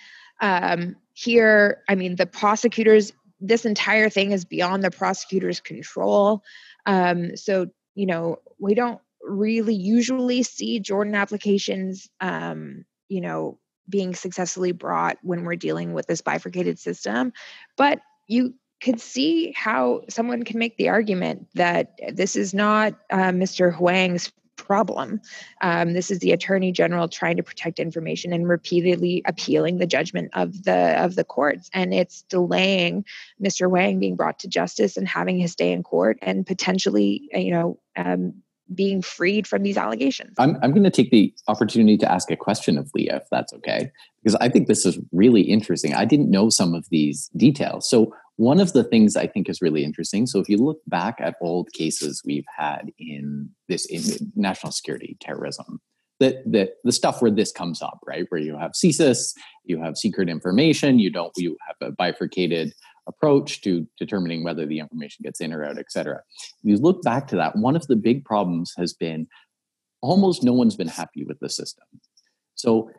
Um, 0.42 0.98
here, 1.16 1.82
I 1.88 1.96
mean, 1.96 2.18
the 2.18 2.26
prosecutors, 2.26 3.14
this 3.40 3.66
entire 3.66 4.10
thing 4.10 4.34
is 4.34 4.44
beyond 4.44 4.84
the 4.84 4.92
prosecutor's 4.92 5.62
control. 5.62 6.44
Um, 6.86 7.38
so, 7.38 7.68
you 7.96 8.06
know, 8.06 8.40
we 8.60 8.76
don't 8.76 9.00
really 9.22 9.74
usually 9.74 10.44
see 10.44 10.82
Jordan 10.82 11.16
applications, 11.16 12.10
um, 12.20 12.84
you 13.08 13.22
know, 13.22 13.58
being 13.88 14.14
successfully 14.14 14.74
brought 14.74 15.18
when 15.22 15.46
we're 15.46 15.56
dealing 15.56 15.94
with 15.94 16.06
this 16.06 16.20
bifurcated 16.20 16.78
system. 16.80 17.32
But 17.78 18.02
you 18.28 18.56
could 18.82 19.00
see 19.00 19.54
how 19.56 20.02
someone 20.10 20.44
can 20.44 20.60
make 20.60 20.76
the 20.76 20.90
argument 20.90 21.48
that 21.56 21.98
this 22.12 22.36
is 22.36 22.54
not 22.54 22.94
uh, 23.10 23.32
Mr. 23.32 23.74
Huang's 23.74 24.34
problem. 24.56 25.22
Um, 25.62 25.94
this 25.94 26.12
is 26.12 26.20
the 26.20 26.32
attorney 26.32 26.72
general 26.72 27.08
trying 27.08 27.38
to 27.38 27.44
protect 27.44 27.80
information 27.80 28.34
and 28.34 28.48
repeatedly 28.48 29.22
appealing 29.26 29.78
the 29.78 29.88
judgment 29.88 30.32
of 30.34 30.64
the 30.64 31.04
of 31.04 31.16
the 31.16 31.24
courts, 31.24 31.70
and 31.74 31.94
it's 31.94 32.24
delaying 32.24 33.06
Mr. 33.42 33.68
Huang 33.68 34.00
being 34.00 34.16
brought 34.16 34.40
to 34.40 34.48
justice 34.48 34.98
and 34.98 35.08
having 35.08 35.38
his 35.38 35.56
day 35.56 35.72
in 35.72 35.84
court, 35.84 36.18
and 36.22 36.46
potentially, 36.46 37.30
you 37.32 37.52
know, 37.52 37.80
um, 37.96 38.34
being 38.74 39.02
freed 39.02 39.46
from 39.46 39.64
these 39.64 39.78
allegations. 39.78 40.34
I'm, 40.40 40.58
I'm 40.62 40.72
going 40.72 40.84
to 40.84 40.90
take 40.90 41.12
the 41.12 41.34
opportunity 41.48 41.98
to 41.98 42.12
ask 42.12 42.32
a 42.32 42.36
question 42.36 42.78
of 42.78 42.90
Leah, 42.96 43.18
if 43.18 43.30
that's 43.30 43.54
okay, 43.54 43.92
because 44.24 44.36
I 44.36 44.50
think 44.50 44.68
this 44.68 44.86
is 44.86 44.98
really 45.12 45.42
interesting. 45.42 45.94
I 45.94 46.06
didn't 46.06 46.32
know 46.32 46.50
some 46.50 46.74
of 46.74 46.90
these 46.90 47.30
details. 47.38 47.88
So, 47.88 48.14
one 48.38 48.60
of 48.60 48.74
the 48.74 48.84
things 48.84 49.16
I 49.16 49.28
think 49.28 49.50
is 49.50 49.62
really 49.62 49.84
interesting. 49.84 50.28
So, 50.28 50.40
if 50.40 50.50
you 50.50 50.58
look 50.58 50.82
back 50.88 51.16
at 51.20 51.36
old 51.42 51.72
cases 51.74 52.22
we've 52.26 52.46
had 52.58 52.92
in 53.00 53.50
this 53.68 53.86
in 53.86 54.32
national 54.36 54.72
security, 54.72 55.18
terrorism, 55.22 55.80
that 56.20 56.50
the, 56.50 56.72
the 56.84 56.92
stuff 56.92 57.22
where 57.22 57.32
this 57.32 57.52
comes 57.52 57.82
up, 57.82 58.00
right? 58.06 58.26
Where 58.30 58.42
you 58.42 58.58
have 58.58 58.72
CSIS, 58.72 59.34
you 59.64 59.82
have 59.82 59.98
secret 59.98 60.30
information, 60.30 61.00
you 61.00 61.10
don't, 61.10 61.32
you 61.38 61.58
have 61.68 61.76
a 61.90 61.92
bifurcated 61.92 62.74
approach 63.08 63.62
to 63.62 63.88
determining 64.00 64.44
whether 64.44 64.66
the 64.66 64.80
information 64.80 65.24
gets 65.24 65.42
in 65.42 65.54
or 65.54 65.64
out, 65.64 65.78
et 65.78 65.92
cetera. 65.92 66.22
If 66.64 66.64
you 66.64 66.78
look 66.78 67.04
back 67.04 67.28
to 67.28 67.36
that, 67.36 67.56
one 67.56 67.76
of 67.76 67.88
the 67.88 67.96
big 67.96 68.26
problems 68.26 68.74
has 68.78 68.94
been 68.94 69.28
almost 70.02 70.44
no 70.44 70.54
one's 70.54 70.76
been 70.76 70.88
happy 70.88 71.24
with 71.24 71.40
the 71.40 71.50
system. 71.50 71.86
So 72.56 72.90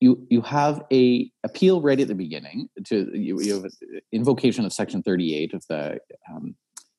you 0.00 0.26
you 0.30 0.40
have 0.42 0.82
a 0.92 1.30
appeal 1.44 1.80
right 1.80 1.98
at 1.98 2.08
the 2.08 2.14
beginning 2.14 2.68
to 2.84 3.10
you, 3.16 3.40
you 3.40 3.62
have 3.62 3.72
invocation 4.12 4.64
of 4.64 4.72
Section 4.72 5.02
38 5.02 5.54
of 5.54 5.64
the 5.68 5.98
um, 6.30 6.54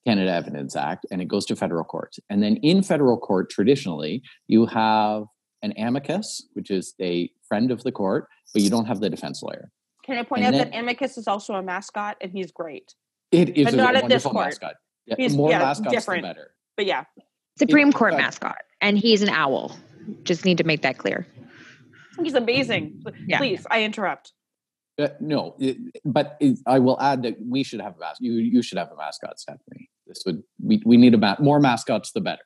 Canada 0.05 0.31
Evidence 0.31 0.75
Act, 0.75 1.05
and 1.11 1.21
it 1.21 1.27
goes 1.27 1.45
to 1.45 1.55
federal 1.55 1.83
court. 1.83 2.15
And 2.29 2.41
then 2.41 2.55
in 2.57 2.81
federal 2.81 3.17
court, 3.17 3.49
traditionally, 3.49 4.23
you 4.47 4.65
have 4.67 5.25
an 5.61 5.73
amicus, 5.77 6.47
which 6.53 6.71
is 6.71 6.93
a 7.01 7.29
friend 7.47 7.71
of 7.71 7.83
the 7.83 7.91
court, 7.91 8.27
but 8.53 8.61
you 8.61 8.69
don't 8.69 8.85
have 8.85 8.99
the 8.99 9.09
defense 9.09 9.41
lawyer. 9.43 9.69
Can 10.05 10.17
I 10.17 10.23
point 10.23 10.43
And 10.43 10.55
out 10.55 10.57
then- 10.59 10.71
that 10.71 10.77
Amicus 10.79 11.17
is 11.17 11.27
also 11.27 11.53
a 11.55 11.61
mascot 11.61 12.15
and 12.21 12.31
he's 12.31 12.51
great? 12.51 12.93
It 13.31 13.57
is 13.57 13.65
But 13.65 13.73
a 13.73 13.77
not 13.77 13.95
at 13.95 14.07
this 14.07 14.23
court. 14.23 14.35
mascot. 14.35 14.75
Yeah, 15.05 15.15
He's- 15.17 15.33
more 15.33 15.49
yeah, 15.49 15.59
mascots, 15.59 15.91
different. 15.93 16.21
the 16.23 16.29
better. 16.29 16.51
But 16.77 16.85
yeah, 16.85 17.03
Supreme 17.59 17.89
It- 17.89 17.95
Court 17.95 18.13
uh, 18.13 18.17
mascot, 18.17 18.57
and 18.81 18.97
he's 18.97 19.21
an 19.21 19.29
owl. 19.29 19.75
Just 20.23 20.45
need 20.45 20.57
to 20.59 20.63
make 20.63 20.81
that 20.83 20.97
clear. 20.97 21.27
He's 22.23 22.33
amazing. 22.33 23.03
Yeah. 23.27 23.37
Please, 23.37 23.65
I 23.69 23.83
interrupt. 23.83 24.33
Uh, 24.99 25.09
no, 25.19 25.55
it, 25.59 25.77
but 26.05 26.37
it, 26.39 26.57
I 26.65 26.79
will 26.79 26.99
add 26.99 27.21
that 27.23 27.35
we 27.39 27.63
should 27.63 27.81
have 27.81 27.95
a 27.95 27.99
mascot. 27.99 28.21
You 28.21 28.33
you 28.33 28.61
should 28.63 28.79
have 28.79 28.91
a 28.91 28.95
mascot, 28.95 29.39
Stephanie. 29.39 29.89
This 30.07 30.23
would 30.25 30.41
we 30.61 30.81
we 30.85 30.97
need 30.97 31.13
a 31.13 31.17
ma- 31.17 31.35
more 31.39 31.59
mascots, 31.59 32.11
the 32.13 32.21
better. 32.21 32.41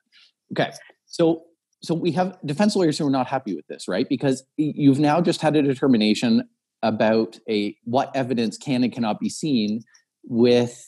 Okay, 0.52 0.72
so 1.06 1.44
so 1.82 1.94
we 1.94 2.12
have 2.12 2.38
defense 2.46 2.76
lawyers 2.76 2.98
who 2.98 3.08
are 3.08 3.12
not 3.12 3.28
happy 3.28 3.56
with 3.56 3.66
this, 3.68 3.88
right? 3.88 4.08
Because 4.10 4.44
you've 4.58 5.00
now 5.00 5.22
just 5.22 5.42
had 5.42 5.56
a 5.56 5.62
determination 5.62 6.48
about 6.84 7.40
a 7.50 7.76
what 7.86 8.14
evidence 8.16 8.58
can 8.58 8.84
and 8.84 8.92
cannot 8.92 9.20
be 9.20 9.30
seen 9.30 9.82
with 10.24 10.86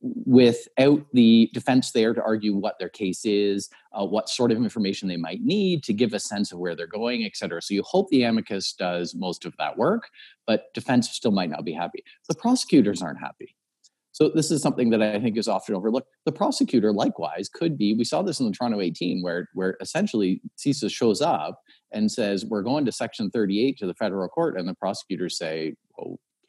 without 0.00 1.04
the 1.12 1.50
defense 1.52 1.90
there 1.90 2.14
to 2.14 2.22
argue 2.22 2.54
what 2.54 2.78
their 2.78 2.88
case 2.88 3.24
is, 3.24 3.68
uh, 3.92 4.04
what 4.04 4.28
sort 4.28 4.52
of 4.52 4.58
information 4.58 5.08
they 5.08 5.16
might 5.16 5.40
need 5.42 5.82
to 5.84 5.92
give 5.92 6.14
a 6.14 6.20
sense 6.20 6.52
of 6.52 6.58
where 6.58 6.76
they're 6.76 6.86
going, 6.86 7.24
et 7.24 7.36
cetera. 7.36 7.60
So 7.60 7.74
you 7.74 7.82
hope 7.82 8.08
the 8.10 8.22
amicus 8.22 8.72
does 8.72 9.14
most 9.14 9.44
of 9.44 9.54
that 9.58 9.76
work, 9.76 10.08
but 10.46 10.72
defense 10.74 11.10
still 11.10 11.32
might 11.32 11.50
not 11.50 11.64
be 11.64 11.72
happy. 11.72 12.04
The 12.28 12.36
prosecutors 12.36 13.02
aren't 13.02 13.18
happy. 13.18 13.56
So 14.12 14.28
this 14.28 14.50
is 14.50 14.62
something 14.62 14.90
that 14.90 15.02
I 15.02 15.20
think 15.20 15.36
is 15.36 15.46
often 15.46 15.76
overlooked. 15.76 16.08
The 16.26 16.32
prosecutor, 16.32 16.92
likewise, 16.92 17.48
could 17.48 17.78
be. 17.78 17.94
We 17.94 18.04
saw 18.04 18.22
this 18.22 18.40
in 18.40 18.46
the 18.46 18.52
Toronto 18.52 18.80
18, 18.80 19.22
where 19.22 19.48
where 19.54 19.76
essentially 19.80 20.40
CSIS 20.58 20.90
shows 20.90 21.20
up 21.20 21.60
and 21.92 22.10
says, 22.10 22.44
"We're 22.44 22.62
going 22.62 22.84
to 22.86 22.90
Section 22.90 23.30
38 23.30 23.78
to 23.78 23.86
the 23.86 23.94
federal 23.94 24.28
court," 24.28 24.58
and 24.58 24.66
the 24.66 24.74
prosecutors 24.74 25.38
say, 25.38 25.74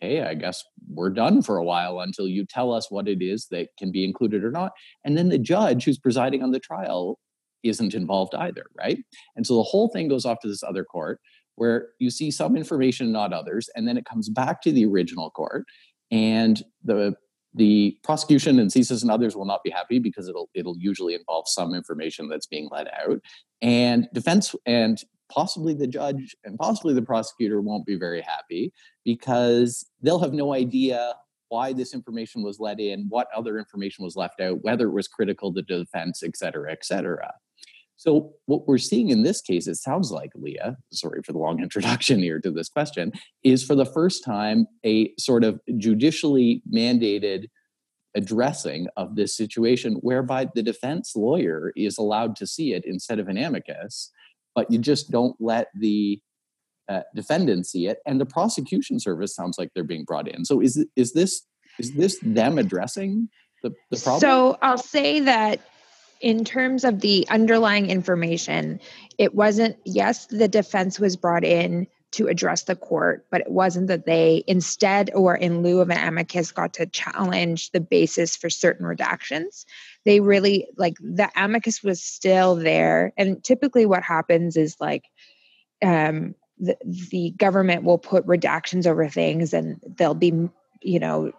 "Okay, 0.01 0.21
I 0.21 0.33
guess 0.33 0.63
we're 0.89 1.09
done 1.09 1.41
for 1.41 1.57
a 1.57 1.63
while 1.63 1.99
until 1.99 2.27
you 2.27 2.45
tell 2.45 2.73
us 2.73 2.89
what 2.89 3.07
it 3.07 3.21
is 3.21 3.47
that 3.51 3.69
can 3.77 3.91
be 3.91 4.03
included 4.03 4.43
or 4.43 4.51
not." 4.51 4.71
And 5.05 5.17
then 5.17 5.29
the 5.29 5.38
judge 5.39 5.83
who's 5.85 5.99
presiding 5.99 6.43
on 6.43 6.51
the 6.51 6.59
trial 6.59 7.19
isn't 7.63 7.93
involved 7.93 8.33
either, 8.35 8.65
right? 8.77 8.99
And 9.35 9.45
so 9.45 9.55
the 9.57 9.63
whole 9.63 9.89
thing 9.89 10.07
goes 10.07 10.25
off 10.25 10.39
to 10.41 10.47
this 10.47 10.63
other 10.63 10.83
court 10.85 11.19
where 11.55 11.89
you 11.99 12.09
see 12.09 12.31
some 12.31 12.55
information, 12.55 13.12
not 13.12 13.33
others, 13.33 13.69
and 13.75 13.85
then 13.88 13.97
it 13.97 14.05
comes 14.05 14.29
back 14.29 14.62
to 14.62 14.71
the 14.71 14.85
original 14.85 15.29
court, 15.31 15.65
and 16.12 16.63
the 16.83 17.15
the 17.55 17.97
prosecution 18.03 18.59
and 18.59 18.69
CSIS 18.71 19.01
and 19.01 19.09
others 19.09 19.35
will 19.35 19.45
not 19.45 19.63
be 19.63 19.71
happy 19.71 19.99
because 19.99 20.29
it'll 20.29 20.49
it'll 20.53 20.77
usually 20.77 21.15
involve 21.15 21.47
some 21.47 21.73
information 21.73 22.29
that's 22.29 22.47
being 22.47 22.69
let 22.71 22.88
out, 22.93 23.19
and 23.62 24.07
defense 24.13 24.55
and 24.65 25.03
possibly 25.29 25.73
the 25.73 25.87
judge 25.87 26.35
and 26.43 26.57
possibly 26.57 26.93
the 26.93 27.01
prosecutor 27.01 27.61
won't 27.61 27.85
be 27.85 27.95
very 27.95 28.21
happy 28.21 28.73
because 29.05 29.87
they'll 30.01 30.19
have 30.19 30.33
no 30.33 30.53
idea 30.53 31.13
why 31.49 31.73
this 31.73 31.93
information 31.93 32.43
was 32.43 32.59
let 32.59 32.79
in, 32.79 33.05
what 33.09 33.27
other 33.35 33.57
information 33.57 34.03
was 34.03 34.15
left 34.15 34.39
out, 34.39 34.63
whether 34.63 34.87
it 34.87 34.93
was 34.93 35.07
critical 35.07 35.53
to 35.53 35.61
the 35.61 35.77
defense, 35.77 36.21
et 36.23 36.37
cetera, 36.37 36.71
et 36.71 36.85
cetera. 36.85 37.33
So 37.95 38.31
what 38.45 38.65
we're 38.65 38.77
seeing 38.77 39.09
in 39.09 39.23
this 39.23 39.41
case, 39.41 39.67
it 39.67 39.75
sounds 39.75 40.09
like 40.09 40.29
Leah, 40.33 40.77
sorry 40.93 41.21
for 41.21 41.33
the 41.33 41.39
long 41.39 41.59
introduction 41.63 42.19
here 42.19 42.39
to 42.39 42.51
this 42.51 42.69
question, 42.69 43.11
is 43.43 43.63
for 43.63 43.75
the 43.75 43.85
first 43.85 44.23
time 44.23 44.67
a 44.85 45.11
sort 45.19 45.43
of 45.43 45.59
judicially 45.77 46.61
mandated 46.73 47.47
addressing 48.15 48.87
of 48.95 49.15
this 49.15 49.35
situation 49.35 49.95
whereby 49.95 50.47
the 50.55 50.63
defense 50.63 51.13
lawyer 51.15 51.71
is 51.75 51.97
allowed 51.97 52.35
to 52.37 52.47
see 52.47 52.73
it 52.73 52.85
instead 52.85 53.19
of 53.19 53.27
an 53.27 53.37
amicus, 53.37 54.11
but 54.55 54.71
you 54.71 54.79
just 54.79 55.12
don't 55.12 55.35
let 55.39 55.67
the 55.75 56.19
uh, 56.88 57.01
defendant 57.15 57.67
see 57.67 57.88
it, 57.88 57.99
and 58.05 58.19
the 58.19 58.25
prosecution 58.25 58.99
service 58.99 59.35
sounds 59.35 59.57
like 59.57 59.69
they're 59.73 59.83
being 59.83 60.05
brought 60.05 60.27
in. 60.27 60.45
So 60.45 60.62
is 60.62 60.85
is 60.95 61.13
this 61.13 61.45
is 61.77 61.93
this 61.93 62.19
them 62.21 62.57
addressing 62.57 63.29
the, 63.63 63.73
the 63.89 63.97
problem? 63.97 64.21
So 64.21 64.57
I'll 64.62 64.77
say 64.77 65.21
that 65.21 65.62
in 66.21 66.43
terms 66.43 66.83
of 66.83 66.99
the 66.99 67.27
underlying 67.29 67.89
information, 67.89 68.79
it 69.17 69.33
wasn't, 69.33 69.77
yes, 69.85 70.25
the 70.27 70.47
defense 70.47 70.99
was 70.99 71.15
brought 71.15 71.45
in 71.45 71.88
to 72.12 72.27
address 72.27 72.63
the 72.63 72.75
court, 72.75 73.25
but 73.29 73.41
it 73.41 73.51
wasn't 73.51 73.88
that 73.88 74.05
they 74.05 74.43
instead 74.47 75.12
or 75.13 75.35
in 75.35 75.62
lieu 75.62 75.79
of 75.79 75.91
an 75.91 76.07
amicus 76.07 76.51
got 76.51 76.73
to 76.73 76.88
challenge 76.88 77.69
the 77.71 77.79
basis 77.79 78.35
for 78.35 78.49
certain 78.49 78.85
redactions. 78.85 79.65
They 80.10 80.19
really, 80.22 80.67
like, 80.76 80.95
the 81.00 81.30
amicus 81.36 81.84
was 81.84 82.02
still 82.02 82.56
there. 82.56 83.13
And 83.15 83.43
typically 83.43 83.86
what 83.86 84.02
happens 84.02 84.58
is 84.58 84.76
like, 84.80 85.04
um, 85.84 86.34
the, 86.58 86.76
the 87.12 87.32
government 87.38 87.84
will 87.84 87.98
put 87.98 88.26
redactions 88.26 88.86
over 88.86 89.08
things 89.08 89.54
and 89.54 89.80
there'll 89.98 90.13
be 90.13 90.50
you 90.82 91.00
know 91.00 91.32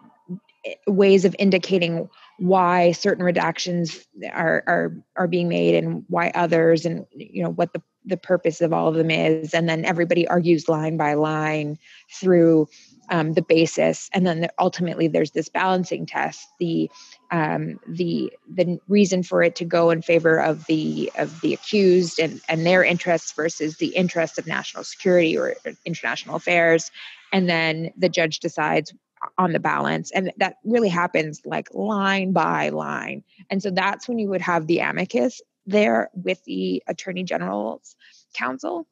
ways 0.86 1.24
of 1.24 1.34
indicating 1.38 2.08
why 2.38 2.92
certain 2.92 3.24
redactions 3.24 4.04
are 4.32 4.62
are 4.66 4.96
are 5.16 5.26
being 5.26 5.48
made 5.48 5.74
and 5.74 6.04
why 6.08 6.30
others 6.34 6.84
and 6.84 7.06
you 7.14 7.42
know 7.42 7.50
what 7.50 7.72
the 7.72 7.82
the 8.06 8.16
purpose 8.16 8.60
of 8.60 8.72
all 8.72 8.88
of 8.88 8.94
them 8.94 9.10
is 9.10 9.52
and 9.52 9.68
then 9.68 9.84
everybody 9.84 10.26
argues 10.26 10.68
line 10.68 10.96
by 10.96 11.14
line 11.14 11.78
through 12.10 12.66
um, 13.10 13.34
the 13.34 13.42
basis 13.42 14.08
and 14.14 14.26
then 14.26 14.48
ultimately 14.58 15.06
there's 15.06 15.32
this 15.32 15.50
balancing 15.50 16.06
test 16.06 16.48
the 16.58 16.90
um, 17.30 17.78
the 17.86 18.32
the 18.48 18.80
reason 18.88 19.22
for 19.22 19.42
it 19.42 19.54
to 19.56 19.64
go 19.64 19.90
in 19.90 20.02
favor 20.02 20.40
of 20.40 20.66
the 20.66 21.10
of 21.16 21.40
the 21.40 21.54
accused 21.54 22.18
and 22.18 22.40
and 22.48 22.66
their 22.66 22.82
interests 22.82 23.32
versus 23.32 23.76
the 23.76 23.88
interests 23.88 24.38
of 24.38 24.46
national 24.46 24.84
security 24.84 25.36
or 25.36 25.54
international 25.84 26.36
affairs. 26.36 26.90
And 27.32 27.48
then 27.48 27.92
the 27.96 28.08
judge 28.08 28.40
decides 28.40 28.92
on 29.38 29.52
the 29.52 29.60
balance. 29.60 30.10
And 30.10 30.32
that 30.38 30.56
really 30.64 30.88
happens 30.88 31.42
like 31.44 31.72
line 31.74 32.32
by 32.32 32.70
line. 32.70 33.22
And 33.50 33.62
so 33.62 33.70
that's 33.70 34.08
when 34.08 34.18
you 34.18 34.28
would 34.28 34.40
have 34.40 34.66
the 34.66 34.80
amicus 34.80 35.40
there 35.66 36.10
with 36.14 36.42
the 36.44 36.82
attorney 36.86 37.22
general's 37.22 37.94
counsel. 38.34 38.86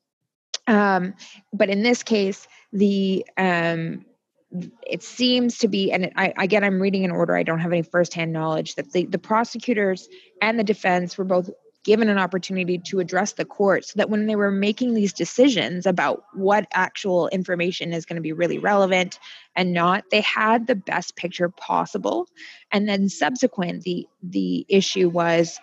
Um, 0.66 1.14
but 1.52 1.70
in 1.70 1.82
this 1.82 2.02
case 2.02 2.46
the 2.72 3.24
um, 3.36 4.04
it 4.50 5.02
seems 5.02 5.58
to 5.58 5.68
be, 5.68 5.92
and 5.92 6.10
I, 6.16 6.32
again, 6.38 6.64
I'm 6.64 6.80
reading 6.80 7.04
an 7.04 7.10
order. 7.10 7.36
I 7.36 7.42
don't 7.42 7.58
have 7.60 7.72
any 7.72 7.82
firsthand 7.82 8.32
knowledge 8.32 8.76
that 8.76 8.92
the, 8.92 9.04
the 9.04 9.18
prosecutors 9.18 10.08
and 10.40 10.58
the 10.58 10.64
defense 10.64 11.18
were 11.18 11.24
both 11.24 11.50
given 11.84 12.08
an 12.08 12.18
opportunity 12.18 12.78
to 12.78 13.00
address 13.00 13.32
the 13.32 13.44
court 13.44 13.84
so 13.84 13.94
that 13.96 14.10
when 14.10 14.26
they 14.26 14.36
were 14.36 14.50
making 14.50 14.94
these 14.94 15.12
decisions 15.12 15.86
about 15.86 16.22
what 16.34 16.66
actual 16.72 17.28
information 17.28 17.92
is 17.92 18.04
going 18.04 18.16
to 18.16 18.22
be 18.22 18.32
really 18.32 18.58
relevant 18.58 19.18
and 19.54 19.72
not 19.72 20.04
they 20.10 20.20
had 20.20 20.66
the 20.66 20.74
best 20.74 21.16
picture 21.16 21.48
possible 21.48 22.28
and 22.72 22.88
then 22.88 23.08
subsequent 23.08 23.84
the 23.84 24.06
the 24.22 24.66
issue 24.68 25.08
was 25.08 25.60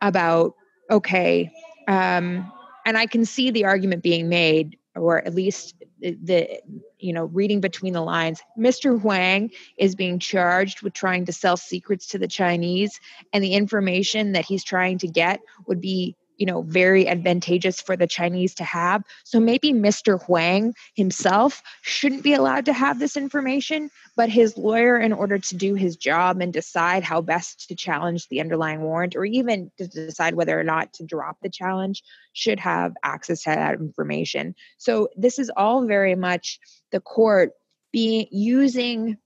about 0.00 0.54
okay 0.90 1.50
um, 1.88 2.52
and 2.86 2.96
i 2.96 3.06
can 3.06 3.24
see 3.24 3.50
the 3.50 3.64
argument 3.64 4.02
being 4.02 4.28
made 4.28 4.78
or 4.96 5.26
at 5.26 5.34
least 5.34 5.74
the 6.00 6.60
you 6.98 7.12
know 7.12 7.24
reading 7.26 7.60
between 7.60 7.92
the 7.92 8.00
lines. 8.00 8.40
Mr 8.58 9.00
huang 9.00 9.50
is 9.76 9.94
being 9.94 10.18
charged 10.18 10.82
with 10.82 10.92
trying 10.92 11.24
to 11.26 11.32
sell 11.32 11.56
secrets 11.56 12.06
to 12.08 12.18
the 12.18 12.28
chinese 12.28 13.00
and 13.32 13.42
the 13.42 13.54
information 13.54 14.32
that 14.32 14.44
he's 14.44 14.64
trying 14.64 14.98
to 14.98 15.08
get 15.08 15.40
would 15.66 15.80
be 15.80 16.16
you 16.36 16.46
know 16.46 16.62
very 16.62 17.06
advantageous 17.08 17.80
for 17.80 17.96
the 17.96 18.06
chinese 18.06 18.54
to 18.56 18.64
have. 18.64 19.02
So 19.24 19.40
maybe 19.40 19.72
mr 19.72 20.22
huang 20.22 20.74
himself 20.94 21.62
shouldn't 21.82 22.22
be 22.22 22.34
allowed 22.34 22.64
to 22.66 22.72
have 22.72 22.98
this 22.98 23.16
information 23.16 23.90
but 24.16 24.28
his 24.28 24.56
lawyer 24.56 24.98
in 24.98 25.12
order 25.12 25.38
to 25.38 25.56
do 25.56 25.74
his 25.74 25.96
job 25.96 26.40
and 26.40 26.52
decide 26.52 27.02
how 27.02 27.20
best 27.20 27.68
to 27.68 27.74
challenge 27.74 28.28
the 28.28 28.40
underlying 28.40 28.80
warrant 28.80 29.16
or 29.16 29.24
even 29.24 29.70
to 29.78 29.86
decide 29.88 30.34
whether 30.34 30.58
or 30.58 30.64
not 30.64 30.92
to 30.94 31.04
drop 31.04 31.36
the 31.42 31.48
challenge 31.48 32.02
should 32.32 32.60
have 32.60 32.94
access 33.02 33.42
to 33.42 33.50
that 33.50 33.74
information. 33.74 34.54
So 34.78 35.08
this 35.16 35.38
is 35.38 35.50
all 35.56 35.86
very 35.86 36.14
much 36.14 36.58
the 36.92 37.00
court 37.00 37.52
being 37.92 38.26
using 38.30 39.18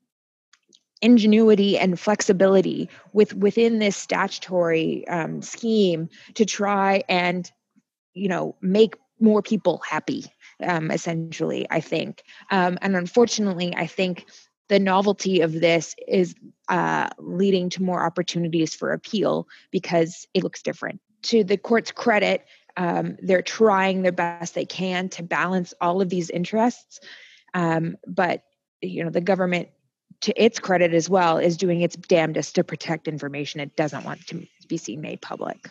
ingenuity 1.00 1.78
and 1.78 1.98
flexibility 1.98 2.88
with 3.12 3.34
within 3.34 3.78
this 3.78 3.96
statutory 3.96 5.06
um, 5.08 5.42
scheme 5.42 6.08
to 6.34 6.44
try 6.44 7.02
and 7.08 7.50
you 8.14 8.28
know 8.28 8.56
make 8.60 8.96
more 9.20 9.42
people 9.42 9.80
happy 9.88 10.24
um, 10.62 10.90
essentially 10.90 11.66
i 11.70 11.80
think. 11.80 12.22
Um, 12.50 12.78
and 12.82 12.96
unfortunately 12.96 13.74
i 13.76 13.86
think 13.86 14.26
the 14.68 14.78
novelty 14.78 15.40
of 15.40 15.52
this 15.52 15.94
is 16.06 16.34
uh, 16.68 17.08
leading 17.18 17.70
to 17.70 17.82
more 17.82 18.04
opportunities 18.04 18.74
for 18.74 18.92
appeal 18.92 19.48
because 19.70 20.26
it 20.34 20.42
looks 20.42 20.60
different. 20.60 21.00
To 21.22 21.42
the 21.42 21.56
court's 21.56 21.90
credit 21.90 22.44
um, 22.76 23.16
they're 23.20 23.42
trying 23.42 24.02
their 24.02 24.12
best 24.12 24.54
they 24.54 24.64
can 24.64 25.08
to 25.10 25.22
balance 25.22 25.74
all 25.80 26.00
of 26.00 26.08
these 26.08 26.30
interests 26.30 27.00
um, 27.54 27.96
but 28.06 28.42
you 28.80 29.04
know 29.04 29.10
the 29.10 29.20
government 29.20 29.68
to 30.20 30.42
its 30.42 30.58
credit 30.58 30.94
as 30.94 31.08
well, 31.08 31.38
is 31.38 31.56
doing 31.56 31.80
its 31.80 31.96
damnedest 31.96 32.54
to 32.56 32.64
protect 32.64 33.08
information 33.08 33.60
it 33.60 33.76
doesn't 33.76 34.04
want 34.04 34.26
to 34.28 34.46
be 34.68 34.76
seen 34.76 35.00
made 35.00 35.20
public. 35.20 35.68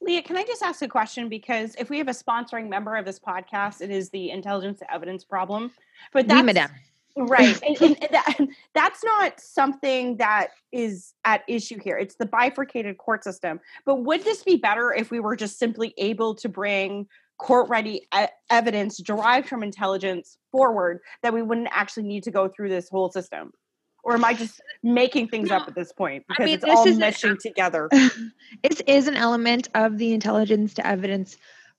Leah, 0.00 0.22
can 0.22 0.36
I 0.36 0.44
just 0.44 0.62
ask 0.62 0.80
a 0.82 0.88
question? 0.88 1.28
Because 1.28 1.74
if 1.76 1.90
we 1.90 1.98
have 1.98 2.08
a 2.08 2.12
sponsoring 2.12 2.68
member 2.68 2.94
of 2.96 3.04
this 3.04 3.18
podcast, 3.18 3.80
it 3.80 3.90
is 3.90 4.10
the 4.10 4.30
intelligence 4.30 4.80
evidence 4.92 5.24
problem. 5.24 5.72
But 6.12 6.28
that's, 6.28 6.70
oui, 7.16 7.26
right. 7.26 7.60
and, 7.80 7.80
and 7.80 8.08
that, 8.12 8.36
that's 8.74 9.02
not 9.02 9.40
something 9.40 10.18
that 10.18 10.50
is 10.70 11.14
at 11.24 11.42
issue 11.48 11.78
here. 11.82 11.98
It's 11.98 12.14
the 12.14 12.26
bifurcated 12.26 12.98
court 12.98 13.24
system. 13.24 13.58
But 13.84 14.04
would 14.04 14.22
this 14.22 14.44
be 14.44 14.56
better 14.56 14.92
if 14.92 15.10
we 15.10 15.18
were 15.18 15.34
just 15.34 15.58
simply 15.58 15.94
able 15.98 16.34
to 16.36 16.48
bring 16.48 17.08
court 17.38 17.68
ready 17.68 18.06
evidence 18.50 18.98
derived 18.98 19.48
from 19.48 19.62
intelligence 19.62 20.38
forward 20.50 21.00
that 21.22 21.32
we 21.32 21.40
wouldn't 21.42 21.68
actually 21.70 22.02
need 22.02 22.24
to 22.24 22.30
go 22.30 22.48
through 22.48 22.68
this 22.68 22.88
whole 22.88 23.10
system? 23.10 23.52
Or 24.08 24.14
am 24.14 24.24
I 24.24 24.32
just 24.32 24.62
making 24.82 25.28
things 25.28 25.50
no, 25.50 25.56
up 25.56 25.68
at 25.68 25.74
this 25.74 25.92
point 25.92 26.24
because 26.26 26.42
I 26.42 26.46
mean, 26.46 26.54
it's 26.54 26.64
all 26.64 26.86
meshing 26.86 27.32
an, 27.32 27.38
together? 27.38 27.90
is 28.86 29.06
an 29.06 29.16
element 29.16 29.68
of 29.74 29.98
the 29.98 30.14
intelligence 30.14 30.72
to 30.74 30.86
evidence 30.86 31.36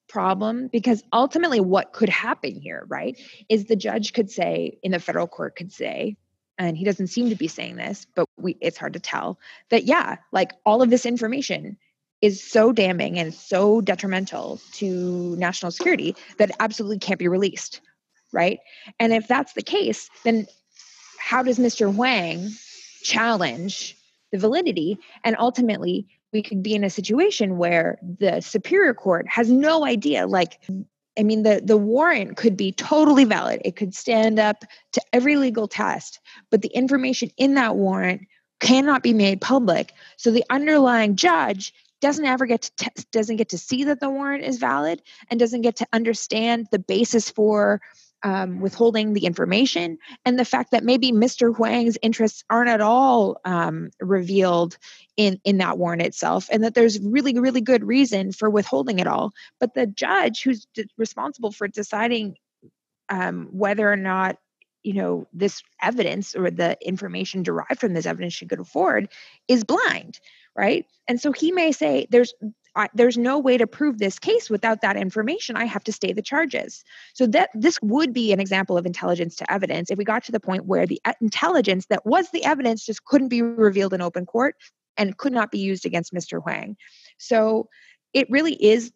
problem 0.08 0.68
because 0.68 1.04
ultimately 1.12 1.60
what 1.60 1.92
could 1.92 2.10
happen 2.10 2.54
here, 2.54 2.86
right, 2.88 3.20
is 3.50 3.66
the 3.66 3.76
judge 3.76 4.14
could 4.14 4.30
say 4.30 4.78
in 4.84 4.92
the 4.92 5.00
federal 5.00 5.26
court 5.26 5.56
could 5.56 5.74
say, 5.74 6.18
and 6.60 6.78
he 6.78 6.86
doesn't 6.86 7.08
seem 7.08 7.30
to 7.30 7.36
be 7.36 7.48
saying 7.48 7.78
this, 7.78 8.06
but 8.16 8.28
we 8.38 8.56
it's 8.62 8.78
hard 8.78 8.94
to 8.94 9.00
tell 9.00 9.40
that 9.72 9.86
yeah, 9.86 10.18
like 10.32 10.52
all 10.68 10.84
of 10.84 10.92
this 10.92 11.08
information 11.08 11.78
is 12.22 12.44
so 12.44 12.72
damning 12.72 13.18
and 13.18 13.34
so 13.34 13.82
detrimental 13.82 14.62
to 14.74 15.36
national 15.38 15.72
security 15.72 16.16
that 16.38 16.52
absolutely 16.60 17.00
can't 17.00 17.18
be 17.18 17.28
released 17.28 17.82
right 18.32 18.60
and 19.00 19.14
if 19.14 19.28
that's 19.28 19.54
the 19.54 19.62
case 19.64 20.10
then 20.24 20.46
how 21.20 21.44
does 21.44 21.60
Mr. 21.60 21.94
Huang 21.94 22.50
challenge 23.04 23.96
the 24.32 24.38
validity? 24.38 24.98
And 25.24 25.36
ultimately, 25.40 26.08
we 26.32 26.42
could 26.42 26.64
be 26.64 26.76
in 26.76 26.84
a 26.84 26.90
situation 26.90 27.58
where 27.58 28.00
the 28.02 28.42
superior 28.42 28.94
court 28.94 29.28
has 29.28 29.52
no 29.52 29.86
idea 29.86 30.28
like 30.28 30.60
I 31.18 31.24
mean, 31.24 31.44
the, 31.44 31.62
the 31.62 31.76
warrant 31.76 32.38
could 32.38 32.56
be 32.56 32.72
totally 32.72 33.26
valid. 33.26 33.62
It 33.66 33.76
could 33.76 33.94
stand 33.94 34.40
up 34.40 34.64
to 34.94 35.02
every 35.12 35.36
legal 35.36 35.68
test, 35.68 36.20
but 36.50 36.62
the 36.62 36.70
information 36.70 37.30
in 37.36 37.56
that 37.56 37.76
warrant 37.76 38.22
cannot 38.62 39.04
be 39.04 39.14
made 39.14 39.42
public. 39.42 39.92
So 40.16 40.32
the 40.32 40.46
underlying 40.50 41.18
judge 41.18 41.74
doesn't 42.00 42.26
ever 42.26 42.46
get 42.46 42.62
to 42.62 42.76
te- 42.78 43.04
doesn't 43.12 43.36
get 43.36 43.50
to 43.50 43.58
see 43.58 43.84
that 43.86 44.00
the 44.00 44.10
warrant 44.10 44.46
is 44.46 44.60
valid 44.60 45.02
and 45.30 45.40
doesn't 45.40 45.62
get 45.62 45.76
to 45.78 45.88
understand 45.92 46.68
the 46.72 46.80
basis 46.80 47.30
for 47.30 47.82
um, 48.24 48.60
withholding 48.60 49.14
the 49.14 49.26
information 49.26 49.98
and 50.26 50.38
the 50.38 50.46
fact 50.46 50.72
that 50.72 50.84
maybe 50.84 51.12
Mr. 51.12 51.56
Huang's 51.56 51.98
interests 52.02 52.44
aren't 52.50 52.70
at 52.70 52.82
all 52.82 53.40
um, 53.46 53.92
revealed 54.02 54.78
in 55.18 55.40
in 55.44 55.58
that 55.58 55.78
warrant 55.78 56.02
itself, 56.02 56.48
and 56.52 56.64
that 56.64 56.74
there's 56.74 57.00
really 57.00 57.38
really 57.40 57.62
good 57.62 57.84
reason 57.84 58.32
for 58.32 58.50
withholding 58.50 59.00
it 59.00 59.08
all. 59.08 59.32
But 59.60 59.74
the 59.74 59.88
judge 59.88 60.44
who's 60.44 60.66
d- 60.74 60.90
responsible 60.98 61.52
for 61.52 61.68
deciding 61.68 62.36
um, 63.10 63.48
whether 63.52 63.92
or 63.92 63.96
not 63.96 64.38
you 64.84 64.94
know 64.94 65.28
this 65.34 65.62
evidence 65.82 66.36
or 66.36 66.50
the 66.52 66.78
information 66.82 67.44
derived 67.44 67.80
from 67.80 67.94
this 67.94 68.06
evidence 68.06 68.34
should 68.34 68.48
go 68.48 68.64
forward 68.64 69.10
is 69.48 69.64
blind 69.64 70.20
right 70.56 70.86
and 71.08 71.20
so 71.20 71.32
he 71.32 71.52
may 71.52 71.72
say 71.72 72.08
there's 72.10 72.34
I, 72.76 72.88
there's 72.94 73.18
no 73.18 73.40
way 73.40 73.58
to 73.58 73.68
prove 73.68 73.98
this 73.98 74.20
case 74.20 74.50
without 74.50 74.82
that 74.82 74.96
information. 74.96 75.56
I 75.56 75.66
have 75.66 75.84
to 75.86 75.92
stay 75.92 76.14
the 76.14 76.22
charges. 76.22 76.84
So 77.14 77.28
that 77.28 77.50
this 77.54 77.80
would 77.82 78.14
be 78.14 78.32
an 78.32 78.40
example 78.40 78.78
of 78.78 78.86
intelligence 78.86 79.36
to 79.38 79.52
evidence 79.52 79.90
if 79.90 79.98
we 79.98 80.06
got 80.06 80.24
to 80.26 80.32
the 80.32 80.40
point 80.40 80.66
where 80.66 80.86
the 80.86 81.02
uh, 81.06 81.14
intelligence 81.22 81.88
that 81.88 82.06
was 82.06 82.30
the 82.32 82.46
evidence 82.46 82.86
just 82.86 83.06
couldn't 83.06 83.30
be 83.30 83.42
revealed 83.42 83.94
in 83.94 84.02
open 84.02 84.26
court 84.26 84.56
and 84.98 85.18
could 85.18 85.34
not 85.34 85.52
be 85.52 85.60
used 85.60 85.86
against 85.86 86.14
Mr. 86.14 86.42
Huang. 86.42 86.76
So 87.18 87.70
it 88.14 88.30
really 88.30 88.54
is 88.54 88.92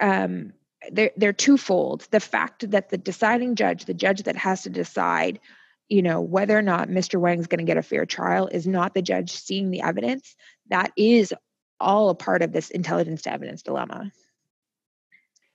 um, 0.00 0.52
they're, 0.90 1.12
they're 1.16 1.32
twofold. 1.32 2.06
The 2.10 2.20
fact 2.20 2.70
that 2.70 2.90
the 2.90 2.98
deciding 2.98 3.56
judge, 3.56 3.84
the 3.84 3.94
judge 3.94 4.24
that 4.24 4.36
has 4.36 4.62
to 4.62 4.70
decide, 4.70 5.40
you 5.88 6.02
know, 6.02 6.20
whether 6.20 6.56
or 6.56 6.62
not 6.62 6.88
Mr. 6.88 7.18
Huang's 7.18 7.46
going 7.46 7.58
to 7.58 7.64
get 7.64 7.78
a 7.78 7.82
fair 7.82 8.06
trial 8.06 8.48
is 8.48 8.66
not 8.66 8.94
the 8.94 9.02
judge 9.02 9.30
seeing 9.30 9.70
the 9.70 9.82
evidence. 9.82 10.36
That 10.68 10.92
is 10.96 11.32
all 11.80 12.08
a 12.08 12.14
part 12.14 12.42
of 12.42 12.52
this 12.52 12.70
intelligence 12.70 13.22
to 13.22 13.32
evidence 13.32 13.62
dilemma. 13.62 14.10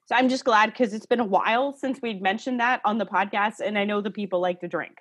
So 0.07 0.15
I'm 0.15 0.29
just 0.29 0.43
glad 0.43 0.71
because 0.71 0.93
it's 0.93 1.05
been 1.05 1.19
a 1.21 1.25
while 1.25 1.71
since 1.71 2.01
we'd 2.01 2.21
mentioned 2.21 2.59
that 2.59 2.81
on 2.83 2.97
the 2.97 3.05
podcast, 3.05 3.61
and 3.63 3.77
I 3.77 3.85
know 3.85 4.01
the 4.01 4.11
people 4.11 4.41
like 4.41 4.59
to 4.59 4.67
drink. 4.67 4.97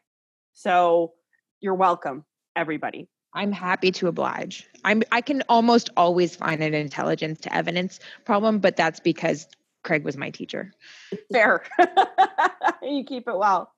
So 0.55 1.15
you're 1.61 1.75
welcome, 1.75 2.25
everybody. 2.55 3.09
I'm 3.35 3.53
happy 3.53 3.93
to 3.93 4.09
oblige. 4.09 4.69
I'm 4.85 5.03
I 5.13 5.21
can 5.21 5.43
almost 5.49 5.91
always 5.97 6.37
find 6.37 6.63
an 6.63 6.75
intelligence 6.75 7.41
to 7.41 7.55
evidence 7.55 8.01
problem, 8.25 8.59
but 8.59 8.77
that's 8.77 9.01
because 9.01 9.47
Craig 9.83 10.05
was 10.05 10.17
my 10.17 10.31
teacher. 10.31 10.73
Fair. 11.33 11.63
you 12.83 13.05
keep 13.05 13.29
it 13.29 13.37
well. 13.37 13.73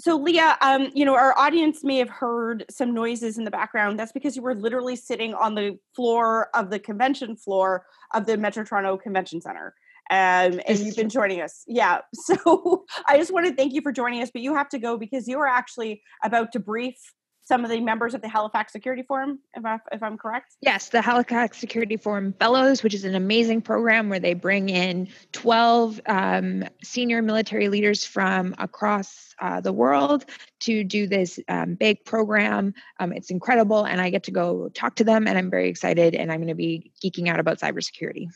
So, 0.00 0.16
Leah, 0.16 0.56
um, 0.60 0.90
you 0.92 1.04
know, 1.04 1.14
our 1.14 1.38
audience 1.38 1.84
may 1.84 1.98
have 1.98 2.08
heard 2.08 2.64
some 2.68 2.92
noises 2.92 3.38
in 3.38 3.44
the 3.44 3.50
background. 3.50 3.98
That's 3.98 4.12
because 4.12 4.34
you 4.34 4.42
were 4.42 4.54
literally 4.54 4.96
sitting 4.96 5.34
on 5.34 5.54
the 5.54 5.78
floor 5.94 6.48
of 6.54 6.70
the 6.70 6.80
convention 6.80 7.36
floor 7.36 7.86
of 8.12 8.26
the 8.26 8.36
Metro 8.36 8.64
Toronto 8.64 8.96
Convention 8.96 9.40
Center. 9.40 9.74
Um, 10.10 10.60
and 10.66 10.78
you've 10.80 10.96
been 10.96 11.08
joining 11.20 11.40
us. 11.40 11.64
Yeah. 11.66 12.00
So 12.14 12.84
I 13.06 13.18
just 13.18 13.32
want 13.32 13.46
to 13.46 13.54
thank 13.54 13.72
you 13.72 13.82
for 13.82 13.92
joining 13.92 14.22
us, 14.22 14.30
but 14.32 14.42
you 14.42 14.54
have 14.54 14.68
to 14.70 14.78
go 14.78 14.96
because 14.96 15.28
you 15.28 15.38
are 15.38 15.46
actually 15.46 16.02
about 16.24 16.52
to 16.52 16.60
brief 16.60 16.96
some 17.44 17.62
of 17.62 17.70
the 17.70 17.80
members 17.80 18.14
of 18.14 18.22
the 18.22 18.28
Halifax 18.28 18.72
Security 18.72 19.02
Forum, 19.02 19.38
if, 19.54 19.64
I, 19.64 19.78
if 19.92 20.02
I'm 20.02 20.16
correct? 20.16 20.56
Yes, 20.62 20.88
the 20.88 21.02
Halifax 21.02 21.58
Security 21.58 21.96
Forum 21.96 22.34
Fellows, 22.38 22.82
which 22.82 22.94
is 22.94 23.04
an 23.04 23.14
amazing 23.14 23.60
program 23.60 24.08
where 24.08 24.18
they 24.18 24.32
bring 24.32 24.70
in 24.70 25.08
12 25.32 26.00
um, 26.06 26.64
senior 26.82 27.20
military 27.20 27.68
leaders 27.68 28.04
from 28.04 28.54
across 28.58 29.34
uh, 29.40 29.60
the 29.60 29.72
world 29.72 30.24
to 30.60 30.84
do 30.84 31.06
this 31.06 31.38
um, 31.48 31.74
big 31.74 32.04
program. 32.04 32.72
Um, 32.98 33.12
it's 33.12 33.30
incredible, 33.30 33.84
and 33.84 34.00
I 34.00 34.08
get 34.08 34.24
to 34.24 34.30
go 34.30 34.70
talk 34.70 34.96
to 34.96 35.04
them, 35.04 35.28
and 35.28 35.36
I'm 35.36 35.50
very 35.50 35.68
excited, 35.68 36.14
and 36.14 36.32
I'm 36.32 36.38
going 36.38 36.48
to 36.48 36.54
be 36.54 36.92
geeking 37.04 37.28
out 37.28 37.40
about 37.40 37.58
cybersecurity 37.58 38.28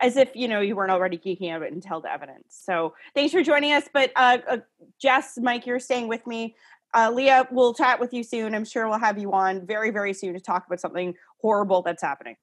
as 0.00 0.16
if 0.16 0.30
you 0.34 0.48
know 0.48 0.60
you 0.60 0.76
weren't 0.76 0.92
already 0.92 1.18
geeking 1.18 1.50
out 1.50 1.62
until 1.62 2.00
the 2.00 2.10
evidence. 2.10 2.44
So 2.48 2.94
thanks 3.14 3.32
for 3.32 3.42
joining 3.42 3.72
us. 3.72 3.88
But 3.92 4.12
uh, 4.16 4.38
uh, 4.48 4.56
Jess, 5.00 5.38
Mike, 5.40 5.66
you're 5.66 5.80
staying 5.80 6.08
with 6.08 6.26
me. 6.26 6.56
Uh, 6.94 7.10
Leah, 7.14 7.46
we'll 7.50 7.74
chat 7.74 8.00
with 8.00 8.12
you 8.12 8.22
soon. 8.22 8.54
I'm 8.54 8.64
sure 8.64 8.88
we'll 8.88 8.98
have 8.98 9.18
you 9.18 9.32
on 9.32 9.66
very, 9.66 9.90
very 9.90 10.14
soon 10.14 10.34
to 10.34 10.40
talk 10.40 10.66
about 10.66 10.80
something 10.80 11.14
horrible 11.40 11.82
that's 11.82 12.02
happening. 12.02 12.36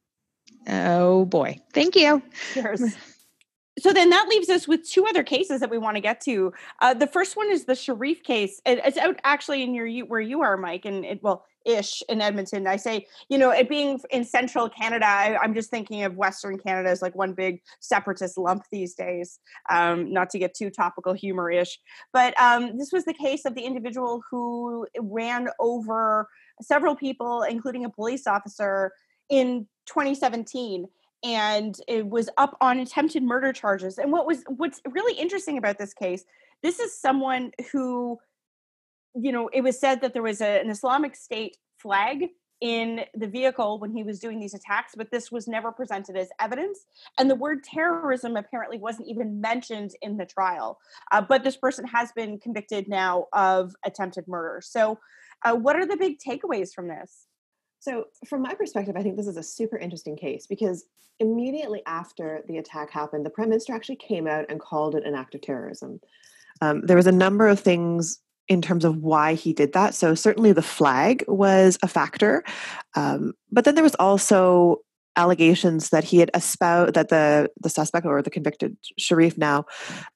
Oh 0.67 1.25
boy. 1.25 1.59
Thank 1.73 1.95
you. 1.95 2.21
Cheers. 2.53 2.95
so 3.79 3.91
then 3.91 4.09
that 4.09 4.27
leaves 4.27 4.49
us 4.49 4.67
with 4.67 4.87
two 4.87 5.05
other 5.05 5.23
cases 5.23 5.59
that 5.59 5.69
we 5.69 5.77
want 5.77 5.97
to 5.97 6.01
get 6.01 6.21
to. 6.21 6.53
Uh, 6.81 6.93
the 6.93 7.07
first 7.07 7.35
one 7.35 7.51
is 7.51 7.65
the 7.65 7.75
Sharif 7.75 8.23
case. 8.23 8.61
It, 8.65 8.79
it's 8.83 8.97
out 8.97 9.19
actually 9.23 9.63
in 9.63 9.73
your 9.73 10.05
where 10.05 10.21
you 10.21 10.41
are, 10.41 10.57
Mike, 10.57 10.85
and 10.85 11.05
it 11.05 11.23
well 11.23 11.45
ish 11.65 12.03
in 12.09 12.21
Edmonton. 12.21 12.67
I 12.67 12.75
say, 12.75 13.07
you 13.29 13.37
know, 13.37 13.51
it 13.51 13.67
being 13.67 13.99
in 14.11 14.23
central 14.23 14.69
Canada, 14.69 15.05
I, 15.05 15.37
am 15.43 15.53
just 15.53 15.69
thinking 15.69 16.03
of 16.03 16.15
Western 16.15 16.57
Canada 16.57 16.89
as 16.89 17.01
like 17.01 17.15
one 17.15 17.33
big 17.33 17.61
separatist 17.79 18.37
lump 18.37 18.63
these 18.71 18.93
days. 18.93 19.39
Um, 19.69 20.11
not 20.13 20.29
to 20.31 20.39
get 20.39 20.53
too 20.53 20.69
topical 20.69 21.13
humor 21.13 21.49
ish, 21.49 21.79
but 22.13 22.39
um, 22.39 22.77
this 22.77 22.91
was 22.91 23.05
the 23.05 23.13
case 23.13 23.45
of 23.45 23.55
the 23.55 23.61
individual 23.61 24.21
who 24.29 24.87
ran 24.99 25.49
over 25.59 26.29
several 26.61 26.95
people, 26.95 27.43
including 27.43 27.85
a 27.85 27.89
police 27.89 28.27
officer, 28.27 28.91
in 29.29 29.67
2017 29.87 30.87
and 31.23 31.79
it 31.87 32.07
was 32.07 32.29
up 32.37 32.55
on 32.61 32.79
attempted 32.79 33.23
murder 33.23 33.51
charges. 33.51 33.97
And 33.97 34.11
what 34.11 34.27
was 34.27 34.43
what's 34.47 34.79
really 34.91 35.19
interesting 35.19 35.57
about 35.57 35.79
this 35.79 35.93
case, 35.93 36.23
this 36.61 36.79
is 36.79 36.97
someone 36.97 37.51
who, 37.71 38.19
you 39.15 39.31
know, 39.31 39.49
it 39.53 39.61
was 39.61 39.79
said 39.79 40.01
that 40.01 40.13
there 40.13 40.21
was 40.21 40.41
a, 40.41 40.59
an 40.61 40.69
Islamic 40.69 41.15
State 41.15 41.57
flag 41.77 42.25
in 42.61 43.01
the 43.13 43.27
vehicle 43.27 43.79
when 43.79 43.91
he 43.91 44.03
was 44.03 44.19
doing 44.19 44.39
these 44.39 44.53
attacks, 44.53 44.93
but 44.95 45.11
this 45.11 45.31
was 45.31 45.47
never 45.47 45.71
presented 45.71 46.15
as 46.15 46.29
evidence. 46.39 46.85
And 47.19 47.29
the 47.29 47.35
word 47.35 47.63
terrorism 47.63 48.37
apparently 48.37 48.77
wasn't 48.77 49.09
even 49.09 49.41
mentioned 49.41 49.91
in 50.01 50.17
the 50.17 50.25
trial. 50.25 50.79
Uh, 51.11 51.21
but 51.21 51.43
this 51.43 51.57
person 51.57 51.85
has 51.85 52.11
been 52.13 52.39
convicted 52.39 52.87
now 52.87 53.25
of 53.33 53.75
attempted 53.85 54.27
murder. 54.27 54.61
So, 54.63 54.99
uh, 55.43 55.53
what 55.53 55.75
are 55.75 55.85
the 55.85 55.97
big 55.97 56.17
takeaways 56.17 56.73
from 56.73 56.87
this? 56.87 57.27
So, 57.79 58.05
from 58.27 58.41
my 58.41 58.53
perspective, 58.53 58.95
I 58.97 59.03
think 59.03 59.17
this 59.17 59.27
is 59.27 59.37
a 59.37 59.43
super 59.43 59.77
interesting 59.77 60.15
case 60.15 60.47
because 60.47 60.85
immediately 61.19 61.81
after 61.85 62.43
the 62.47 62.57
attack 62.57 62.89
happened, 62.89 63.25
the 63.25 63.29
prime 63.29 63.49
minister 63.49 63.73
actually 63.73 63.97
came 63.97 64.27
out 64.27 64.45
and 64.49 64.59
called 64.59 64.95
it 64.95 65.05
an 65.05 65.13
act 65.13 65.35
of 65.35 65.41
terrorism. 65.41 65.99
Um, 66.61 66.81
there 66.85 66.95
was 66.95 67.07
a 67.07 67.11
number 67.11 67.47
of 67.47 67.59
things 67.59 68.19
in 68.47 68.61
terms 68.61 68.85
of 68.85 68.97
why 68.97 69.33
he 69.33 69.53
did 69.53 69.73
that. 69.73 69.93
So, 69.93 70.15
certainly 70.15 70.51
the 70.51 70.61
flag 70.61 71.23
was 71.27 71.77
a 71.81 71.87
factor. 71.87 72.43
Um, 72.95 73.33
but 73.51 73.65
then 73.65 73.75
there 73.75 73.83
was 73.83 73.95
also 73.95 74.81
allegations 75.17 75.89
that 75.89 76.03
he 76.03 76.17
had 76.17 76.31
espoused 76.33 76.93
that 76.93 77.09
the 77.09 77.49
the 77.61 77.69
suspect 77.69 78.05
or 78.05 78.21
the 78.21 78.29
convicted 78.29 78.77
Sharif 78.97 79.37
now 79.37 79.65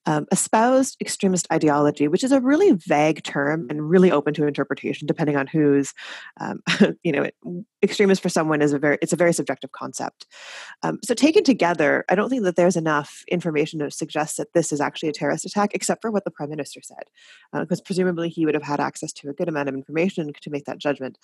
um, 0.06 0.26
espoused 0.32 0.96
extremist 1.00 1.46
ideology, 1.52 2.08
which 2.08 2.24
is 2.24 2.32
a 2.32 2.40
really 2.40 2.72
vague 2.72 3.22
term 3.22 3.66
and 3.70 3.88
really 3.88 4.10
open 4.10 4.34
to 4.34 4.46
interpretation 4.46 5.06
depending 5.06 5.36
on 5.36 5.46
who's 5.46 5.94
um, 6.40 6.62
you 7.02 7.12
know 7.12 7.28
extremist 7.82 8.22
for 8.22 8.28
someone 8.28 8.62
is 8.62 8.72
a 8.72 8.78
very 8.78 8.98
it's 9.02 9.12
a 9.12 9.16
very 9.16 9.32
subjective 9.32 9.72
concept. 9.72 10.26
Um, 10.82 10.98
so 11.04 11.14
taken 11.14 11.44
together, 11.44 12.04
I 12.08 12.14
don't 12.14 12.28
think 12.28 12.44
that 12.44 12.56
there's 12.56 12.76
enough 12.76 13.24
information 13.28 13.80
to 13.80 13.90
suggest 13.90 14.36
that 14.36 14.52
this 14.54 14.72
is 14.72 14.80
actually 14.80 15.08
a 15.08 15.12
terrorist 15.12 15.44
attack, 15.44 15.70
except 15.74 16.02
for 16.02 16.10
what 16.10 16.24
the 16.24 16.30
prime 16.30 16.50
minister 16.50 16.80
said, 16.82 17.04
because 17.52 17.80
uh, 17.80 17.84
presumably 17.84 18.28
he 18.28 18.44
would 18.44 18.54
have 18.54 18.62
had 18.62 18.80
access 18.80 19.12
to 19.14 19.28
a 19.28 19.32
good 19.32 19.48
amount 19.48 19.68
of 19.68 19.74
information 19.74 20.32
to 20.40 20.50
make 20.50 20.64
that 20.64 20.78
judgment 20.78 21.18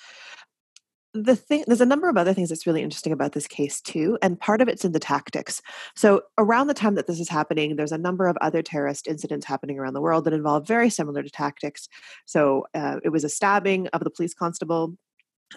the 1.23 1.37
thing 1.37 1.65
there's 1.67 1.81
a 1.81 1.87
number 1.87 2.09
of 2.09 2.17
other 2.17 2.35
things 2.35 2.49
that's 2.49 2.67
really 2.67 2.83
interesting 2.83 3.13
about 3.13 3.33
this 3.33 3.47
case 3.47 3.81
too 3.81 4.19
and 4.23 4.39
part 4.39 4.61
of 4.61 4.69
it's 4.69 4.85
in 4.85 4.93
the 4.93 5.01
tactics. 5.01 5.63
So 5.95 6.23
around 6.39 6.67
the 6.67 6.75
time 6.75 6.95
that 6.95 7.07
this 7.07 7.21
is 7.21 7.29
happening 7.29 7.77
there's 7.77 7.93
a 7.93 7.99
number 7.99 8.27
of 8.27 8.37
other 8.41 8.63
terrorist 8.63 9.07
incidents 9.07 9.47
happening 9.47 9.79
around 9.79 9.95
the 9.95 10.01
world 10.01 10.25
that 10.25 10.33
involve 10.33 10.67
very 10.67 10.91
similar 10.91 11.23
to 11.23 11.31
tactics. 11.31 11.89
So 12.27 12.67
uh, 12.75 13.01
it 13.05 13.11
was 13.11 13.25
a 13.25 13.29
stabbing 13.29 13.89
of 13.89 14.05
the 14.05 14.11
police 14.11 14.35
constable 14.35 14.97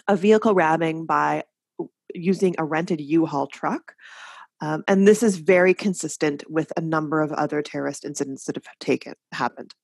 a 0.08 0.16
vehicle 0.16 0.54
ramming 0.54 1.04
by 1.04 1.44
using 2.14 2.54
a 2.58 2.64
rented 2.64 3.00
u-haul 3.00 3.46
truck 3.46 3.94
um, 4.60 4.84
and 4.86 5.08
this 5.08 5.22
is 5.22 5.36
very 5.36 5.72
consistent 5.74 6.44
with 6.50 6.72
a 6.76 6.82
number 6.82 7.22
of 7.22 7.32
other 7.32 7.62
terrorist 7.62 8.04
incidents 8.04 8.44
that 8.44 8.56
have 8.56 8.66
taken 8.78 9.14
happened. 9.32 9.74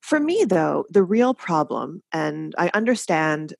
For 0.00 0.20
me 0.20 0.44
though 0.44 0.84
the 0.90 1.02
real 1.02 1.34
problem 1.34 2.02
and 2.12 2.54
i 2.58 2.70
understand 2.74 3.54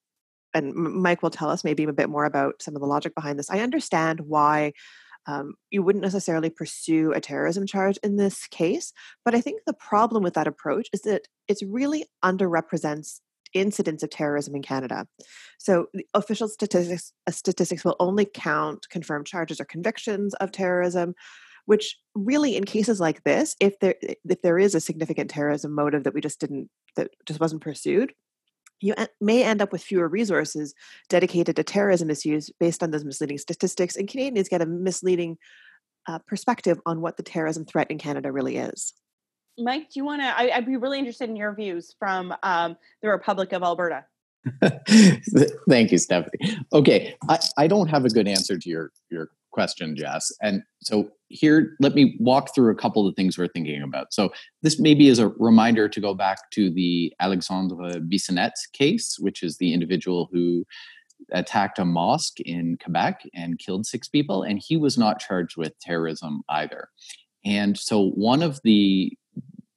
and 0.56 0.74
Mike 0.74 1.22
will 1.22 1.30
tell 1.30 1.50
us 1.50 1.64
maybe 1.64 1.84
a 1.84 1.92
bit 1.92 2.08
more 2.08 2.24
about 2.24 2.62
some 2.62 2.74
of 2.74 2.80
the 2.80 2.86
logic 2.86 3.14
behind 3.14 3.38
this. 3.38 3.50
I 3.50 3.60
understand 3.60 4.20
why 4.20 4.72
um, 5.26 5.54
you 5.70 5.82
wouldn't 5.82 6.04
necessarily 6.04 6.48
pursue 6.48 7.12
a 7.12 7.20
terrorism 7.20 7.66
charge 7.66 7.98
in 8.02 8.16
this 8.16 8.46
case, 8.46 8.92
but 9.24 9.34
I 9.34 9.40
think 9.40 9.62
the 9.66 9.74
problem 9.74 10.22
with 10.22 10.34
that 10.34 10.46
approach 10.46 10.88
is 10.94 11.02
that 11.02 11.22
it 11.46 11.58
really 11.66 12.06
underrepresents 12.24 13.20
incidents 13.52 14.02
of 14.02 14.10
terrorism 14.10 14.54
in 14.54 14.62
Canada. 14.62 15.06
So 15.58 15.86
the 15.92 16.06
official 16.14 16.48
statistics 16.48 17.12
uh, 17.26 17.32
statistics 17.32 17.84
will 17.84 17.96
only 18.00 18.24
count 18.24 18.86
confirmed 18.88 19.26
charges 19.26 19.60
or 19.60 19.64
convictions 19.64 20.34
of 20.34 20.52
terrorism 20.52 21.14
which 21.66 21.96
really 22.14 22.56
in 22.56 22.64
cases 22.64 23.00
like 23.00 23.24
this 23.24 23.56
if 23.60 23.78
there 23.80 23.96
if 24.00 24.40
there 24.42 24.58
is 24.58 24.74
a 24.74 24.80
significant 24.80 25.28
terrorism 25.28 25.74
motive 25.74 26.04
that 26.04 26.14
we 26.14 26.20
just 26.20 26.40
didn't 26.40 26.70
that 26.94 27.10
just 27.26 27.40
wasn't 27.40 27.60
pursued 27.60 28.12
you 28.80 28.94
may 29.20 29.42
end 29.42 29.62
up 29.62 29.72
with 29.72 29.82
fewer 29.82 30.08
resources 30.08 30.74
dedicated 31.08 31.56
to 31.56 31.64
terrorism 31.64 32.10
issues 32.10 32.50
based 32.60 32.82
on 32.82 32.90
those 32.90 33.04
misleading 33.04 33.38
statistics, 33.38 33.96
and 33.96 34.08
Canadians 34.08 34.48
get 34.48 34.62
a 34.62 34.66
misleading 34.66 35.38
uh, 36.06 36.18
perspective 36.26 36.80
on 36.86 37.00
what 37.00 37.16
the 37.16 37.22
terrorism 37.22 37.64
threat 37.64 37.90
in 37.90 37.98
Canada 37.98 38.30
really 38.30 38.56
is. 38.56 38.92
Mike, 39.58 39.84
do 39.90 40.00
you 40.00 40.04
want 40.04 40.20
to? 40.20 40.26
I'd 40.26 40.66
be 40.66 40.76
really 40.76 40.98
interested 40.98 41.30
in 41.30 41.36
your 41.36 41.54
views 41.54 41.94
from 41.98 42.34
um, 42.42 42.76
the 43.02 43.08
Republic 43.08 43.52
of 43.52 43.62
Alberta. 43.62 44.04
Thank 45.68 45.92
you, 45.92 45.98
Stephanie. 45.98 46.58
Okay, 46.72 47.16
I, 47.28 47.38
I 47.56 47.66
don't 47.66 47.88
have 47.88 48.04
a 48.04 48.10
good 48.10 48.28
answer 48.28 48.58
to 48.58 48.68
your 48.68 48.92
your 49.10 49.30
question, 49.50 49.96
Jess. 49.96 50.30
And 50.42 50.62
so 50.82 51.10
here, 51.28 51.76
let 51.80 51.94
me 51.94 52.16
walk 52.20 52.54
through 52.54 52.70
a 52.70 52.76
couple 52.76 53.06
of 53.06 53.14
the 53.14 53.20
things 53.20 53.36
we're 53.36 53.48
thinking 53.48 53.82
about. 53.82 54.12
So 54.12 54.32
this 54.62 54.78
maybe 54.78 55.08
is 55.08 55.18
a 55.18 55.28
reminder 55.28 55.88
to 55.88 56.00
go 56.00 56.14
back 56.14 56.50
to 56.52 56.70
the 56.70 57.12
Alexandre 57.20 58.00
Bissonnette 58.00 58.52
case, 58.72 59.16
which 59.18 59.42
is 59.42 59.56
the 59.56 59.72
individual 59.72 60.28
who 60.32 60.64
attacked 61.32 61.78
a 61.78 61.84
mosque 61.84 62.40
in 62.40 62.78
Quebec 62.82 63.22
and 63.34 63.58
killed 63.58 63.86
six 63.86 64.08
people, 64.08 64.42
and 64.42 64.62
he 64.64 64.76
was 64.76 64.96
not 64.96 65.18
charged 65.18 65.56
with 65.56 65.78
terrorism 65.80 66.42
either. 66.48 66.88
And 67.44 67.76
so 67.76 68.10
one 68.10 68.42
of 68.42 68.60
the 68.62 69.16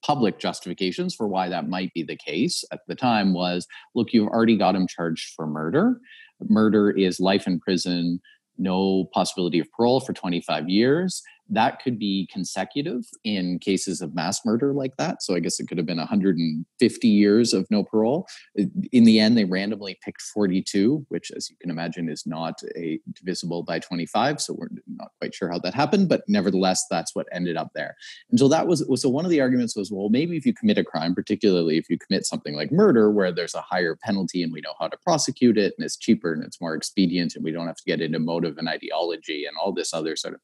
public 0.06 0.40
justifications 0.40 1.14
for 1.14 1.28
why 1.28 1.50
that 1.50 1.68
might 1.68 1.94
be 1.94 2.04
the 2.04 2.16
case 2.16 2.64
at 2.72 2.82
the 2.88 2.96
time 2.96 3.34
was 3.34 3.68
look, 3.96 4.14
you've 4.14 4.30
already 4.30 4.58
got 4.58 4.76
him 4.76 4.88
charged 4.88 5.34
for 5.36 5.46
murder. 5.46 6.00
Murder 6.48 6.90
is 6.90 7.20
life 7.20 7.48
in 7.48 7.60
prison 7.60 8.22
no 8.60 9.06
possibility 9.14 9.60
of 9.60 9.72
parole 9.72 10.00
for 10.00 10.14
25 10.14 10.70
years 10.70 11.24
that 11.50 11.82
could 11.82 11.98
be 11.98 12.28
consecutive 12.32 13.06
in 13.24 13.60
cases 13.60 14.02
of 14.02 14.14
mass 14.14 14.46
murder 14.46 14.74
like 14.74 14.96
that. 14.98 15.24
So 15.24 15.36
I 15.36 15.40
guess 15.40 15.60
it 15.60 15.68
could 15.68 15.78
have 15.78 15.88
been 15.88 15.98
150 15.98 17.08
years 17.08 17.54
of 17.54 17.66
no 17.70 17.84
parole. 17.84 18.28
Uh, 18.60 18.66
in 18.92 19.04
the 19.04 19.20
end, 19.20 19.38
they 19.38 19.46
randomly 19.46 19.98
picked 20.04 20.22
42, 20.22 21.06
which, 21.10 21.32
as 21.36 21.50
you 21.50 21.56
can 21.60 21.72
imagine, 21.72 22.10
is 22.10 22.26
not 22.26 22.62
a 22.76 23.00
divisible 23.14 23.64
by 23.64 23.80
25. 23.80 24.42
So 24.42 24.54
we're 24.54 24.68
not 24.88 25.10
quite 25.20 25.34
sure 25.34 25.52
how 25.52 25.60
that 25.60 25.74
happened, 25.74 26.10
but 26.10 26.22
nevertheless, 26.28 26.86
that's 26.90 27.16
what 27.16 27.28
ended 27.32 27.58
up 27.58 27.72
there. 27.74 27.96
And 28.30 28.40
so 28.40 28.48
that 28.48 28.68
was 28.68 28.86
so 29.02 29.10
one 29.10 29.26
of 29.26 29.32
the 29.32 29.42
arguments 29.42 29.76
was, 29.76 29.92
well, 29.92 30.10
maybe 30.10 30.38
if 30.38 30.46
you 30.46 30.54
commit 30.54 30.78
a 30.78 30.84
crime, 30.84 31.16
particularly 31.16 31.78
if 31.78 31.90
you 31.90 31.98
commit 31.98 32.26
something 32.26 32.56
like 32.56 32.72
murder, 32.72 33.12
where 33.12 33.32
there's 33.32 33.56
a 33.56 33.62
higher 33.62 33.96
penalty 33.96 34.44
and 34.44 34.54
we 34.54 34.62
know 34.62 34.74
how 34.80 34.88
to 34.88 34.98
prosecute 34.98 35.58
it, 35.58 35.74
and 35.78 35.86
it's 35.86 35.98
cheaper 35.98 36.34
and 36.34 36.44
it's 36.44 36.62
more 36.62 36.76
expedient, 36.76 37.36
and 37.36 37.44
we 37.44 37.52
don't 37.52 37.68
have 37.68 37.78
to 37.78 37.84
get 37.86 38.02
into 38.02 38.20
motive 38.20 38.58
and 38.58 38.70
ideology 38.70 39.46
and 39.46 39.56
all 39.62 39.72
this 39.72 39.94
other 39.94 40.16
sort 40.16 40.36
of 40.36 40.42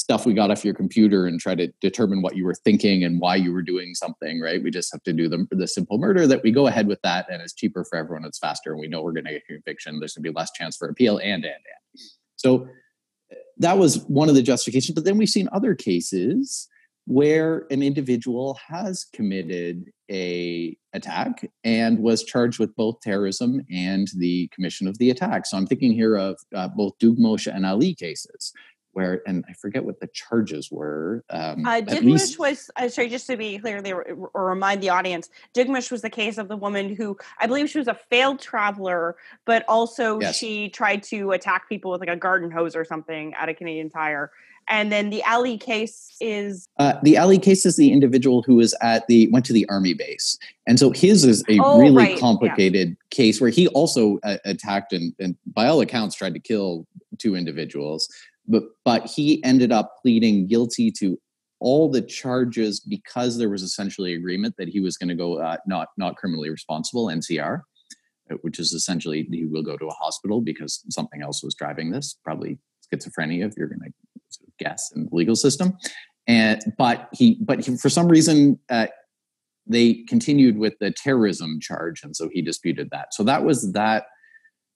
stuff 0.00 0.24
we 0.24 0.32
got 0.32 0.50
off 0.50 0.64
your 0.64 0.74
computer 0.74 1.26
and 1.26 1.38
try 1.38 1.54
to 1.54 1.68
determine 1.82 2.22
what 2.22 2.34
you 2.34 2.44
were 2.44 2.54
thinking 2.54 3.04
and 3.04 3.20
why 3.20 3.36
you 3.36 3.52
were 3.52 3.62
doing 3.62 3.94
something, 3.94 4.40
right? 4.40 4.62
We 4.62 4.70
just 4.70 4.90
have 4.92 5.02
to 5.02 5.12
do 5.12 5.28
the, 5.28 5.46
the 5.50 5.68
simple 5.68 5.98
murder 5.98 6.26
that 6.26 6.42
we 6.42 6.50
go 6.50 6.66
ahead 6.66 6.86
with 6.86 7.02
that 7.02 7.26
and 7.30 7.42
it's 7.42 7.52
cheaper 7.52 7.84
for 7.84 7.96
everyone, 7.96 8.24
it's 8.24 8.38
faster, 8.38 8.72
and 8.72 8.80
we 8.80 8.88
know 8.88 9.02
we're 9.02 9.12
going 9.12 9.26
to 9.26 9.32
get 9.32 9.46
conviction. 9.46 10.00
There's 10.00 10.14
going 10.14 10.24
to 10.24 10.30
be 10.30 10.34
less 10.34 10.50
chance 10.52 10.76
for 10.76 10.88
appeal 10.88 11.18
and, 11.18 11.44
and, 11.44 11.44
and. 11.44 12.00
So 12.36 12.66
that 13.58 13.76
was 13.76 14.04
one 14.04 14.30
of 14.30 14.34
the 14.34 14.42
justifications. 14.42 14.94
But 14.94 15.04
then 15.04 15.18
we've 15.18 15.28
seen 15.28 15.48
other 15.52 15.74
cases 15.74 16.66
where 17.06 17.66
an 17.70 17.82
individual 17.82 18.58
has 18.66 19.04
committed 19.12 19.90
a 20.10 20.76
attack 20.94 21.46
and 21.62 21.98
was 21.98 22.24
charged 22.24 22.58
with 22.58 22.74
both 22.74 23.00
terrorism 23.00 23.60
and 23.70 24.08
the 24.16 24.48
commission 24.48 24.88
of 24.88 24.96
the 24.98 25.10
attack. 25.10 25.44
So 25.44 25.56
I'm 25.56 25.66
thinking 25.66 25.92
here 25.92 26.16
of 26.16 26.38
uh, 26.54 26.68
both 26.68 26.98
Dughmosh 26.98 27.52
and 27.54 27.66
Ali 27.66 27.94
cases, 27.94 28.52
where 28.92 29.22
and 29.26 29.44
I 29.48 29.52
forget 29.52 29.84
what 29.84 30.00
the 30.00 30.08
charges 30.08 30.70
were. 30.70 31.24
Um, 31.30 31.64
uh, 31.64 31.80
Dughmosh 31.80 32.38
was 32.38 32.70
uh, 32.76 32.88
sorry, 32.88 33.08
just 33.08 33.26
to 33.28 33.36
be 33.36 33.58
clear, 33.58 33.82
they 33.82 33.94
were, 33.94 34.30
or 34.34 34.46
remind 34.46 34.82
the 34.82 34.90
audience, 34.90 35.30
Dughmosh 35.54 35.90
was 35.90 36.02
the 36.02 36.10
case 36.10 36.38
of 36.38 36.48
the 36.48 36.56
woman 36.56 36.94
who 36.94 37.16
I 37.38 37.46
believe 37.46 37.70
she 37.70 37.78
was 37.78 37.88
a 37.88 37.98
failed 38.10 38.40
traveler, 38.40 39.16
but 39.44 39.64
also 39.68 40.20
yes. 40.20 40.36
she 40.36 40.68
tried 40.68 41.02
to 41.04 41.32
attack 41.32 41.68
people 41.68 41.90
with 41.90 42.00
like 42.00 42.08
a 42.08 42.16
garden 42.16 42.50
hose 42.50 42.74
or 42.74 42.84
something 42.84 43.34
at 43.34 43.48
a 43.48 43.54
Canadian 43.54 43.90
Tire. 43.90 44.30
And 44.68 44.92
then 44.92 45.10
the 45.10 45.22
Ali 45.24 45.58
case 45.58 46.16
is 46.20 46.68
uh, 46.78 46.94
the 47.02 47.18
Ali 47.18 47.38
case 47.38 47.66
is 47.66 47.76
the 47.76 47.92
individual 47.92 48.42
who 48.42 48.56
was 48.56 48.74
at 48.80 49.06
the 49.08 49.28
went 49.28 49.44
to 49.46 49.52
the 49.52 49.68
army 49.68 49.94
base, 49.94 50.38
and 50.66 50.78
so 50.78 50.90
his 50.90 51.24
is 51.24 51.42
a 51.48 51.58
oh, 51.58 51.80
really 51.80 51.96
right. 51.96 52.18
complicated 52.18 52.88
yeah. 52.90 52.94
case 53.10 53.40
where 53.40 53.50
he 53.50 53.66
also 53.68 54.20
uh, 54.22 54.36
attacked 54.44 54.92
and, 54.92 55.12
and 55.18 55.36
by 55.46 55.66
all 55.66 55.80
accounts 55.80 56.14
tried 56.14 56.34
to 56.34 56.40
kill 56.40 56.86
two 57.18 57.34
individuals 57.34 58.08
but 58.50 58.64
but 58.84 59.06
he 59.06 59.42
ended 59.44 59.72
up 59.72 59.94
pleading 60.02 60.46
guilty 60.46 60.90
to 60.98 61.18
all 61.60 61.90
the 61.90 62.02
charges 62.02 62.80
because 62.80 63.38
there 63.38 63.50
was 63.50 63.62
essentially 63.62 64.14
agreement 64.14 64.54
that 64.58 64.68
he 64.68 64.80
was 64.80 64.96
going 64.96 65.08
to 65.08 65.14
go 65.14 65.38
uh, 65.38 65.56
not 65.66 65.88
not 65.96 66.16
criminally 66.16 66.50
responsible 66.50 67.06
NCR, 67.06 67.62
uh, 68.30 68.34
which 68.42 68.58
is 68.58 68.72
essentially 68.72 69.26
he 69.30 69.44
will 69.44 69.62
go 69.62 69.76
to 69.76 69.86
a 69.86 69.94
hospital 69.94 70.40
because 70.40 70.84
something 70.90 71.22
else 71.22 71.42
was 71.42 71.54
driving 71.54 71.90
this, 71.90 72.18
probably 72.24 72.58
schizophrenia 72.92 73.46
if 73.46 73.54
you're 73.56 73.68
going 73.68 73.80
to 73.80 73.92
sort 74.30 74.48
of 74.48 74.56
guess 74.58 74.90
in 74.94 75.04
the 75.04 75.14
legal 75.14 75.36
system. 75.36 75.76
And 76.26 76.60
but 76.76 77.08
he 77.12 77.38
but 77.40 77.64
he, 77.64 77.76
for 77.76 77.88
some 77.88 78.08
reason 78.08 78.58
uh, 78.68 78.88
they 79.66 80.04
continued 80.08 80.58
with 80.58 80.74
the 80.80 80.90
terrorism 80.90 81.60
charge, 81.60 82.02
and 82.02 82.16
so 82.16 82.28
he 82.32 82.42
disputed 82.42 82.88
that. 82.90 83.14
So 83.14 83.22
that 83.24 83.44
was 83.44 83.72
that 83.72 84.04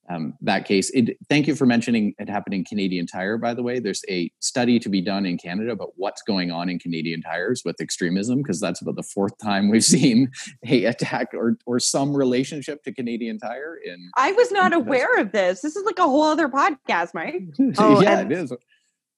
um, 0.09 0.33
that 0.41 0.65
case. 0.65 0.89
It, 0.91 1.17
thank 1.29 1.47
you 1.47 1.55
for 1.55 1.65
mentioning 1.65 2.13
it 2.19 2.29
happened 2.29 2.53
in 2.53 2.63
Canadian 2.63 3.07
Tire, 3.07 3.37
by 3.37 3.53
the 3.53 3.63
way. 3.63 3.79
There's 3.79 4.03
a 4.09 4.31
study 4.39 4.79
to 4.79 4.89
be 4.89 5.01
done 5.01 5.25
in 5.25 5.37
Canada 5.37 5.71
about 5.71 5.93
what's 5.95 6.21
going 6.21 6.51
on 6.51 6.69
in 6.69 6.79
Canadian 6.79 7.21
tires 7.21 7.63
with 7.65 7.81
extremism, 7.81 8.39
because 8.39 8.59
that's 8.59 8.81
about 8.81 8.95
the 8.95 9.03
fourth 9.03 9.37
time 9.39 9.69
we've 9.69 9.83
seen 9.83 10.31
a 10.65 10.85
attack 10.85 11.33
or, 11.33 11.57
or 11.65 11.79
some 11.79 12.15
relationship 12.15 12.83
to 12.83 12.93
Canadian 12.93 13.39
Tire. 13.39 13.77
In 13.83 14.11
I 14.15 14.31
was 14.33 14.51
not 14.51 14.73
aware 14.73 15.17
of 15.19 15.31
this. 15.31 15.61
This 15.61 15.75
is 15.75 15.85
like 15.85 15.99
a 15.99 16.03
whole 16.03 16.23
other 16.23 16.49
podcast, 16.49 17.13
Mike. 17.13 17.43
oh, 17.77 18.01
yeah, 18.01 18.19
and, 18.19 18.31
it 18.31 18.37
is. 18.37 18.53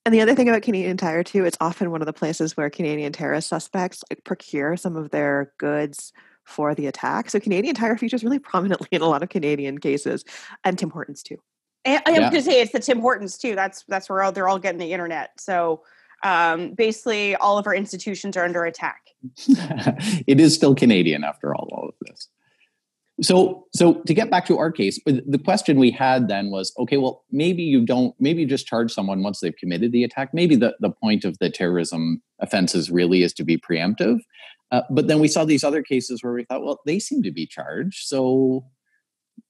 And 0.04 0.14
the 0.14 0.22
other 0.22 0.34
thing 0.34 0.48
about 0.48 0.62
Canadian 0.62 0.96
Tire 0.96 1.22
too, 1.22 1.44
it's 1.44 1.58
often 1.60 1.90
one 1.90 2.00
of 2.00 2.06
the 2.06 2.12
places 2.14 2.56
where 2.56 2.70
Canadian 2.70 3.12
terrorist 3.12 3.48
suspects 3.48 4.02
like, 4.10 4.24
procure 4.24 4.76
some 4.76 4.96
of 4.96 5.10
their 5.10 5.52
goods 5.58 6.12
for 6.48 6.74
the 6.74 6.86
attack. 6.86 7.30
So 7.30 7.38
Canadian 7.38 7.74
Tire 7.74 7.96
features 7.96 8.24
really 8.24 8.38
prominently 8.38 8.88
in 8.90 9.02
a 9.02 9.06
lot 9.06 9.22
of 9.22 9.28
Canadian 9.28 9.78
cases, 9.78 10.24
and 10.64 10.78
Tim 10.78 10.90
Hortons 10.90 11.22
too. 11.22 11.38
And 11.84 12.02
I 12.06 12.10
am 12.10 12.22
yeah. 12.22 12.30
going 12.30 12.42
to 12.42 12.50
say 12.50 12.60
it's 12.60 12.72
the 12.72 12.80
Tim 12.80 13.00
Hortons 13.00 13.38
too. 13.38 13.54
That's 13.54 13.84
that's 13.88 14.08
where 14.08 14.22
all, 14.22 14.32
they're 14.32 14.48
all 14.48 14.58
getting 14.58 14.80
the 14.80 14.92
internet. 14.92 15.30
So 15.38 15.82
um, 16.24 16.74
basically, 16.74 17.36
all 17.36 17.58
of 17.58 17.66
our 17.66 17.74
institutions 17.74 18.36
are 18.36 18.44
under 18.44 18.64
attack. 18.64 19.02
it 20.26 20.40
is 20.40 20.54
still 20.54 20.74
Canadian 20.74 21.24
after 21.24 21.54
all, 21.54 21.68
all 21.72 21.88
of 21.88 21.94
this. 22.06 22.28
So, 23.20 23.66
so 23.74 23.94
to 23.94 24.14
get 24.14 24.30
back 24.30 24.46
to 24.46 24.58
our 24.58 24.70
case, 24.70 25.00
the 25.04 25.40
question 25.44 25.78
we 25.78 25.90
had 25.90 26.28
then 26.28 26.50
was, 26.50 26.72
okay, 26.78 26.98
well, 26.98 27.24
maybe 27.32 27.64
you 27.64 27.84
don't, 27.84 28.14
maybe 28.20 28.42
you 28.42 28.46
just 28.46 28.66
charge 28.66 28.92
someone 28.92 29.24
once 29.24 29.40
they've 29.40 29.56
committed 29.56 29.90
the 29.90 30.04
attack. 30.04 30.32
Maybe 30.32 30.54
the, 30.54 30.76
the 30.78 30.90
point 30.90 31.24
of 31.24 31.36
the 31.38 31.50
terrorism 31.50 32.22
offenses 32.38 32.90
really 32.90 33.24
is 33.24 33.32
to 33.34 33.44
be 33.44 33.58
preemptive. 33.58 34.20
Uh, 34.70 34.82
but 34.90 35.08
then 35.08 35.18
we 35.18 35.28
saw 35.28 35.44
these 35.44 35.64
other 35.64 35.82
cases 35.82 36.22
where 36.22 36.32
we 36.32 36.44
thought, 36.44 36.62
well, 36.62 36.80
they 36.84 36.98
seem 36.98 37.22
to 37.22 37.32
be 37.32 37.46
charged, 37.46 38.06
so 38.06 38.64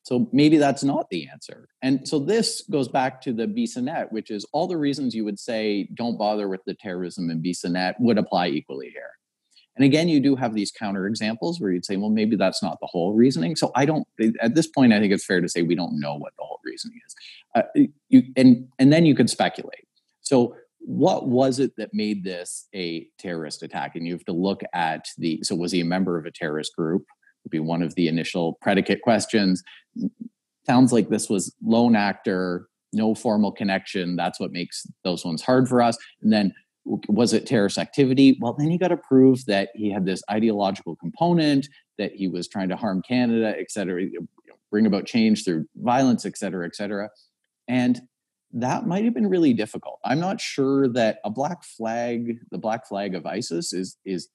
so 0.03 0.29
maybe 0.33 0.57
that's 0.59 0.85
not 0.85 1.11
the 1.11 1.29
answer. 1.29 1.69
And 1.83 2.07
so 2.07 2.19
this 2.19 2.63
goes 2.71 2.89
back 2.89 3.21
to 3.23 3.33
the 3.33 3.47
Bissonnette, 3.47 4.11
which 4.13 4.31
is 4.31 4.47
all 4.53 4.67
the 4.67 4.77
reasons 4.77 5.15
you 5.15 5.25
would 5.25 5.39
say 5.39 5.89
don't 5.95 6.19
bother 6.19 6.49
with 6.49 6.61
the 6.67 6.75
terrorism 6.75 7.31
in 7.31 7.43
Bissonnette 7.43 7.95
would 7.99 8.19
apply 8.19 8.49
equally 8.49 8.91
here. 8.91 9.11
And 9.77 9.85
again, 9.85 10.09
you 10.09 10.19
do 10.19 10.35
have 10.35 10.55
these 10.55 10.73
counter 10.73 11.07
examples 11.07 11.61
where 11.61 11.71
you'd 11.71 11.85
say, 11.85 11.97
well, 11.97 12.11
maybe 12.11 12.37
that's 12.37 12.63
not 12.63 12.81
the 12.81 12.87
whole 12.87 13.13
reasoning. 13.13 13.55
So 13.55 13.71
I 13.77 13.85
don't, 13.85 14.09
at 14.41 14.55
this 14.55 14.67
point, 14.67 14.93
I 14.93 14.99
think 14.99 15.13
it's 15.13 15.25
fair 15.25 15.41
to 15.41 15.49
say 15.49 15.63
we 15.63 15.77
don't 15.77 16.01
know 16.01 16.17
what 16.17 16.33
the 16.37 16.45
whole 16.45 16.59
reasoning 16.65 16.99
is. 17.07 17.15
Uh, 17.55 17.85
you, 18.09 18.25
and, 18.37 18.67
and 18.79 18.93
then 18.93 19.07
you 19.07 19.15
could 19.15 19.31
speculate. 19.31 19.87
So 20.21 20.57
what 20.89 21.29
was 21.29 21.59
it 21.59 21.77
that 21.77 21.93
made 21.93 22.25
this 22.25 22.67
a 22.75 23.07
terrorist 23.19 23.63
attack? 23.63 23.95
And 23.95 24.07
you 24.07 24.15
have 24.15 24.25
to 24.25 24.33
look 24.33 24.63
at 24.73 25.05
the 25.19 25.39
so 25.43 25.55
was 25.55 25.71
he 25.71 25.83
a 25.83 25.85
member 25.85 26.17
of 26.17 26.25
a 26.25 26.31
terrorist 26.31 26.75
group? 26.75 27.05
Would 27.45 27.51
be 27.51 27.61
one 27.61 27.83
of 27.83 27.95
the 27.95 28.09
initial 28.09 28.57
predicate 28.63 29.03
questions. 29.03 29.63
Sounds 30.67 30.91
like 30.91 31.11
this 31.11 31.29
was 31.29 31.55
lone 31.63 31.95
actor, 31.95 32.69
no 32.95 33.15
formal 33.15 33.53
connection. 33.53 34.17
That's 34.17 34.41
what 34.41 34.51
makes 34.51 34.87
those 35.05 35.27
ones 35.27 35.43
hard 35.43 35.69
for 35.69 35.83
us. 35.83 35.99
And 36.23 36.33
then 36.33 36.55
was 36.87 37.35
it 37.35 37.45
terrorist 37.45 37.77
activity? 37.77 38.39
Well, 38.41 38.55
then 38.55 38.71
you 38.71 38.79
got 38.79 38.89
to 38.89 38.97
prove 38.97 39.45
that 39.45 39.69
he 39.75 39.91
had 39.91 40.07
this 40.07 40.23
ideological 40.31 40.97
component, 40.97 41.69
that 41.99 42.13
he 42.15 42.29
was 42.29 42.49
trying 42.49 42.71
to 42.71 42.77
harm 42.77 43.03
Canada, 43.07 43.55
et 43.59 43.71
cetera, 43.71 44.07
bring 44.71 44.87
about 44.87 45.05
change 45.05 45.45
through 45.45 45.67
violence, 45.77 46.25
et 46.25 46.39
cetera, 46.39 46.67
et 46.67 46.75
cetera. 46.75 47.11
And 47.69 48.01
that 48.53 48.87
might 48.87 49.05
have 49.05 49.15
been 49.15 49.29
really 49.29 49.53
difficult. 49.53 49.99
I'm 50.05 50.21
not 50.21 50.41
sure 50.41 50.89
that 50.89 51.19
a 51.25 51.31
black 51.31 51.63
flag, 51.63 52.39
the 52.51 52.59
black 52.59 52.87
flag 52.87 53.15
of 53.15 53.27
ISIS, 53.27 53.73
is 53.73 53.97
is 54.05 54.29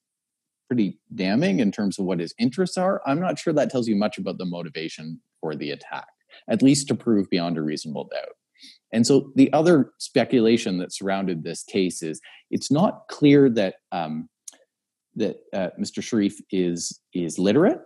pretty 0.67 0.99
damning 1.13 1.59
in 1.59 1.71
terms 1.71 1.99
of 1.99 2.05
what 2.05 2.19
his 2.19 2.33
interests 2.39 2.77
are. 2.77 3.01
I'm 3.05 3.19
not 3.19 3.37
sure 3.37 3.53
that 3.53 3.69
tells 3.69 3.87
you 3.87 3.95
much 3.95 4.17
about 4.17 4.37
the 4.37 4.45
motivation 4.45 5.19
for 5.41 5.55
the 5.55 5.71
attack, 5.71 6.07
at 6.47 6.61
least 6.61 6.87
to 6.87 6.95
prove 6.95 7.29
beyond 7.29 7.57
a 7.57 7.61
reasonable 7.61 8.07
doubt. 8.11 8.35
And 8.91 9.05
so 9.05 9.31
the 9.35 9.51
other 9.51 9.91
speculation 9.97 10.77
that 10.77 10.93
surrounded 10.93 11.43
this 11.43 11.63
case 11.63 12.01
is 12.01 12.21
it's 12.51 12.71
not 12.71 13.07
clear 13.09 13.49
that 13.49 13.75
um, 13.91 14.29
that 15.15 15.37
uh, 15.53 15.69
Mr. 15.79 16.03
Sharif 16.03 16.39
is 16.51 16.99
is 17.13 17.39
literate 17.39 17.79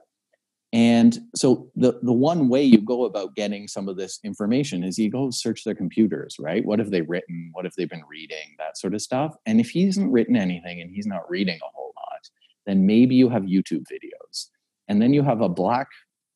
and 0.73 1.17
so 1.33 1.69
the, 1.75 1.97
the 2.01 2.13
one 2.13 2.49
way 2.49 2.63
you 2.63 2.79
go 2.79 3.05
about 3.05 3.35
getting 3.35 3.67
some 3.67 3.87
of 3.87 3.95
this 3.95 4.19
information 4.23 4.83
is 4.83 4.99
you 4.99 5.09
go 5.09 5.29
search 5.31 5.63
their 5.63 5.75
computers, 5.75 6.35
right? 6.39 6.65
What 6.65 6.79
have 6.79 6.91
they 6.91 7.01
written? 7.01 7.51
What 7.53 7.63
have 7.65 7.73
they 7.77 7.85
been 7.85 8.03
reading? 8.09 8.55
That 8.57 8.77
sort 8.77 8.93
of 8.93 9.01
stuff. 9.01 9.35
And 9.45 9.61
if 9.61 9.69
he 9.69 9.85
hasn't 9.85 10.11
written 10.11 10.35
anything 10.35 10.81
and 10.81 10.91
he's 10.91 11.07
not 11.07 11.29
reading 11.29 11.57
a 11.63 11.71
whole 11.73 11.93
lot, 11.95 12.29
then 12.65 12.85
maybe 12.85 13.15
you 13.15 13.29
have 13.29 13.43
YouTube 13.43 13.85
videos. 13.91 14.47
And 14.89 15.01
then 15.01 15.13
you 15.13 15.23
have 15.23 15.41
a 15.41 15.49
black 15.49 15.87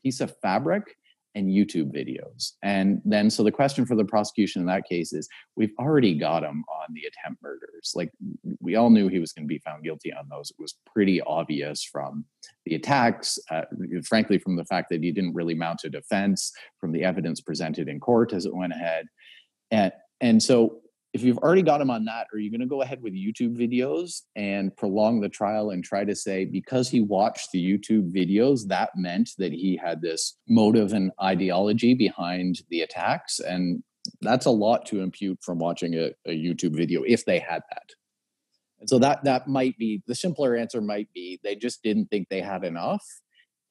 piece 0.03 0.21
of 0.21 0.33
fabric 0.41 0.95
and 1.33 1.47
YouTube 1.47 1.93
videos. 1.95 2.53
And 2.61 3.01
then, 3.05 3.29
so 3.29 3.43
the 3.43 3.51
question 3.51 3.85
for 3.85 3.95
the 3.95 4.03
prosecution 4.05 4.61
in 4.61 4.67
that 4.67 4.87
case 4.87 5.13
is 5.13 5.29
we've 5.55 5.73
already 5.79 6.13
got 6.13 6.43
him 6.43 6.63
on 6.67 6.93
the 6.93 7.03
attempt 7.03 7.41
murders. 7.41 7.93
Like, 7.95 8.11
we 8.59 8.75
all 8.75 8.89
knew 8.89 9.07
he 9.07 9.19
was 9.19 9.31
going 9.31 9.45
to 9.45 9.53
be 9.53 9.59
found 9.59 9.83
guilty 9.83 10.11
on 10.11 10.27
those. 10.29 10.51
It 10.51 10.61
was 10.61 10.75
pretty 10.85 11.21
obvious 11.21 11.83
from 11.83 12.25
the 12.65 12.75
attacks, 12.75 13.39
uh, 13.49 13.63
frankly, 14.03 14.39
from 14.39 14.55
the 14.55 14.65
fact 14.65 14.89
that 14.89 15.01
he 15.01 15.11
didn't 15.11 15.33
really 15.33 15.55
mount 15.55 15.85
a 15.85 15.89
defense, 15.89 16.51
from 16.79 16.91
the 16.91 17.03
evidence 17.03 17.39
presented 17.39 17.87
in 17.87 17.99
court 17.99 18.33
as 18.33 18.45
it 18.45 18.55
went 18.55 18.73
ahead. 18.73 19.05
And, 19.71 19.93
and 20.19 20.43
so 20.43 20.81
if 21.13 21.23
you've 21.23 21.39
already 21.39 21.61
got 21.61 21.81
him 21.81 21.89
on 21.89 22.05
that, 22.05 22.27
are 22.33 22.39
you 22.39 22.49
going 22.49 22.61
to 22.61 22.67
go 22.67 22.81
ahead 22.81 23.01
with 23.01 23.13
YouTube 23.13 23.57
videos 23.57 24.21
and 24.35 24.75
prolong 24.77 25.19
the 25.19 25.27
trial 25.27 25.71
and 25.71 25.83
try 25.83 26.05
to 26.05 26.15
say 26.15 26.45
because 26.45 26.89
he 26.89 27.01
watched 27.01 27.51
the 27.51 27.61
YouTube 27.61 28.13
videos, 28.13 28.67
that 28.67 28.91
meant 28.95 29.31
that 29.37 29.51
he 29.51 29.75
had 29.75 30.01
this 30.01 30.37
motive 30.47 30.93
and 30.93 31.11
ideology 31.21 31.93
behind 31.93 32.61
the 32.69 32.81
attacks? 32.81 33.39
And 33.39 33.83
that's 34.21 34.45
a 34.45 34.51
lot 34.51 34.85
to 34.87 35.01
impute 35.01 35.39
from 35.41 35.59
watching 35.59 35.95
a, 35.95 36.11
a 36.25 36.31
YouTube 36.31 36.75
video 36.75 37.03
if 37.05 37.25
they 37.25 37.39
had 37.39 37.61
that. 37.71 37.89
And 38.79 38.89
so 38.89 38.97
that 38.99 39.23
that 39.25 39.47
might 39.47 39.77
be 39.77 40.01
the 40.07 40.15
simpler 40.15 40.55
answer 40.55 40.81
might 40.81 41.11
be 41.13 41.39
they 41.43 41.55
just 41.55 41.83
didn't 41.83 42.07
think 42.07 42.29
they 42.29 42.41
had 42.41 42.63
enough 42.63 43.05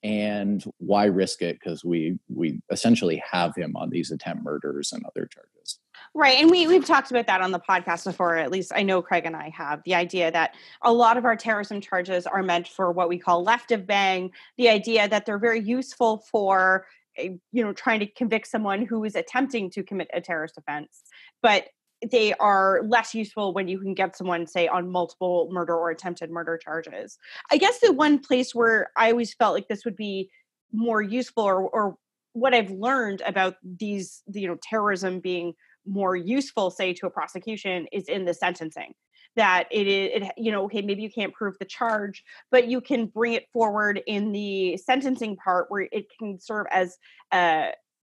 and 0.02 0.64
why 0.78 1.06
risk 1.06 1.42
it 1.42 1.58
because 1.58 1.84
we 1.84 2.18
we 2.28 2.60
essentially 2.70 3.22
have 3.28 3.54
him 3.56 3.74
on 3.76 3.90
these 3.90 4.10
attempt 4.10 4.44
murders 4.44 4.92
and 4.92 5.04
other 5.04 5.26
charges 5.26 5.78
right 6.14 6.38
and 6.38 6.50
we 6.50 6.66
we've 6.66 6.84
talked 6.84 7.10
about 7.10 7.26
that 7.26 7.40
on 7.40 7.52
the 7.52 7.60
podcast 7.60 8.04
before 8.04 8.36
at 8.36 8.50
least 8.50 8.72
i 8.74 8.82
know 8.82 9.00
craig 9.00 9.24
and 9.26 9.36
i 9.36 9.48
have 9.54 9.80
the 9.84 9.94
idea 9.94 10.30
that 10.30 10.54
a 10.82 10.92
lot 10.92 11.16
of 11.16 11.24
our 11.24 11.36
terrorism 11.36 11.80
charges 11.80 12.26
are 12.26 12.42
meant 12.42 12.66
for 12.66 12.90
what 12.90 13.08
we 13.08 13.18
call 13.18 13.42
left 13.42 13.70
of 13.70 13.86
bang 13.86 14.30
the 14.58 14.68
idea 14.68 15.08
that 15.08 15.24
they're 15.24 15.38
very 15.38 15.60
useful 15.60 16.24
for 16.30 16.86
eh, 17.16 17.30
you 17.52 17.62
know 17.62 17.72
trying 17.72 18.00
to 18.00 18.06
convict 18.06 18.46
someone 18.46 18.84
who 18.84 19.04
is 19.04 19.14
attempting 19.14 19.70
to 19.70 19.82
commit 19.82 20.08
a 20.12 20.20
terrorist 20.20 20.58
offense 20.58 21.02
but 21.42 21.68
they 22.10 22.32
are 22.34 22.80
less 22.86 23.14
useful 23.14 23.52
when 23.52 23.68
you 23.68 23.78
can 23.78 23.94
get 23.94 24.16
someone 24.16 24.46
say 24.46 24.66
on 24.66 24.90
multiple 24.90 25.48
murder 25.52 25.76
or 25.76 25.90
attempted 25.90 26.30
murder 26.30 26.56
charges. 26.56 27.18
I 27.50 27.58
guess 27.58 27.78
the 27.80 27.92
one 27.92 28.18
place 28.18 28.54
where 28.54 28.90
i 28.96 29.10
always 29.10 29.34
felt 29.34 29.54
like 29.54 29.68
this 29.68 29.84
would 29.84 29.96
be 29.96 30.30
more 30.72 31.02
useful 31.02 31.44
or, 31.44 31.68
or 31.68 31.96
what 32.32 32.54
i've 32.54 32.70
learned 32.70 33.22
about 33.26 33.56
these 33.62 34.22
you 34.32 34.46
know 34.46 34.56
terrorism 34.62 35.20
being 35.20 35.52
more 35.86 36.16
useful 36.16 36.70
say 36.70 36.92
to 36.94 37.06
a 37.06 37.10
prosecution 37.10 37.86
is 37.92 38.04
in 38.08 38.24
the 38.24 38.34
sentencing. 38.34 38.94
That 39.36 39.68
it 39.70 39.86
is 39.86 40.22
it, 40.22 40.32
you 40.36 40.50
know 40.50 40.64
okay 40.64 40.82
maybe 40.82 41.02
you 41.02 41.10
can't 41.10 41.32
prove 41.32 41.54
the 41.60 41.64
charge 41.64 42.24
but 42.50 42.66
you 42.66 42.80
can 42.80 43.06
bring 43.06 43.34
it 43.34 43.46
forward 43.52 44.02
in 44.06 44.32
the 44.32 44.76
sentencing 44.76 45.36
part 45.36 45.66
where 45.68 45.88
it 45.92 46.06
can 46.18 46.40
serve 46.40 46.66
as 46.70 46.96
uh 47.30 47.68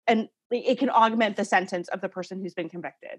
and 0.07 0.29
it 0.51 0.79
can 0.79 0.91
augment 0.91 1.37
the 1.37 1.45
sentence 1.45 1.89
of 1.89 2.03
the 2.03 2.09
person 2.09 2.41
who's 2.41 2.53
been 2.53 2.69
convicted. 2.69 3.19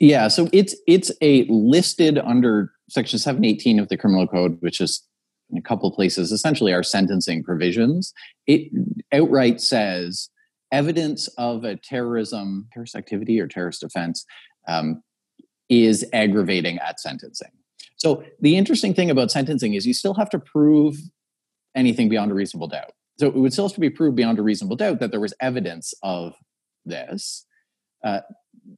Yeah 0.00 0.26
so 0.26 0.48
it's 0.52 0.74
it's 0.88 1.12
a 1.20 1.44
listed 1.44 2.18
under 2.18 2.72
section 2.90 3.20
718 3.20 3.78
of 3.78 3.88
the 3.88 3.96
criminal 3.96 4.26
code 4.26 4.56
which 4.58 4.80
is 4.80 5.06
in 5.52 5.58
a 5.58 5.62
couple 5.62 5.90
places 5.92 6.32
essentially 6.32 6.72
our 6.72 6.82
sentencing 6.82 7.44
provisions. 7.44 8.12
It 8.46 8.72
outright 9.12 9.60
says 9.60 10.28
evidence 10.72 11.28
of 11.38 11.64
a 11.64 11.76
terrorism 11.76 12.66
terrorist 12.72 12.96
activity 12.96 13.38
or 13.38 13.46
terrorist 13.46 13.84
offense 13.84 14.24
um, 14.66 15.02
is 15.68 16.04
aggravating 16.12 16.78
at 16.78 16.98
sentencing. 16.98 17.50
So 17.96 18.24
the 18.40 18.56
interesting 18.56 18.94
thing 18.94 19.10
about 19.10 19.30
sentencing 19.30 19.74
is 19.74 19.86
you 19.86 19.94
still 19.94 20.14
have 20.14 20.30
to 20.30 20.38
prove 20.40 20.96
anything 21.76 22.08
beyond 22.08 22.32
a 22.32 22.34
reasonable 22.34 22.66
doubt. 22.66 22.92
So 23.18 23.28
it 23.28 23.34
would 23.34 23.52
still 23.52 23.68
have 23.68 23.74
to 23.74 23.80
be 23.80 23.90
proved 23.90 24.16
beyond 24.16 24.38
a 24.38 24.42
reasonable 24.42 24.76
doubt 24.76 24.98
that 25.00 25.10
there 25.10 25.20
was 25.20 25.34
evidence 25.40 25.94
of 26.02 26.34
this. 26.84 27.46
Uh, 28.04 28.20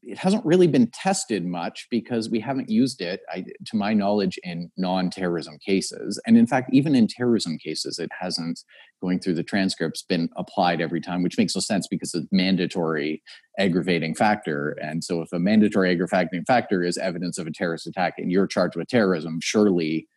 it 0.03 0.19
hasn't 0.19 0.45
really 0.45 0.67
been 0.67 0.91
tested 0.93 1.45
much 1.45 1.87
because 1.91 2.31
we 2.31 2.41
haven't 2.41 2.71
used 2.71 3.01
it, 3.01 3.21
I, 3.31 3.45
to 3.67 3.77
my 3.77 3.93
knowledge, 3.93 4.39
in 4.43 4.71
non-terrorism 4.77 5.59
cases. 5.65 6.21
And 6.27 6.39
in 6.39 6.47
fact, 6.47 6.71
even 6.73 6.95
in 6.95 7.07
terrorism 7.07 7.59
cases, 7.59 7.99
it 7.99 8.11
hasn't, 8.19 8.61
going 9.03 9.21
through 9.21 9.35
the 9.35 9.43
transcripts, 9.43 10.03
been 10.03 10.31
applied 10.37 10.81
every 10.81 11.01
time, 11.01 11.23
which 11.23 11.37
makes 11.37 11.55
no 11.55 11.61
sense 11.61 11.87
because 11.87 12.15
it's 12.15 12.27
mandatory 12.33 13.23
aggravating 13.59 14.15
factor. 14.15 14.71
And 14.81 15.05
so, 15.05 15.21
if 15.21 15.33
a 15.33 15.39
mandatory 15.39 15.91
aggravating 15.91 16.45
factor 16.47 16.83
is 16.83 16.97
evidence 16.97 17.37
of 17.39 17.47
a 17.47 17.53
terrorist 17.53 17.87
attack 17.87 18.15
and 18.17 18.31
you're 18.31 18.47
charged 18.47 18.77
with 18.77 18.89
terrorism, 18.89 19.39
surely 19.43 20.09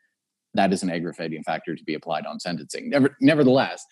that 0.53 0.71
is 0.73 0.83
an 0.83 0.89
aggravating 0.89 1.43
factor 1.43 1.75
to 1.75 1.83
be 1.83 1.93
applied 1.93 2.25
on 2.25 2.39
sentencing. 2.39 2.89
Never, 2.89 3.15
nevertheless, 3.19 3.83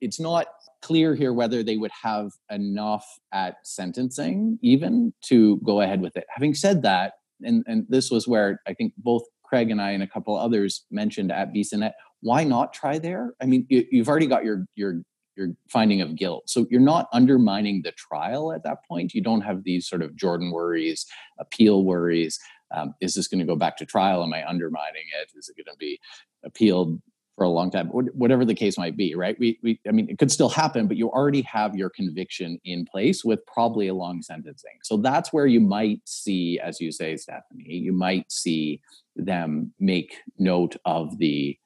it's 0.00 0.20
not 0.20 0.46
clear 0.82 1.14
here 1.14 1.32
whether 1.32 1.62
they 1.62 1.76
would 1.76 1.92
have 2.02 2.32
enough 2.50 3.06
at 3.32 3.56
sentencing 3.64 4.58
even 4.62 5.12
to 5.22 5.58
go 5.58 5.80
ahead 5.80 6.00
with 6.00 6.16
it. 6.16 6.24
Having 6.34 6.54
said 6.54 6.82
that, 6.82 7.14
and, 7.42 7.64
and 7.66 7.86
this 7.88 8.10
was 8.10 8.28
where 8.28 8.60
I 8.66 8.74
think 8.74 8.92
both 8.98 9.22
Craig 9.44 9.70
and 9.70 9.80
I 9.80 9.90
and 9.90 10.02
a 10.02 10.06
couple 10.06 10.36
others 10.36 10.84
mentioned 10.90 11.30
at 11.30 11.52
Bissonnette, 11.52 11.92
why 12.20 12.44
not 12.44 12.72
try 12.72 12.98
there? 12.98 13.34
I 13.40 13.46
mean, 13.46 13.66
you, 13.68 13.84
you've 13.90 14.08
already 14.08 14.26
got 14.26 14.44
your 14.44 14.64
your 14.74 15.02
your 15.36 15.48
finding 15.70 16.00
of 16.00 16.16
guilt. 16.16 16.44
So 16.46 16.66
you're 16.70 16.80
not 16.80 17.08
undermining 17.12 17.82
the 17.82 17.92
trial 17.92 18.52
at 18.52 18.64
that 18.64 18.78
point. 18.86 19.14
You 19.14 19.22
don't 19.22 19.40
have 19.40 19.64
these 19.64 19.88
sort 19.88 20.02
of 20.02 20.14
Jordan 20.14 20.50
worries, 20.52 21.06
appeal 21.38 21.84
worries. 21.84 22.38
Um, 22.74 22.94
is 23.00 23.14
this 23.14 23.28
going 23.28 23.40
to 23.40 23.46
go 23.46 23.56
back 23.56 23.76
to 23.78 23.86
trial? 23.86 24.22
Am 24.22 24.32
I 24.32 24.46
undermining 24.48 25.04
it? 25.20 25.30
Is 25.36 25.48
it 25.48 25.56
going 25.56 25.72
to 25.74 25.78
be 25.78 25.98
appealed 26.44 27.00
for 27.36 27.44
a 27.44 27.48
long 27.48 27.70
time, 27.70 27.88
whatever 27.88 28.44
the 28.44 28.54
case 28.54 28.76
might 28.76 28.96
be, 28.96 29.14
right? 29.14 29.36
We, 29.38 29.58
we, 29.62 29.80
I 29.88 29.90
mean, 29.90 30.08
it 30.10 30.18
could 30.18 30.30
still 30.30 30.50
happen, 30.50 30.86
but 30.86 30.98
you 30.98 31.08
already 31.08 31.42
have 31.42 31.74
your 31.74 31.88
conviction 31.88 32.58
in 32.64 32.84
place 32.84 33.24
with 33.24 33.40
probably 33.46 33.88
a 33.88 33.94
long 33.94 34.20
sentencing. 34.22 34.78
So 34.82 34.98
that's 34.98 35.32
where 35.32 35.46
you 35.46 35.60
might 35.60 36.00
see, 36.04 36.60
as 36.62 36.80
you 36.80 36.92
say, 36.92 37.16
Stephanie, 37.16 37.64
you 37.64 37.92
might 37.92 38.30
see 38.30 38.82
them 39.16 39.72
make 39.80 40.14
note 40.38 40.76
of 40.84 41.18
the 41.18 41.56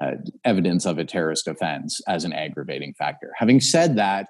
uh, 0.00 0.12
evidence 0.44 0.86
of 0.86 0.98
a 0.98 1.04
terrorist 1.04 1.48
offense 1.48 2.00
as 2.08 2.24
an 2.24 2.32
aggravating 2.32 2.94
factor. 2.94 3.32
Having 3.36 3.60
said 3.60 3.96
that, 3.96 4.28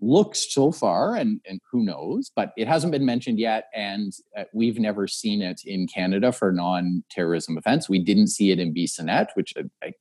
looks 0.00 0.52
so 0.52 0.70
far, 0.70 1.14
and, 1.14 1.40
and 1.46 1.60
who 1.70 1.84
knows, 1.84 2.30
but 2.34 2.52
it 2.56 2.68
hasn't 2.68 2.92
been 2.92 3.04
mentioned 3.04 3.38
yet. 3.38 3.64
And 3.74 4.12
uh, 4.36 4.44
we've 4.52 4.78
never 4.78 5.06
seen 5.06 5.42
it 5.42 5.62
in 5.64 5.86
Canada 5.86 6.32
for 6.32 6.52
non 6.52 7.04
terrorism 7.10 7.58
offense. 7.58 7.88
We 7.88 7.98
didn't 7.98 8.28
see 8.28 8.50
it 8.50 8.58
in 8.58 8.74
Bissonnette, 8.74 9.28
which 9.34 9.54
I, 9.56 9.62
I 9.86 9.92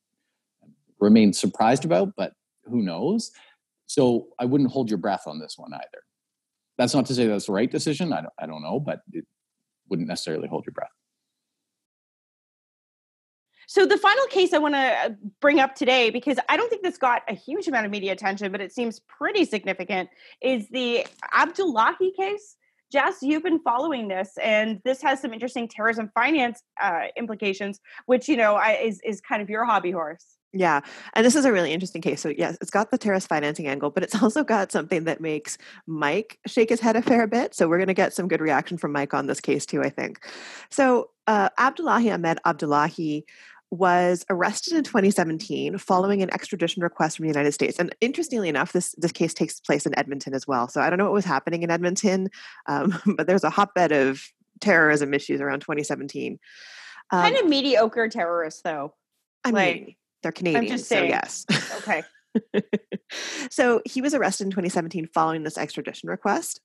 remain 0.99 1.33
surprised 1.33 1.85
about, 1.85 2.13
but 2.15 2.33
who 2.65 2.81
knows? 2.81 3.31
So 3.85 4.27
I 4.39 4.45
wouldn't 4.45 4.71
hold 4.71 4.89
your 4.89 4.97
breath 4.97 5.23
on 5.25 5.39
this 5.39 5.55
one 5.57 5.73
either. 5.73 6.03
That's 6.77 6.93
not 6.93 7.05
to 7.07 7.15
say 7.15 7.25
that's 7.25 7.47
the 7.47 7.53
right 7.53 7.71
decision. 7.71 8.13
I 8.13 8.21
don't, 8.21 8.33
I 8.39 8.45
don't 8.45 8.61
know, 8.61 8.79
but 8.79 8.99
it 9.11 9.25
wouldn't 9.89 10.07
necessarily 10.07 10.47
hold 10.47 10.65
your 10.65 10.73
breath. 10.73 10.89
So 13.67 13.85
the 13.85 13.97
final 13.97 14.25
case 14.27 14.53
I 14.53 14.59
want 14.59 14.75
to 14.75 14.79
uh, 14.79 15.09
bring 15.41 15.59
up 15.59 15.75
today, 15.75 16.09
because 16.09 16.37
I 16.47 16.55
don't 16.55 16.69
think 16.69 16.83
this 16.83 16.97
got 16.97 17.21
a 17.27 17.33
huge 17.33 17.67
amount 17.67 17.85
of 17.85 17.91
media 17.91 18.13
attention, 18.13 18.49
but 18.51 18.61
it 18.61 18.71
seems 18.71 19.01
pretty 19.01 19.43
significant, 19.43 20.09
is 20.41 20.69
the 20.69 21.05
Abdullahi 21.33 22.11
case. 22.17 22.55
Jess, 22.93 23.17
you've 23.21 23.43
been 23.43 23.59
following 23.59 24.07
this, 24.07 24.37
and 24.41 24.79
this 24.85 25.01
has 25.01 25.21
some 25.21 25.33
interesting 25.33 25.67
terrorism 25.67 26.09
finance 26.15 26.63
uh, 26.81 27.07
implications, 27.17 27.81
which 28.05 28.29
you 28.29 28.37
know 28.37 28.55
I, 28.55 28.75
is 28.75 29.01
is 29.03 29.19
kind 29.19 29.41
of 29.41 29.49
your 29.49 29.65
hobby 29.65 29.91
horse. 29.91 30.37
Yeah, 30.53 30.79
and 31.13 31.25
this 31.25 31.35
is 31.35 31.43
a 31.43 31.51
really 31.51 31.73
interesting 31.73 32.01
case. 32.01 32.21
So 32.21 32.29
yes, 32.29 32.57
it's 32.61 32.71
got 32.71 32.89
the 32.89 32.97
terrorist 32.97 33.27
financing 33.27 33.67
angle, 33.67 33.89
but 33.89 34.03
it's 34.03 34.15
also 34.23 34.45
got 34.45 34.71
something 34.71 35.03
that 35.03 35.19
makes 35.19 35.57
Mike 35.85 36.39
shake 36.47 36.69
his 36.69 36.79
head 36.79 36.95
a 36.95 37.01
fair 37.01 37.27
bit. 37.27 37.53
So 37.53 37.67
we're 37.67 37.77
going 37.77 37.87
to 37.87 37.93
get 37.93 38.13
some 38.13 38.29
good 38.29 38.39
reaction 38.39 38.77
from 38.77 38.93
Mike 38.93 39.13
on 39.13 39.27
this 39.27 39.41
case 39.41 39.65
too, 39.65 39.81
I 39.81 39.89
think. 39.89 40.25
So 40.69 41.09
uh, 41.27 41.49
Abdullahi 41.57 42.09
Ahmed 42.09 42.39
Abdullahi 42.45 43.25
was 43.69 44.25
arrested 44.29 44.73
in 44.77 44.83
2017 44.83 45.77
following 45.77 46.21
an 46.21 46.33
extradition 46.33 46.81
request 46.81 47.17
from 47.17 47.23
the 47.23 47.29
United 47.29 47.51
States. 47.51 47.77
And 47.79 47.93
interestingly 47.99 48.49
enough, 48.49 48.71
this, 48.71 48.95
this 48.97 49.11
case 49.11 49.33
takes 49.33 49.59
place 49.59 49.85
in 49.85 49.97
Edmonton 49.97 50.33
as 50.33 50.47
well. 50.47 50.67
So 50.67 50.81
I 50.81 50.89
don't 50.89 50.97
know 50.97 51.05
what 51.05 51.13
was 51.13 51.25
happening 51.25 51.63
in 51.63 51.71
Edmonton, 51.71 52.29
um, 52.67 52.97
but 53.17 53.27
there's 53.27 53.43
a 53.43 53.49
hotbed 53.49 53.91
of 53.91 54.21
terrorism 54.61 55.13
issues 55.13 55.41
around 55.41 55.61
2017. 55.61 56.39
Um, 57.11 57.21
kind 57.21 57.37
of 57.37 57.47
mediocre 57.47 58.09
terrorists, 58.09 58.61
though. 58.61 58.93
I 59.43 59.51
like, 59.51 59.75
mean, 59.75 59.95
they're 60.23 60.31
Canadian, 60.31 60.77
so 60.77 61.03
yes. 61.03 61.45
Okay. 61.77 62.03
so 63.49 63.81
he 63.85 64.01
was 64.01 64.13
arrested 64.13 64.45
in 64.45 64.51
2017 64.51 65.09
following 65.13 65.43
this 65.43 65.57
extradition 65.57 66.09
request. 66.09 66.61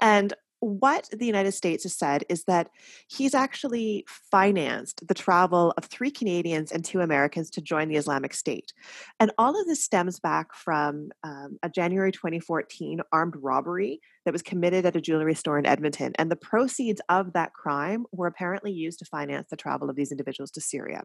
And 0.00 0.32
what 0.62 1.08
the 1.10 1.26
United 1.26 1.50
States 1.50 1.82
has 1.82 1.96
said 1.96 2.22
is 2.28 2.44
that 2.44 2.70
he's 3.08 3.34
actually 3.34 4.06
financed 4.30 5.04
the 5.08 5.12
travel 5.12 5.74
of 5.76 5.86
three 5.86 6.10
Canadians 6.12 6.70
and 6.70 6.84
two 6.84 7.00
Americans 7.00 7.50
to 7.50 7.60
join 7.60 7.88
the 7.88 7.96
Islamic 7.96 8.32
State. 8.32 8.72
And 9.18 9.32
all 9.38 9.60
of 9.60 9.66
this 9.66 9.82
stems 9.82 10.20
back 10.20 10.54
from 10.54 11.10
um, 11.24 11.58
a 11.64 11.68
January 11.68 12.12
2014 12.12 13.00
armed 13.10 13.34
robbery 13.36 14.00
that 14.24 14.30
was 14.30 14.42
committed 14.42 14.86
at 14.86 14.94
a 14.94 15.00
jewelry 15.00 15.34
store 15.34 15.58
in 15.58 15.66
Edmonton. 15.66 16.12
And 16.16 16.30
the 16.30 16.36
proceeds 16.36 17.00
of 17.08 17.32
that 17.32 17.52
crime 17.54 18.06
were 18.12 18.28
apparently 18.28 18.70
used 18.70 19.00
to 19.00 19.04
finance 19.04 19.48
the 19.50 19.56
travel 19.56 19.90
of 19.90 19.96
these 19.96 20.12
individuals 20.12 20.52
to 20.52 20.60
Syria. 20.60 21.02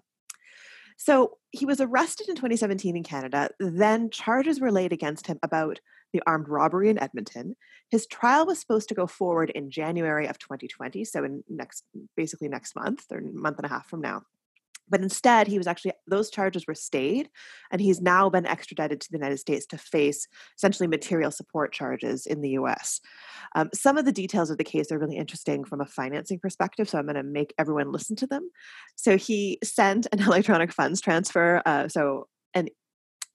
So 0.98 1.38
he 1.52 1.66
was 1.66 1.82
arrested 1.82 2.30
in 2.30 2.36
2017 2.36 2.96
in 2.96 3.04
Canada. 3.04 3.50
Then 3.60 4.12
charges 4.12 4.60
were 4.60 4.72
laid 4.72 4.94
against 4.94 5.26
him 5.26 5.40
about 5.42 5.80
the 6.14 6.22
armed 6.26 6.48
robbery 6.48 6.90
in 6.90 7.02
Edmonton. 7.02 7.56
His 7.90 8.08
trial 8.08 8.46
was 8.46 8.60
supposed 8.60 8.90
to 8.90 8.96
go 8.96 9.08
forward 9.08 9.50
in 9.52 9.72
January 9.72 10.28
of 10.28 10.40
2020, 10.40 11.06
so 11.06 11.24
in 11.24 11.44
next 11.50 11.84
basically 12.16 12.50
next 12.50 12.76
month 12.76 13.06
or 13.12 13.22
month 13.22 13.58
and 13.58 13.66
a 13.66 13.70
half 13.70 13.88
from 13.88 14.02
now. 14.02 14.24
But 14.90 15.02
instead, 15.02 15.48
he 15.48 15.58
was 15.58 15.68
actually, 15.68 15.92
those 16.08 16.30
charges 16.30 16.66
were 16.66 16.76
stayed, 16.76 17.30
and 17.72 17.82
he's 17.82 18.02
now 18.02 18.30
been 18.30 18.46
extradited 18.46 19.02
to 19.02 19.12
the 19.12 19.18
United 19.18 19.38
States 19.38 19.66
to 19.68 19.78
face 19.78 20.28
essentially 20.58 20.88
material 20.88 21.32
support 21.32 21.74
charges 21.74 22.26
in 22.26 22.42
the 22.42 22.52
US. 22.52 23.02
Um, 23.56 23.70
some 23.74 23.98
of 23.98 24.06
the 24.06 24.12
details 24.12 24.50
of 24.50 24.58
the 24.58 24.64
case 24.64 24.92
are 24.92 25.00
really 25.00 25.18
interesting 25.18 25.64
from 25.64 25.82
a 25.82 25.86
financing 25.86 26.40
perspective, 26.40 26.90
so 26.90 26.98
I'm 26.98 27.06
going 27.06 27.16
to 27.16 27.24
make 27.24 27.54
everyone 27.58 27.92
listen 27.92 28.16
to 28.18 28.28
them. 28.28 28.50
So 28.96 29.18
he 29.18 29.60
sent 29.64 30.08
an 30.12 30.20
electronic 30.26 30.72
funds 30.72 31.02
transfer, 31.02 31.62
uh, 31.66 31.88
so 31.90 32.28
an 32.54 32.70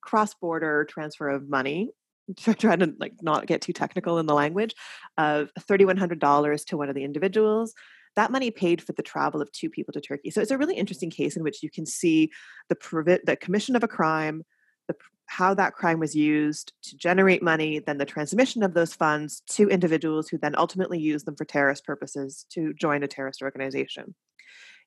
cross 0.00 0.34
border 0.34 0.84
transfer 0.88 1.28
of 1.28 1.48
money 1.48 1.90
trying 2.58 2.80
to 2.80 2.94
like 2.98 3.14
not 3.22 3.46
get 3.46 3.60
too 3.60 3.72
technical 3.72 4.18
in 4.18 4.26
the 4.26 4.34
language 4.34 4.74
of 5.18 5.50
$3100 5.60 6.66
to 6.66 6.76
one 6.76 6.88
of 6.88 6.94
the 6.94 7.04
individuals. 7.04 7.74
That 8.16 8.30
money 8.30 8.50
paid 8.50 8.82
for 8.82 8.92
the 8.92 9.02
travel 9.02 9.40
of 9.40 9.50
two 9.52 9.70
people 9.70 9.92
to 9.92 10.00
turkey. 10.00 10.30
So 10.30 10.42
it's 10.42 10.50
a 10.50 10.58
really 10.58 10.76
interesting 10.76 11.10
case 11.10 11.36
in 11.36 11.42
which 11.42 11.62
you 11.62 11.70
can 11.70 11.86
see 11.86 12.30
the 12.68 13.20
the 13.24 13.36
commission 13.36 13.74
of 13.74 13.82
a 13.82 13.88
crime 13.88 14.42
the, 14.88 14.94
how 15.26 15.54
that 15.54 15.74
crime 15.74 15.98
was 15.98 16.14
used 16.14 16.72
to 16.82 16.96
generate 16.96 17.42
money 17.42 17.78
then 17.78 17.98
the 17.98 18.04
transmission 18.04 18.62
of 18.62 18.74
those 18.74 18.94
funds 18.94 19.42
to 19.48 19.68
individuals 19.68 20.28
who 20.28 20.38
then 20.38 20.54
ultimately 20.56 20.98
use 20.98 21.24
them 21.24 21.36
for 21.36 21.44
terrorist 21.44 21.84
purposes 21.84 22.44
to 22.50 22.72
join 22.74 23.02
a 23.02 23.08
terrorist 23.08 23.42
organization. 23.42 24.14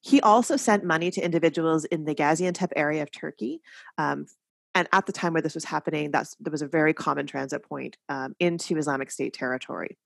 He 0.02 0.22
also 0.22 0.56
sent 0.56 0.84
money 0.84 1.10
to 1.12 1.22
individuals 1.22 1.86
in 1.86 2.06
the 2.06 2.14
Gaziantep 2.14 2.72
area 2.76 3.02
of 3.02 3.12
Turkey 3.12 3.62
um, 3.98 4.28
and 4.76 4.88
at 4.92 5.06
the 5.06 5.14
time 5.14 5.34
where 5.34 5.42
this 5.42 5.56
was 5.56 5.64
happening, 5.64 6.12
that's 6.12 6.36
there 6.40 6.52
was 6.52 6.62
a 6.62 6.68
very 6.68 6.94
common 6.94 7.26
transit 7.26 7.64
point 7.64 7.98
um, 8.10 8.36
into 8.40 8.78
Islamic 8.78 9.10
State 9.10 9.34
territory. 9.34 9.98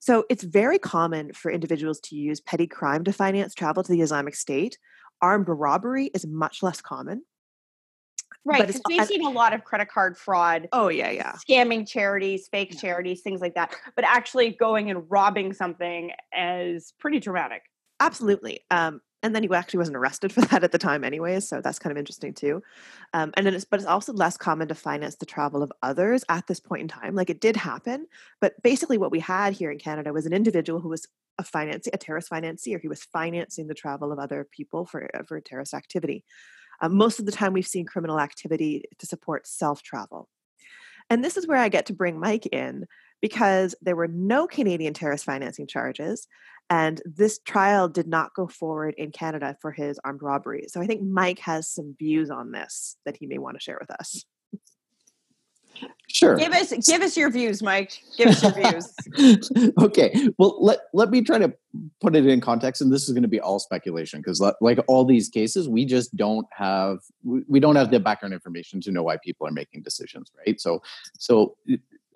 So 0.00 0.24
it's 0.28 0.42
very 0.42 0.78
common 0.78 1.32
for 1.32 1.50
individuals 1.50 2.00
to 2.04 2.16
use 2.16 2.40
petty 2.40 2.66
crime 2.66 3.04
to 3.04 3.12
finance 3.12 3.54
travel 3.54 3.82
to 3.82 3.92
the 3.92 4.00
Islamic 4.00 4.34
State. 4.34 4.78
Armed 5.22 5.48
robbery 5.48 6.06
is 6.14 6.26
much 6.26 6.62
less 6.62 6.80
common. 6.80 7.22
Right, 8.44 8.66
because 8.66 8.80
we've 8.88 9.04
seen 9.06 9.26
a 9.26 9.30
lot 9.30 9.52
of 9.52 9.64
credit 9.64 9.88
card 9.88 10.16
fraud. 10.16 10.68
Oh 10.72 10.88
yeah, 10.88 11.10
yeah. 11.10 11.34
Scamming 11.48 11.86
charities, 11.86 12.48
fake 12.50 12.72
yeah. 12.74 12.80
charities, 12.80 13.20
things 13.20 13.40
like 13.40 13.54
that. 13.54 13.74
But 13.94 14.04
actually 14.04 14.50
going 14.50 14.90
and 14.90 15.04
robbing 15.10 15.52
something 15.52 16.12
is 16.36 16.94
pretty 16.98 17.20
dramatic. 17.20 17.62
Absolutely. 18.00 18.60
Um, 18.70 19.02
and 19.22 19.34
then 19.34 19.42
he 19.42 19.50
actually 19.52 19.78
wasn't 19.78 19.96
arrested 19.96 20.32
for 20.34 20.40
that 20.42 20.64
at 20.64 20.72
the 20.72 20.78
time 20.78 21.04
anyways 21.04 21.48
so 21.48 21.60
that's 21.60 21.78
kind 21.78 21.90
of 21.90 21.98
interesting 21.98 22.32
too. 22.34 22.62
Um, 23.12 23.32
and 23.36 23.46
then 23.46 23.54
it's 23.54 23.64
but 23.64 23.80
it's 23.80 23.88
also 23.88 24.12
less 24.12 24.36
common 24.36 24.68
to 24.68 24.74
finance 24.74 25.16
the 25.16 25.26
travel 25.26 25.62
of 25.62 25.72
others 25.82 26.24
at 26.28 26.46
this 26.46 26.60
point 26.60 26.82
in 26.82 26.88
time. 26.88 27.14
Like 27.14 27.30
it 27.30 27.40
did 27.40 27.56
happen 27.56 28.06
but 28.40 28.60
basically 28.62 28.98
what 28.98 29.10
we 29.10 29.20
had 29.20 29.52
here 29.52 29.70
in 29.70 29.78
canada 29.78 30.12
was 30.12 30.26
an 30.26 30.32
individual 30.32 30.80
who 30.80 30.88
was 30.88 31.06
a 31.38 31.44
financing 31.44 31.92
a 31.94 31.98
terrorist 31.98 32.28
financier. 32.28 32.78
He 32.78 32.88
was 32.88 33.04
financing 33.04 33.66
the 33.66 33.74
travel 33.74 34.12
of 34.12 34.18
other 34.18 34.46
people 34.50 34.86
for 34.86 35.08
uh, 35.14 35.22
for 35.22 35.40
terrorist 35.40 35.74
activity. 35.74 36.24
Um, 36.82 36.94
most 36.96 37.18
of 37.18 37.26
the 37.26 37.32
time 37.32 37.52
we've 37.52 37.66
seen 37.66 37.84
criminal 37.84 38.18
activity 38.18 38.84
to 38.98 39.06
support 39.06 39.46
self 39.46 39.82
travel 39.82 40.28
and 41.10 41.24
this 41.24 41.36
is 41.36 41.46
where 41.46 41.58
i 41.58 41.68
get 41.68 41.86
to 41.86 41.92
bring 41.92 42.18
mike 42.18 42.46
in 42.46 42.86
because 43.20 43.74
there 43.82 43.96
were 43.96 44.08
no 44.08 44.46
canadian 44.46 44.94
terrorist 44.94 45.24
financing 45.24 45.66
charges 45.66 46.26
and 46.70 47.02
this 47.04 47.40
trial 47.40 47.88
did 47.88 48.06
not 48.06 48.32
go 48.34 48.46
forward 48.46 48.94
in 48.96 49.10
Canada 49.10 49.56
for 49.60 49.72
his 49.72 49.98
armed 50.04 50.22
robbery. 50.22 50.66
So 50.68 50.80
I 50.80 50.86
think 50.86 51.02
Mike 51.02 51.40
has 51.40 51.68
some 51.68 51.96
views 51.98 52.30
on 52.30 52.52
this 52.52 52.96
that 53.04 53.16
he 53.16 53.26
may 53.26 53.38
want 53.38 53.56
to 53.56 53.60
share 53.60 53.78
with 53.80 53.90
us. 53.90 54.24
Sure. 56.08 56.36
Give 56.36 56.52
us 56.52 56.72
give 56.86 57.00
us 57.00 57.16
your 57.16 57.30
views, 57.30 57.62
Mike. 57.62 58.02
Give 58.16 58.28
us 58.28 58.42
your 58.42 58.52
views. 58.52 59.72
okay. 59.80 60.28
Well, 60.38 60.62
let 60.62 60.80
let 60.92 61.10
me 61.10 61.22
try 61.22 61.38
to 61.38 61.54
put 62.00 62.16
it 62.16 62.26
in 62.26 62.40
context, 62.40 62.82
and 62.82 62.92
this 62.92 63.04
is 63.04 63.10
going 63.10 63.22
to 63.22 63.28
be 63.28 63.40
all 63.40 63.58
speculation 63.58 64.20
because, 64.20 64.40
like 64.60 64.78
all 64.88 65.04
these 65.04 65.28
cases, 65.28 65.68
we 65.68 65.84
just 65.84 66.14
don't 66.16 66.46
have 66.50 66.98
we 67.24 67.60
don't 67.60 67.76
have 67.76 67.90
the 67.90 68.00
background 68.00 68.34
information 68.34 68.80
to 68.82 68.90
know 68.90 69.04
why 69.04 69.16
people 69.18 69.46
are 69.46 69.52
making 69.52 69.82
decisions, 69.82 70.30
right? 70.44 70.60
So, 70.60 70.82
so 71.18 71.56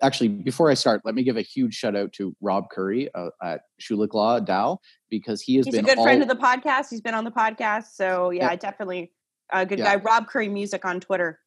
actually, 0.01 0.29
before 0.29 0.69
I 0.69 0.73
start, 0.73 1.01
let 1.05 1.15
me 1.15 1.23
give 1.23 1.37
a 1.37 1.41
huge 1.41 1.73
shout 1.73 1.95
out 1.95 2.13
to 2.13 2.35
Rob 2.41 2.69
Currie 2.69 3.09
uh, 3.13 3.29
at 3.43 3.61
Schulich 3.79 4.13
Law 4.13 4.39
DAO 4.39 4.77
because 5.09 5.41
he 5.41 5.55
has 5.57 5.65
He's 5.65 5.75
been 5.75 5.85
a 5.85 5.87
good 5.87 5.97
all, 5.97 6.03
friend 6.03 6.21
of 6.21 6.27
the 6.27 6.35
podcast. 6.35 6.89
He's 6.89 7.01
been 7.01 7.13
on 7.13 7.23
the 7.23 7.31
podcast, 7.31 7.95
so 7.95 8.29
yeah, 8.29 8.51
yeah. 8.51 8.55
definitely 8.55 9.11
a 9.51 9.65
good 9.65 9.79
yeah. 9.79 9.95
guy. 9.95 10.01
Rob 10.03 10.27
Currie 10.27 10.49
Music 10.49 10.85
on 10.85 10.99
Twitter. 10.99 11.39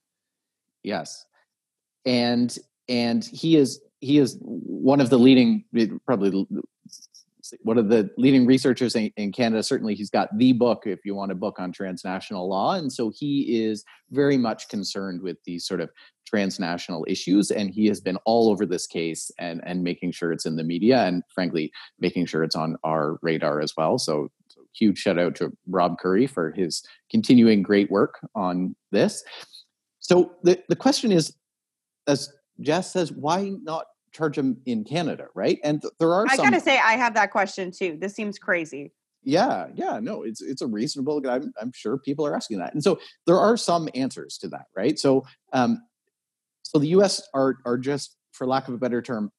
Yes, 0.82 1.26
and 2.04 2.56
and 2.88 3.24
he 3.24 3.56
is 3.56 3.80
he 4.00 4.18
is 4.18 4.38
one 4.40 5.00
of 5.00 5.10
the 5.10 5.18
leading 5.18 5.64
probably 6.06 6.46
one 7.62 7.78
of 7.78 7.88
the 7.88 8.10
leading 8.16 8.46
researchers 8.46 8.94
in, 8.94 9.12
in, 9.16 9.32
Canada. 9.32 9.62
Certainly, 9.62 9.94
he's 9.94 10.10
got 10.10 10.28
the 10.36 10.52
book 10.52 10.82
if 10.86 11.00
you 11.04 11.14
want 11.14 11.32
a 11.32 11.34
book 11.34 11.58
on 11.58 11.72
transnational 11.72 12.48
law, 12.48 12.74
and 12.74 12.92
so 12.92 13.10
he 13.14 13.62
is 13.64 13.84
very 14.10 14.36
much 14.36 14.68
concerned 14.68 15.22
with 15.22 15.36
these 15.44 15.66
sort 15.66 15.80
of 15.80 15.90
transnational 16.26 17.04
issues. 17.08 17.50
And 17.50 17.70
he 17.70 17.86
has 17.86 18.00
been 18.00 18.18
all 18.24 18.50
over 18.50 18.66
this 18.66 18.86
case 18.86 19.30
and 19.38 19.60
and 19.64 19.82
making 19.82 20.12
sure 20.12 20.32
it's 20.32 20.46
in 20.46 20.56
the 20.56 20.64
media, 20.64 21.04
and 21.04 21.22
frankly, 21.34 21.72
making 21.98 22.26
sure 22.26 22.42
it's 22.42 22.56
on 22.56 22.76
our 22.84 23.18
radar 23.22 23.60
as 23.60 23.74
well. 23.76 23.98
So, 23.98 24.30
so 24.48 24.62
huge 24.74 24.98
shout 24.98 25.18
out 25.18 25.34
to 25.36 25.52
Rob 25.66 25.98
Currie 25.98 26.26
for 26.26 26.52
his 26.52 26.82
continuing 27.10 27.62
great 27.62 27.90
work 27.90 28.18
on 28.34 28.74
this. 28.92 29.24
So 29.98 30.32
the 30.42 30.62
the 30.68 30.76
question 30.76 31.12
is, 31.12 31.34
as 32.06 32.32
Jess 32.60 32.92
says, 32.92 33.12
why 33.12 33.52
not 33.62 33.86
charge 34.12 34.36
them 34.36 34.58
in 34.66 34.84
Canada, 34.84 35.26
right? 35.34 35.58
And 35.64 35.80
th- 35.80 35.92
there 35.98 36.12
are. 36.12 36.26
I 36.28 36.36
some, 36.36 36.44
gotta 36.44 36.60
say, 36.60 36.78
I 36.78 36.92
have 36.92 37.14
that 37.14 37.30
question 37.30 37.70
too. 37.70 37.96
This 38.00 38.14
seems 38.14 38.38
crazy. 38.38 38.92
Yeah, 39.22 39.66
yeah, 39.74 39.98
no, 40.00 40.22
it's 40.22 40.40
it's 40.40 40.62
a 40.62 40.66
reasonable. 40.66 41.22
I'm 41.28 41.52
I'm 41.60 41.72
sure 41.74 41.98
people 41.98 42.26
are 42.26 42.34
asking 42.34 42.58
that, 42.58 42.74
and 42.74 42.82
so 42.82 43.00
there 43.26 43.38
are 43.38 43.56
some 43.56 43.88
answers 43.94 44.38
to 44.38 44.48
that, 44.48 44.66
right? 44.76 44.98
So, 44.98 45.26
um, 45.52 45.82
so 46.62 46.78
the 46.78 46.88
U.S. 46.88 47.22
are 47.34 47.56
are 47.64 47.78
just, 47.78 48.16
for 48.32 48.46
lack 48.46 48.68
of 48.68 48.74
a 48.74 48.78
better 48.78 49.02
term, 49.02 49.30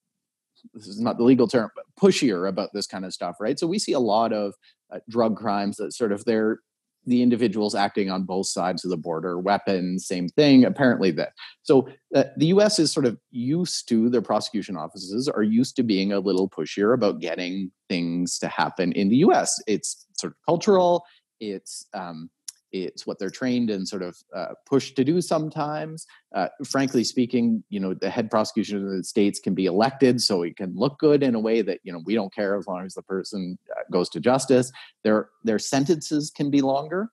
this 0.74 0.88
is 0.88 1.00
not 1.00 1.18
the 1.18 1.24
legal 1.24 1.48
term, 1.48 1.72
but 1.76 1.86
pushier 2.00 2.48
about 2.48 2.70
this 2.74 2.88
kind 2.88 3.06
of 3.06 3.14
stuff, 3.14 3.38
right? 3.40 3.58
So 3.58 3.68
we 3.68 3.80
see 3.80 3.94
a 3.94 4.00
lot 4.00 4.34
of 4.34 4.54
uh, 4.92 5.00
drug 5.10 5.38
crimes 5.38 5.78
that 5.78 5.94
sort 5.94 6.12
of 6.12 6.26
they're 6.26 6.60
the 7.06 7.22
individuals 7.22 7.76
acting 7.76 8.10
on 8.10 8.24
both 8.24 8.48
sides 8.48 8.84
of 8.84 8.92
the 8.92 8.98
border, 8.98 9.40
weapons, 9.40 10.06
same 10.06 10.28
thing. 10.30 10.66
Apparently, 10.66 11.12
that 11.12 11.34
so 11.64 11.88
uh, 12.16 12.26
the 12.38 12.48
U.S. 12.48 12.80
is 12.80 12.92
sort 12.92 13.06
of 13.06 13.18
used 13.32 13.88
to 13.90 14.10
their 14.10 14.22
prosecution 14.22 14.76
offices 14.76 15.28
are 15.28 15.44
used 15.44 15.76
to 15.78 15.84
being 15.84 16.12
a 16.12 16.20
little 16.20 16.50
pushier 16.50 16.94
about 16.94 17.20
getting 17.20 17.72
things 17.88 18.38
to 18.40 18.48
happen 18.48 18.92
in 18.94 19.10
the 19.10 19.18
U.S. 19.18 19.62
It's 19.68 20.06
sort 20.18 20.34
of 20.34 20.38
cultural. 20.46 21.06
It's 21.40 21.86
um, 21.94 22.30
it's 22.72 23.08
what 23.08 23.20
they're 23.20 23.30
trained 23.30 23.70
and 23.70 23.88
sort 23.88 24.02
of 24.02 24.18
uh, 24.36 24.54
pushed 24.66 24.96
to 24.96 25.04
do 25.04 25.22
sometimes. 25.22 26.06
Uh, 26.36 26.48
frankly 26.66 27.04
speaking, 27.04 27.64
you 27.70 27.80
know, 27.80 27.94
the 27.94 28.10
head 28.10 28.30
prosecution 28.30 28.84
of 28.84 28.92
the 28.92 29.04
states 29.04 29.40
can 29.40 29.54
be 29.54 29.66
elected, 29.66 30.22
so 30.22 30.44
it 30.44 30.56
can 30.58 30.76
look 30.76 31.00
good 31.00 31.24
in 31.24 31.36
a 31.36 31.40
way 31.40 31.62
that 31.62 31.80
you 31.84 31.92
know 31.92 32.02
we 32.06 32.16
don't 32.16 32.34
care 32.34 32.58
as 32.58 32.68
long 32.68 32.86
as 32.86 32.94
the 32.94 33.02
person 33.04 33.58
uh, 33.76 33.82
goes 33.92 34.10
to 34.10 34.20
justice. 34.20 34.72
Their 35.04 35.30
their 35.44 35.60
sentences 35.60 36.30
can 36.30 36.50
be 36.50 36.62
longer. 36.62 37.10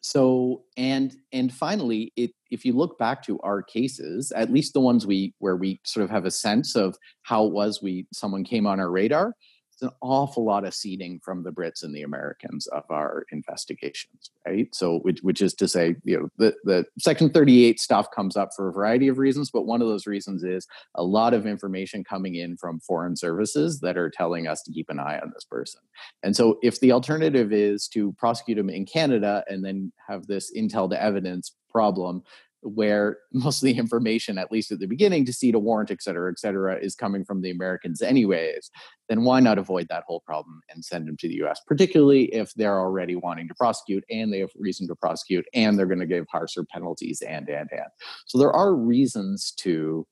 So 0.00 0.62
and 0.76 1.14
and 1.32 1.52
finally, 1.52 2.12
it 2.16 2.30
if 2.50 2.64
you 2.64 2.72
look 2.72 2.98
back 2.98 3.22
to 3.24 3.38
our 3.40 3.62
cases, 3.62 4.32
at 4.32 4.50
least 4.50 4.72
the 4.72 4.80
ones 4.80 5.06
we 5.06 5.34
where 5.38 5.56
we 5.56 5.80
sort 5.84 6.04
of 6.04 6.10
have 6.10 6.24
a 6.24 6.30
sense 6.30 6.74
of 6.74 6.96
how 7.22 7.46
it 7.46 7.52
was 7.52 7.82
we 7.82 8.06
someone 8.12 8.44
came 8.44 8.66
on 8.66 8.80
our 8.80 8.90
radar, 8.90 9.34
an 9.82 9.90
awful 10.00 10.44
lot 10.44 10.64
of 10.64 10.74
seeding 10.74 11.20
from 11.22 11.42
the 11.42 11.50
Brits 11.50 11.82
and 11.82 11.94
the 11.94 12.02
Americans 12.02 12.66
of 12.68 12.84
our 12.90 13.24
investigations, 13.32 14.30
right? 14.46 14.68
So, 14.74 14.98
which, 15.00 15.20
which 15.22 15.42
is 15.42 15.54
to 15.54 15.68
say, 15.68 15.96
you 16.04 16.18
know, 16.18 16.28
the, 16.38 16.54
the 16.64 16.86
Section 16.98 17.30
38 17.30 17.80
stuff 17.80 18.10
comes 18.10 18.36
up 18.36 18.50
for 18.54 18.68
a 18.68 18.72
variety 18.72 19.08
of 19.08 19.18
reasons, 19.18 19.50
but 19.50 19.66
one 19.66 19.82
of 19.82 19.88
those 19.88 20.06
reasons 20.06 20.42
is 20.42 20.66
a 20.94 21.02
lot 21.02 21.34
of 21.34 21.46
information 21.46 22.04
coming 22.04 22.34
in 22.34 22.56
from 22.56 22.80
foreign 22.80 23.16
services 23.16 23.80
that 23.80 23.96
are 23.96 24.10
telling 24.10 24.46
us 24.46 24.62
to 24.62 24.72
keep 24.72 24.88
an 24.90 25.00
eye 25.00 25.18
on 25.18 25.30
this 25.34 25.44
person. 25.44 25.80
And 26.22 26.34
so, 26.34 26.58
if 26.62 26.80
the 26.80 26.92
alternative 26.92 27.52
is 27.52 27.88
to 27.88 28.12
prosecute 28.18 28.58
him 28.58 28.70
in 28.70 28.86
Canada 28.86 29.44
and 29.48 29.64
then 29.64 29.92
have 30.08 30.26
this 30.26 30.52
intel 30.56 30.90
to 30.90 31.02
evidence 31.02 31.54
problem 31.70 32.22
where 32.62 33.18
most 33.32 33.62
of 33.62 33.66
the 33.66 33.78
information, 33.78 34.38
at 34.38 34.52
least 34.52 34.72
at 34.72 34.78
the 34.78 34.86
beginning, 34.86 35.24
to 35.26 35.32
see 35.32 35.52
to 35.52 35.58
warrant, 35.58 35.90
et 35.90 36.02
cetera, 36.02 36.30
et 36.30 36.38
cetera, 36.38 36.76
is 36.76 36.94
coming 36.94 37.24
from 37.24 37.42
the 37.42 37.50
Americans 37.50 38.02
anyways, 38.02 38.70
then 39.08 39.24
why 39.24 39.40
not 39.40 39.58
avoid 39.58 39.88
that 39.88 40.04
whole 40.06 40.20
problem 40.20 40.60
and 40.72 40.84
send 40.84 41.08
them 41.08 41.16
to 41.18 41.28
the 41.28 41.42
US, 41.44 41.60
particularly 41.66 42.24
if 42.34 42.52
they're 42.54 42.78
already 42.78 43.16
wanting 43.16 43.48
to 43.48 43.54
prosecute 43.54 44.04
and 44.10 44.32
they 44.32 44.40
have 44.40 44.50
reason 44.56 44.86
to 44.88 44.94
prosecute 44.94 45.46
and 45.54 45.78
they're 45.78 45.86
going 45.86 46.00
to 46.00 46.06
give 46.06 46.26
harsher 46.30 46.64
penalties 46.64 47.22
and, 47.22 47.48
and, 47.48 47.68
and. 47.72 47.90
So 48.26 48.38
there 48.38 48.52
are 48.52 48.74
reasons 48.74 49.52
to 49.58 50.06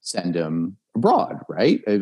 send 0.00 0.34
them 0.34 0.76
abroad, 0.96 1.36
right? 1.48 1.80
Uh, 1.86 1.98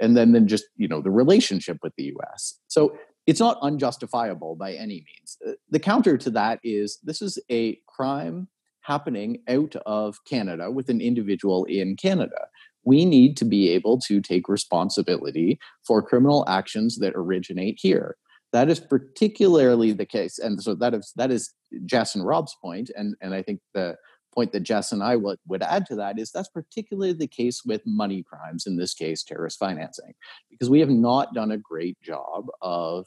and 0.00 0.16
then, 0.16 0.32
then 0.32 0.48
just, 0.48 0.64
you 0.76 0.88
know, 0.88 1.00
the 1.00 1.10
relationship 1.10 1.78
with 1.82 1.92
the 1.96 2.12
US. 2.16 2.58
So 2.66 2.96
it's 3.26 3.40
not 3.40 3.58
unjustifiable 3.62 4.56
by 4.56 4.72
any 4.72 5.04
means. 5.04 5.36
Uh, 5.46 5.52
the 5.70 5.78
counter 5.78 6.16
to 6.18 6.30
that 6.30 6.60
is 6.64 6.98
this 7.02 7.22
is 7.22 7.38
a 7.50 7.78
crime 7.86 8.48
happening 8.88 9.38
out 9.48 9.76
of 9.86 10.16
Canada 10.24 10.70
with 10.70 10.88
an 10.88 11.00
individual 11.00 11.64
in 11.66 11.94
Canada. 11.94 12.48
We 12.84 13.04
need 13.04 13.36
to 13.36 13.44
be 13.44 13.68
able 13.70 14.00
to 14.08 14.20
take 14.20 14.48
responsibility 14.48 15.58
for 15.86 16.02
criminal 16.02 16.44
actions 16.48 16.98
that 16.98 17.12
originate 17.14 17.78
here. 17.80 18.16
That 18.52 18.70
is 18.70 18.80
particularly 18.80 19.92
the 19.92 20.06
case, 20.06 20.38
and 20.38 20.62
so 20.62 20.74
that 20.76 20.94
is 20.94 21.12
that 21.16 21.30
is 21.30 21.52
Jess 21.84 22.14
and 22.14 22.24
Rob's 22.26 22.56
point, 22.62 22.90
and 22.96 23.14
and 23.20 23.34
I 23.34 23.42
think 23.42 23.60
the 23.74 23.96
point 24.34 24.52
that 24.52 24.60
Jess 24.60 24.90
and 24.92 25.02
I 25.02 25.16
would, 25.16 25.38
would 25.48 25.62
add 25.62 25.84
to 25.86 25.96
that 25.96 26.18
is 26.18 26.30
that's 26.30 26.48
particularly 26.48 27.12
the 27.12 27.26
case 27.26 27.62
with 27.64 27.82
money 27.84 28.22
crimes, 28.22 28.66
in 28.66 28.76
this 28.76 28.94
case, 28.94 29.22
terrorist 29.22 29.58
financing, 29.58 30.14
because 30.50 30.70
we 30.70 30.80
have 30.80 30.88
not 30.88 31.34
done 31.34 31.50
a 31.50 31.58
great 31.58 32.00
job 32.00 32.46
of 32.62 33.06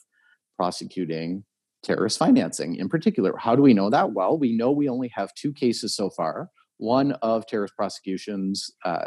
prosecuting 0.58 1.44
terrorist 1.84 2.18
financing 2.18 2.76
in 2.76 2.90
particular. 2.90 3.36
How 3.38 3.56
do 3.56 3.62
we 3.62 3.74
know 3.74 3.90
that? 3.90 4.14
Well, 4.14 4.38
we 4.38 4.56
know 4.56 4.72
we 4.72 4.90
only 4.90 5.12
have 5.16 5.34
two 5.34 5.54
cases 5.54 5.96
so 5.96 6.10
far 6.10 6.50
one 6.78 7.12
of 7.22 7.46
terrorist 7.46 7.76
prosecutions 7.76 8.72
uh, 8.86 9.06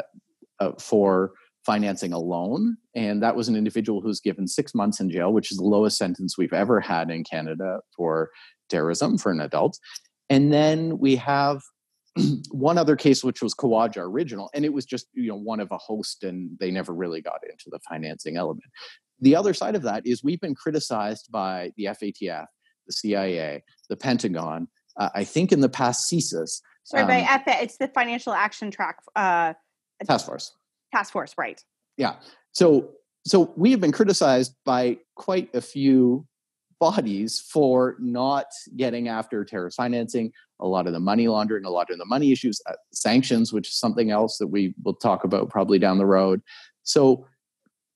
uh, 0.61 0.71
for 0.79 1.33
financing 1.65 2.13
a 2.13 2.19
loan. 2.19 2.77
And 2.95 3.21
that 3.21 3.35
was 3.35 3.49
an 3.49 3.55
individual 3.55 3.99
who's 3.99 4.21
given 4.21 4.47
six 4.47 4.73
months 4.73 5.01
in 5.01 5.09
jail, 5.09 5.33
which 5.33 5.51
is 5.51 5.57
the 5.57 5.65
lowest 5.65 5.97
sentence 5.97 6.37
we've 6.37 6.53
ever 6.53 6.79
had 6.79 7.11
in 7.11 7.25
Canada 7.25 7.81
for 7.95 8.29
terrorism 8.69 9.17
for 9.17 9.31
an 9.31 9.41
adult. 9.41 9.77
And 10.29 10.53
then 10.53 10.99
we 10.99 11.17
have 11.17 11.61
one 12.51 12.77
other 12.77 12.95
case, 12.95 13.23
which 13.23 13.41
was 13.41 13.53
Khawaja 13.53 13.97
original, 13.97 14.49
and 14.53 14.63
it 14.63 14.71
was 14.71 14.85
just 14.85 15.07
you 15.13 15.27
know 15.27 15.35
one 15.35 15.59
of 15.59 15.69
a 15.71 15.77
host, 15.77 16.23
and 16.23 16.57
they 16.59 16.71
never 16.71 16.93
really 16.93 17.21
got 17.21 17.41
into 17.43 17.65
the 17.69 17.79
financing 17.89 18.37
element. 18.37 18.63
The 19.19 19.35
other 19.35 19.53
side 19.53 19.75
of 19.75 19.81
that 19.83 20.07
is 20.07 20.23
we've 20.23 20.39
been 20.39 20.55
criticized 20.55 21.29
by 21.29 21.71
the 21.75 21.85
FATF 21.85 22.45
the 22.85 22.93
CIA, 22.93 23.63
the 23.89 23.95
Pentagon. 23.95 24.67
Uh, 24.97 25.09
I 25.13 25.23
think 25.23 25.51
in 25.51 25.59
the 25.59 25.69
past 25.69 26.11
CSIS. 26.11 26.61
Sorry, 26.83 27.03
um, 27.03 27.07
by 27.07 27.41
FA, 27.43 27.61
it's 27.61 27.77
the 27.77 27.87
Financial 27.89 28.33
Action 28.33 28.71
Track 28.71 28.99
uh, 29.15 29.53
Task 30.05 30.25
Force. 30.25 30.53
Task 30.93 31.11
Force, 31.11 31.33
right? 31.37 31.61
Yeah. 31.97 32.15
So 32.51 32.91
so 33.25 33.51
we 33.55 33.71
have 33.71 33.81
been 33.81 33.91
criticized 33.91 34.55
by 34.65 34.99
quite 35.15 35.53
a 35.55 35.61
few 35.61 36.27
bodies 36.79 37.39
for 37.39 37.95
not 37.99 38.47
getting 38.75 39.07
after 39.07 39.43
terrorist 39.43 39.77
financing, 39.77 40.31
a 40.59 40.67
lot 40.67 40.87
of 40.87 40.93
the 40.93 40.99
money 40.99 41.27
laundering, 41.27 41.65
a 41.65 41.69
lot 41.69 41.89
of 41.89 41.97
the 41.97 42.05
money 42.05 42.31
issues, 42.31 42.61
uh, 42.69 42.73
sanctions, 42.93 43.51
which 43.51 43.69
is 43.69 43.75
something 43.75 44.11
else 44.11 44.37
that 44.37 44.47
we 44.47 44.75
will 44.83 44.93
talk 44.93 45.23
about 45.23 45.49
probably 45.49 45.79
down 45.79 45.97
the 45.97 46.05
road. 46.05 46.41
So 46.83 47.25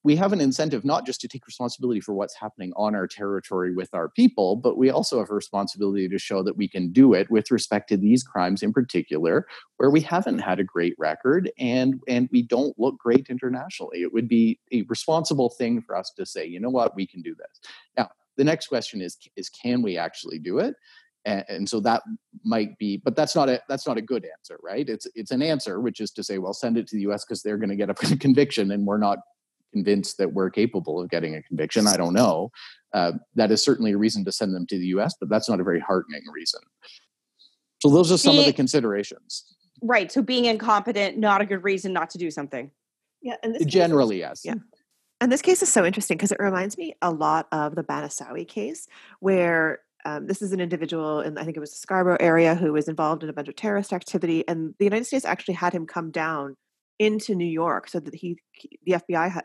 we 0.03 0.15
have 0.15 0.31
an 0.31 0.39
incentive 0.39 0.85
not 0.85 1.05
just 1.05 1.19
to 1.21 1.27
take 1.27 1.45
responsibility 1.45 1.99
for 1.99 2.13
what's 2.13 2.35
happening 2.35 2.71
on 2.77 2.95
our 2.95 3.07
territory 3.07 3.73
with 3.73 3.93
our 3.93 4.07
people, 4.09 4.55
but 4.55 4.77
we 4.77 4.89
also 4.89 5.19
have 5.19 5.29
a 5.29 5.33
responsibility 5.33 6.07
to 6.07 6.17
show 6.17 6.41
that 6.43 6.55
we 6.55 6.67
can 6.67 6.91
do 6.91 7.13
it 7.13 7.29
with 7.29 7.51
respect 7.51 7.89
to 7.89 7.97
these 7.97 8.23
crimes 8.23 8.63
in 8.63 8.71
particular, 8.71 9.45
where 9.77 9.89
we 9.89 9.99
haven't 10.01 10.39
had 10.39 10.59
a 10.59 10.63
great 10.63 10.95
record 10.97 11.51
and 11.59 11.99
and 12.07 12.29
we 12.31 12.41
don't 12.41 12.77
look 12.79 12.97
great 12.97 13.27
internationally. 13.29 14.01
It 14.01 14.13
would 14.13 14.29
be 14.29 14.59
a 14.71 14.83
responsible 14.83 15.49
thing 15.49 15.81
for 15.81 15.95
us 15.95 16.11
to 16.17 16.25
say, 16.25 16.45
you 16.45 16.59
know 16.59 16.69
what, 16.69 16.95
we 16.95 17.05
can 17.05 17.21
do 17.21 17.35
this. 17.35 17.71
Now, 17.97 18.09
the 18.37 18.45
next 18.45 18.67
question 18.67 19.01
is 19.01 19.17
is 19.35 19.49
can 19.49 19.81
we 19.81 19.97
actually 19.97 20.39
do 20.39 20.59
it? 20.59 20.75
And, 21.25 21.43
and 21.49 21.69
so 21.69 21.81
that 21.81 22.03
might 22.45 22.77
be, 22.77 22.95
but 22.95 23.17
that's 23.17 23.35
not 23.35 23.49
a 23.49 23.61
that's 23.67 23.85
not 23.85 23.97
a 23.97 24.01
good 24.01 24.25
answer, 24.25 24.57
right? 24.63 24.87
It's 24.87 25.07
it's 25.13 25.31
an 25.31 25.41
answer, 25.41 25.81
which 25.81 25.99
is 25.99 26.11
to 26.11 26.23
say, 26.23 26.37
well, 26.37 26.53
send 26.53 26.77
it 26.77 26.87
to 26.87 26.95
the 26.95 27.01
U.S. 27.03 27.25
because 27.25 27.43
they're 27.43 27.57
going 27.57 27.69
to 27.69 27.75
get 27.75 27.89
a 27.89 27.93
conviction, 28.17 28.71
and 28.71 28.87
we're 28.87 28.97
not 28.97 29.19
convinced 29.71 30.17
that 30.17 30.33
we're 30.33 30.49
capable 30.49 31.01
of 31.01 31.09
getting 31.09 31.35
a 31.35 31.41
conviction. 31.43 31.87
I 31.87 31.97
don't 31.97 32.13
know. 32.13 32.51
Uh, 32.93 33.13
that 33.35 33.51
is 33.51 33.63
certainly 33.63 33.91
a 33.91 33.97
reason 33.97 34.25
to 34.25 34.31
send 34.31 34.53
them 34.55 34.65
to 34.67 34.77
the 34.77 34.87
U.S., 34.87 35.15
but 35.19 35.29
that's 35.29 35.49
not 35.49 35.59
a 35.59 35.63
very 35.63 35.79
heartening 35.79 36.23
reason. 36.33 36.61
So 37.81 37.89
those 37.89 38.11
are 38.11 38.17
some 38.17 38.37
of 38.37 38.45
the 38.45 38.53
considerations. 38.53 39.45
Right. 39.81 40.11
So 40.11 40.21
being 40.21 40.45
incompetent, 40.45 41.17
not 41.17 41.41
a 41.41 41.45
good 41.45 41.63
reason 41.63 41.93
not 41.93 42.09
to 42.11 42.17
do 42.17 42.29
something. 42.31 42.71
Yeah, 43.21 43.35
and 43.43 43.67
generally, 43.67 44.19
yes. 44.19 44.41
Yeah. 44.43 44.55
And 45.21 45.31
this 45.31 45.41
case 45.41 45.61
is 45.61 45.69
so 45.69 45.85
interesting 45.85 46.17
because 46.17 46.31
it 46.31 46.39
reminds 46.39 46.77
me 46.77 46.95
a 47.01 47.11
lot 47.11 47.47
of 47.51 47.75
the 47.75 47.83
Bahnasawy 47.83 48.47
case, 48.47 48.87
where 49.19 49.79
um, 50.05 50.27
this 50.27 50.41
is 50.41 50.53
an 50.53 50.61
individual 50.61 51.19
in, 51.21 51.37
I 51.37 51.43
think 51.43 51.57
it 51.57 51.59
was 51.59 51.71
the 51.71 51.77
Scarborough 51.77 52.17
area, 52.19 52.55
who 52.55 52.71
was 52.71 52.87
involved 52.87 53.23
in 53.23 53.29
a 53.29 53.33
bunch 53.33 53.49
of 53.49 53.55
terrorist 53.55 53.91
activity. 53.91 54.47
And 54.47 54.73
the 54.79 54.85
United 54.85 55.05
States 55.05 55.25
actually 55.25 55.55
had 55.55 55.73
him 55.73 55.85
come 55.85 56.11
down 56.11 56.55
into 56.99 57.33
New 57.33 57.45
York 57.45 57.87
so 57.87 57.99
that 57.99 58.13
he, 58.13 58.37
the 58.85 58.93
FBI 58.93 59.41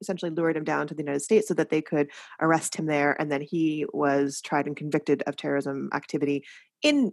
essentially 0.00 0.30
lured 0.30 0.56
him 0.56 0.64
down 0.64 0.86
to 0.86 0.94
the 0.94 1.02
United 1.02 1.20
States 1.20 1.48
so 1.48 1.54
that 1.54 1.68
they 1.68 1.82
could 1.82 2.08
arrest 2.40 2.76
him 2.76 2.86
there. 2.86 3.20
And 3.20 3.30
then 3.30 3.42
he 3.42 3.84
was 3.92 4.40
tried 4.40 4.66
and 4.66 4.76
convicted 4.76 5.22
of 5.26 5.36
terrorism 5.36 5.90
activity 5.92 6.44
in 6.82 7.12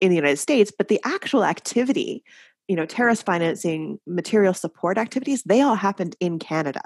in 0.00 0.08
the 0.08 0.16
United 0.16 0.38
States. 0.38 0.72
But 0.76 0.88
the 0.88 1.00
actual 1.04 1.44
activity, 1.44 2.24
you 2.68 2.76
know, 2.76 2.86
terrorist 2.86 3.24
financing, 3.24 3.98
material 4.06 4.54
support 4.54 4.96
activities, 4.98 5.42
they 5.44 5.60
all 5.60 5.74
happened 5.74 6.16
in 6.20 6.38
Canada. 6.38 6.82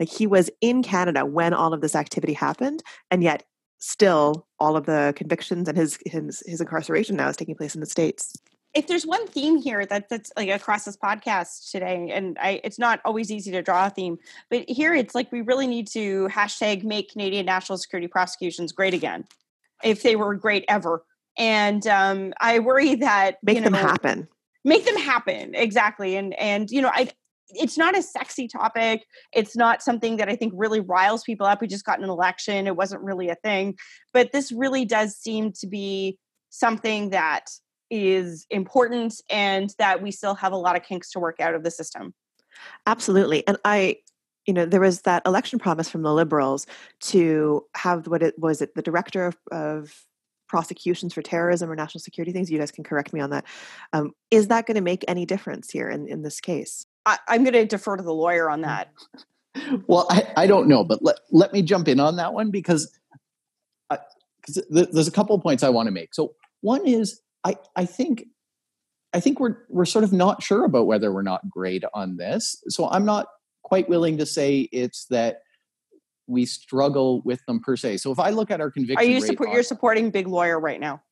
Like 0.00 0.08
he 0.08 0.26
was 0.26 0.50
in 0.60 0.82
Canada 0.82 1.24
when 1.24 1.54
all 1.54 1.72
of 1.72 1.80
this 1.80 1.94
activity 1.94 2.32
happened, 2.32 2.82
and 3.10 3.22
yet 3.22 3.44
still 3.78 4.46
all 4.58 4.76
of 4.76 4.86
the 4.86 5.14
convictions 5.16 5.68
and 5.68 5.78
his 5.78 5.98
his, 6.04 6.42
his 6.44 6.60
incarceration 6.60 7.16
now 7.16 7.28
is 7.28 7.36
taking 7.36 7.54
place 7.54 7.74
in 7.74 7.80
the 7.80 7.86
states 7.86 8.34
if 8.74 8.86
there's 8.86 9.06
one 9.06 9.26
theme 9.26 9.56
here 9.56 9.84
that 9.84 10.08
that's 10.08 10.32
like 10.36 10.48
across 10.48 10.84
this 10.84 10.96
podcast 10.96 11.70
today 11.70 12.10
and 12.12 12.38
i 12.40 12.60
it's 12.64 12.78
not 12.78 13.00
always 13.04 13.30
easy 13.30 13.50
to 13.50 13.62
draw 13.62 13.86
a 13.86 13.90
theme 13.90 14.18
but 14.50 14.68
here 14.68 14.94
it's 14.94 15.14
like 15.14 15.30
we 15.32 15.40
really 15.40 15.66
need 15.66 15.86
to 15.86 16.28
hashtag 16.28 16.84
make 16.84 17.10
canadian 17.10 17.46
national 17.46 17.78
security 17.78 18.08
prosecutions 18.08 18.72
great 18.72 18.94
again 18.94 19.24
if 19.82 20.02
they 20.02 20.16
were 20.16 20.34
great 20.34 20.64
ever 20.68 21.04
and 21.36 21.86
um, 21.86 22.32
i 22.40 22.58
worry 22.58 22.94
that 22.94 23.38
make 23.42 23.56
you 23.56 23.60
know, 23.62 23.70
them 23.70 23.74
happen 23.74 24.28
make 24.64 24.84
them 24.84 24.96
happen 24.96 25.54
exactly 25.54 26.16
and 26.16 26.34
and 26.34 26.70
you 26.70 26.80
know 26.80 26.90
i 26.92 27.08
it's 27.52 27.76
not 27.76 27.98
a 27.98 28.02
sexy 28.02 28.46
topic. 28.46 29.04
It's 29.32 29.56
not 29.56 29.82
something 29.82 30.18
that 30.18 30.28
I 30.28 30.36
think 30.36 30.52
really 30.56 30.78
riles 30.78 31.24
people 31.24 31.46
up. 31.46 31.60
We 31.60 31.66
just 31.66 31.84
got 31.84 32.00
an 32.00 32.08
election. 32.08 32.68
It 32.68 32.76
wasn't 32.76 33.02
really 33.02 33.28
a 33.28 33.34
thing. 33.34 33.76
But 34.12 34.30
this 34.30 34.52
really 34.52 34.84
does 34.84 35.16
seem 35.16 35.52
to 35.54 35.66
be 35.66 36.18
something 36.50 37.10
that 37.10 37.46
is 37.90 38.46
important 38.50 39.20
and 39.28 39.74
that 39.78 40.02
we 40.02 40.10
still 40.10 40.34
have 40.34 40.52
a 40.52 40.56
lot 40.56 40.76
of 40.76 40.82
kinks 40.82 41.10
to 41.12 41.20
work 41.20 41.40
out 41.40 41.54
of 41.54 41.64
the 41.64 41.70
system. 41.70 42.14
Absolutely. 42.86 43.46
And 43.46 43.58
I 43.64 43.98
you 44.46 44.54
know 44.54 44.64
there 44.64 44.80
was 44.80 45.02
that 45.02 45.22
election 45.26 45.58
promise 45.58 45.88
from 45.88 46.02
the 46.02 46.14
liberals 46.14 46.66
to 47.00 47.64
have 47.76 48.06
what 48.06 48.22
it 48.22 48.38
was 48.38 48.62
it 48.62 48.74
the 48.74 48.82
director 48.82 49.26
of, 49.26 49.36
of 49.52 50.06
prosecutions 50.48 51.14
for 51.14 51.22
terrorism 51.22 51.70
or 51.70 51.76
national 51.76 52.00
security 52.00 52.32
things 52.32 52.50
you 52.50 52.58
guys 52.58 52.72
can 52.72 52.82
correct 52.82 53.12
me 53.12 53.20
on 53.20 53.30
that. 53.30 53.44
Um, 53.92 54.12
is 54.30 54.48
that 54.48 54.66
going 54.66 54.74
to 54.76 54.80
make 54.80 55.04
any 55.06 55.24
difference 55.24 55.70
here 55.70 55.88
in, 55.88 56.08
in 56.08 56.22
this 56.22 56.40
case 56.40 56.86
I, 57.06 57.18
am 57.28 57.44
going 57.44 57.54
to 57.54 57.66
defer 57.66 57.96
to 57.96 58.02
the 58.02 58.12
lawyer 58.12 58.50
on 58.50 58.62
that. 58.62 58.92
well, 59.86 60.06
I, 60.10 60.32
I 60.36 60.46
don't 60.46 60.68
know, 60.68 60.84
but 60.84 61.02
let, 61.02 61.16
let 61.30 61.52
me 61.52 61.62
jump 61.62 61.88
in 61.88 62.00
on 62.00 62.16
that 62.16 62.32
one 62.32 62.50
because 62.50 62.96
I, 63.88 63.98
cause 64.46 64.62
there's 64.70 65.08
a 65.08 65.12
couple 65.12 65.34
of 65.34 65.42
points 65.42 65.62
I 65.62 65.70
want 65.70 65.86
to 65.86 65.92
make. 65.92 66.14
So 66.14 66.34
one 66.60 66.86
is 66.86 67.20
I, 67.44 67.56
I 67.76 67.84
think 67.84 68.24
I 69.12 69.20
think 69.20 69.40
we're 69.40 69.56
we're 69.68 69.86
sort 69.86 70.04
of 70.04 70.12
not 70.12 70.42
sure 70.42 70.64
about 70.64 70.86
whether 70.86 71.12
we're 71.12 71.22
not 71.22 71.48
great 71.48 71.84
on 71.94 72.16
this. 72.16 72.62
So 72.68 72.88
I'm 72.88 73.04
not 73.04 73.26
quite 73.62 73.88
willing 73.88 74.18
to 74.18 74.26
say 74.26 74.68
it's 74.72 75.06
that 75.06 75.40
we 76.26 76.46
struggle 76.46 77.22
with 77.22 77.44
them 77.46 77.60
per 77.60 77.76
se. 77.76 77.98
So 77.98 78.12
if 78.12 78.18
I 78.18 78.30
look 78.30 78.50
at 78.50 78.60
our 78.60 78.70
conviction, 78.70 79.04
are 79.04 79.10
you 79.10 79.20
support, 79.20 79.48
on, 79.48 79.54
you're 79.54 79.64
supporting 79.64 80.10
big 80.10 80.28
lawyer 80.28 80.60
right 80.60 80.78
now? 80.78 81.02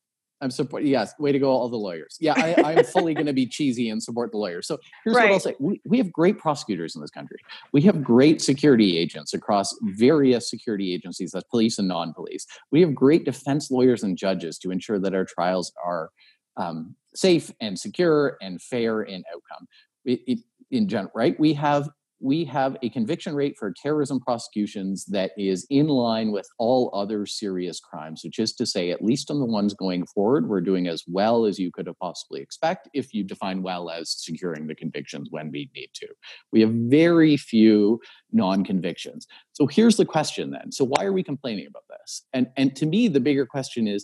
I'm 0.41 0.51
supporting. 0.51 0.87
Yes, 0.87 1.13
way 1.19 1.31
to 1.31 1.39
go, 1.39 1.49
all 1.49 1.67
the 1.67 1.77
lawyers. 1.77 2.17
Yeah, 2.19 2.33
I, 2.35 2.73
am 2.73 2.85
fully 2.85 3.13
going 3.13 3.25
to 3.25 3.33
be 3.33 3.45
cheesy 3.45 3.89
and 3.89 4.01
support 4.01 4.31
the 4.31 4.37
lawyers. 4.37 4.67
So 4.67 4.77
here's 5.03 5.15
right. 5.15 5.25
what 5.25 5.33
I'll 5.33 5.39
say: 5.39 5.55
we, 5.59 5.81
we 5.85 5.97
have 5.97 6.11
great 6.11 6.37
prosecutors 6.37 6.95
in 6.95 7.01
this 7.01 7.11
country. 7.11 7.37
We 7.73 7.81
have 7.81 8.03
great 8.03 8.41
security 8.41 8.97
agents 8.97 9.33
across 9.33 9.75
various 9.81 10.49
security 10.49 10.93
agencies, 10.93 11.31
that's 11.31 11.45
police 11.49 11.77
and 11.77 11.87
non-police. 11.87 12.45
We 12.71 12.81
have 12.81 12.95
great 12.95 13.25
defense 13.25 13.69
lawyers 13.69 14.03
and 14.03 14.17
judges 14.17 14.57
to 14.59 14.71
ensure 14.71 14.99
that 14.99 15.13
our 15.13 15.25
trials 15.25 15.73
are 15.83 16.09
um, 16.57 16.95
safe 17.15 17.51
and 17.59 17.77
secure 17.77 18.37
and 18.41 18.61
fair 18.61 19.01
in 19.01 19.23
outcome. 19.33 19.67
It, 20.05 20.21
it, 20.25 20.39
in 20.71 20.87
general, 20.87 21.11
right? 21.15 21.39
We 21.39 21.53
have 21.53 21.89
we 22.19 22.43
have 22.45 22.77
a 22.81 22.89
conviction 22.89 23.33
rate 23.33 23.55
for 23.57 23.71
terrorism 23.71 24.19
prosecutions 24.19 25.05
that 25.05 25.31
is 25.37 25.65
in 25.69 25.87
line 25.87 26.31
with 26.31 26.47
all 26.57 26.91
other 26.93 27.25
serious 27.25 27.79
crimes, 27.79 28.21
which 28.23 28.39
is 28.39 28.53
to 28.53 28.65
say, 28.65 28.91
at 28.91 29.03
least 29.03 29.31
on 29.31 29.39
the 29.39 29.45
ones 29.45 29.73
going 29.73 30.05
forward, 30.05 30.49
we're 30.49 30.61
doing 30.61 30.87
as 30.87 31.03
well 31.07 31.45
as 31.45 31.57
you 31.57 31.71
could 31.71 31.87
have 31.87 31.97
possibly 31.99 32.41
expect 32.41 32.89
if 32.93 33.13
you 33.13 33.23
define 33.23 33.61
well 33.61 33.89
as 33.89 34.09
securing 34.11 34.67
the 34.67 34.75
convictions 34.75 35.29
when 35.31 35.49
we 35.51 35.69
need 35.73 35.89
to. 35.93 36.07
We 36.51 36.61
have 36.61 36.71
very 36.71 37.37
few 37.37 38.01
non-convictions. 38.31 39.25
So 39.53 39.67
here's 39.67 39.97
the 39.97 40.05
question 40.05 40.51
then. 40.51 40.71
So 40.71 40.85
why 40.85 41.05
are 41.05 41.13
we 41.13 41.23
complaining 41.23 41.67
about 41.67 41.83
this? 41.89 42.25
And 42.33 42.47
and 42.57 42.75
to 42.75 42.85
me, 42.85 43.07
the 43.07 43.19
bigger 43.19 43.45
question 43.45 43.87
is 43.87 44.03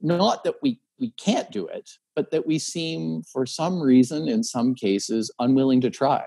not 0.00 0.44
that 0.44 0.54
we 0.62 0.80
we 0.98 1.10
can't 1.12 1.50
do 1.50 1.66
it, 1.66 1.90
but 2.14 2.30
that 2.30 2.46
we 2.46 2.58
seem, 2.58 3.22
for 3.22 3.46
some 3.46 3.80
reason, 3.80 4.28
in 4.28 4.44
some 4.44 4.74
cases, 4.74 5.32
unwilling 5.38 5.80
to 5.80 5.90
try 5.90 6.24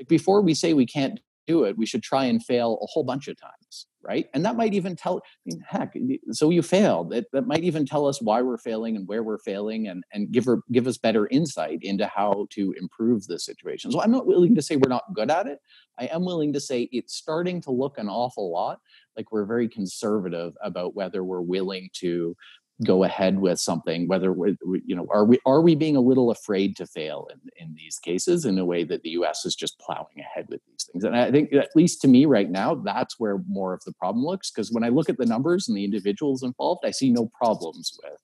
like 0.00 0.08
before 0.08 0.40
we 0.40 0.54
say 0.54 0.72
we 0.72 0.86
can't 0.86 1.20
do 1.46 1.64
it, 1.64 1.76
we 1.76 1.86
should 1.86 2.02
try 2.02 2.24
and 2.24 2.44
fail 2.44 2.78
a 2.80 2.86
whole 2.86 3.02
bunch 3.02 3.26
of 3.26 3.36
times, 3.38 3.86
right? 4.02 4.26
And 4.34 4.44
that 4.44 4.56
might 4.56 4.72
even 4.72 4.94
tell, 4.94 5.18
I 5.18 5.20
mean, 5.46 5.64
heck, 5.66 5.94
so 6.30 6.50
you 6.50 6.62
failed. 6.62 7.10
That, 7.10 7.26
that 7.32 7.46
might 7.46 7.64
even 7.64 7.86
tell 7.86 8.06
us 8.06 8.22
why 8.22 8.40
we're 8.40 8.58
failing 8.58 8.96
and 8.96 9.08
where 9.08 9.22
we're 9.22 9.38
failing 9.38 9.88
and, 9.88 10.04
and 10.12 10.30
give, 10.30 10.44
her, 10.44 10.60
give 10.70 10.86
us 10.86 10.96
better 10.96 11.26
insight 11.28 11.80
into 11.82 12.06
how 12.06 12.46
to 12.50 12.74
improve 12.78 13.26
the 13.26 13.38
situation. 13.38 13.90
So 13.90 14.00
I'm 14.00 14.12
not 14.12 14.26
willing 14.26 14.54
to 14.54 14.62
say 14.62 14.76
we're 14.76 14.88
not 14.88 15.12
good 15.14 15.30
at 15.30 15.46
it. 15.46 15.58
I 15.98 16.06
am 16.06 16.24
willing 16.24 16.52
to 16.52 16.60
say 16.60 16.88
it's 16.92 17.14
starting 17.14 17.60
to 17.62 17.70
look 17.70 17.98
an 17.98 18.08
awful 18.08 18.52
lot 18.52 18.78
like 19.16 19.32
we're 19.32 19.44
very 19.44 19.68
conservative 19.68 20.54
about 20.62 20.94
whether 20.94 21.24
we're 21.24 21.40
willing 21.40 21.90
to 21.94 22.36
go 22.84 23.04
ahead 23.04 23.38
with 23.38 23.58
something 23.58 24.08
whether 24.08 24.32
we, 24.32 24.56
you 24.86 24.96
know 24.96 25.06
are 25.10 25.24
we 25.24 25.38
are 25.44 25.60
we 25.60 25.74
being 25.74 25.96
a 25.96 26.00
little 26.00 26.30
afraid 26.30 26.76
to 26.76 26.86
fail 26.86 27.28
in, 27.30 27.66
in 27.66 27.74
these 27.74 27.98
cases 27.98 28.44
in 28.44 28.58
a 28.58 28.64
way 28.64 28.84
that 28.84 29.02
the 29.02 29.10
us 29.10 29.44
is 29.44 29.54
just 29.54 29.78
plowing 29.78 30.18
ahead 30.18 30.46
with 30.48 30.60
these 30.66 30.88
things? 30.90 31.04
And 31.04 31.16
i 31.16 31.30
think 31.30 31.52
at 31.52 31.70
least 31.74 32.00
to 32.02 32.08
me 32.08 32.24
right 32.24 32.50
now 32.50 32.74
that's 32.74 33.18
where 33.18 33.38
more 33.48 33.74
of 33.74 33.82
the 33.84 33.92
problem 33.92 34.24
looks 34.24 34.50
because 34.50 34.72
when 34.72 34.84
i 34.84 34.88
look 34.88 35.10
at 35.10 35.18
the 35.18 35.26
numbers 35.26 35.68
and 35.68 35.76
the 35.76 35.84
individuals 35.84 36.42
involved 36.42 36.84
i 36.84 36.90
see 36.90 37.10
no 37.10 37.30
problems 37.36 37.98
with 38.02 38.18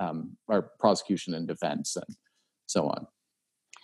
um, 0.00 0.36
our 0.48 0.62
prosecution 0.78 1.34
and 1.34 1.48
defense 1.48 1.96
and 1.96 2.16
so 2.66 2.86
on. 2.86 3.06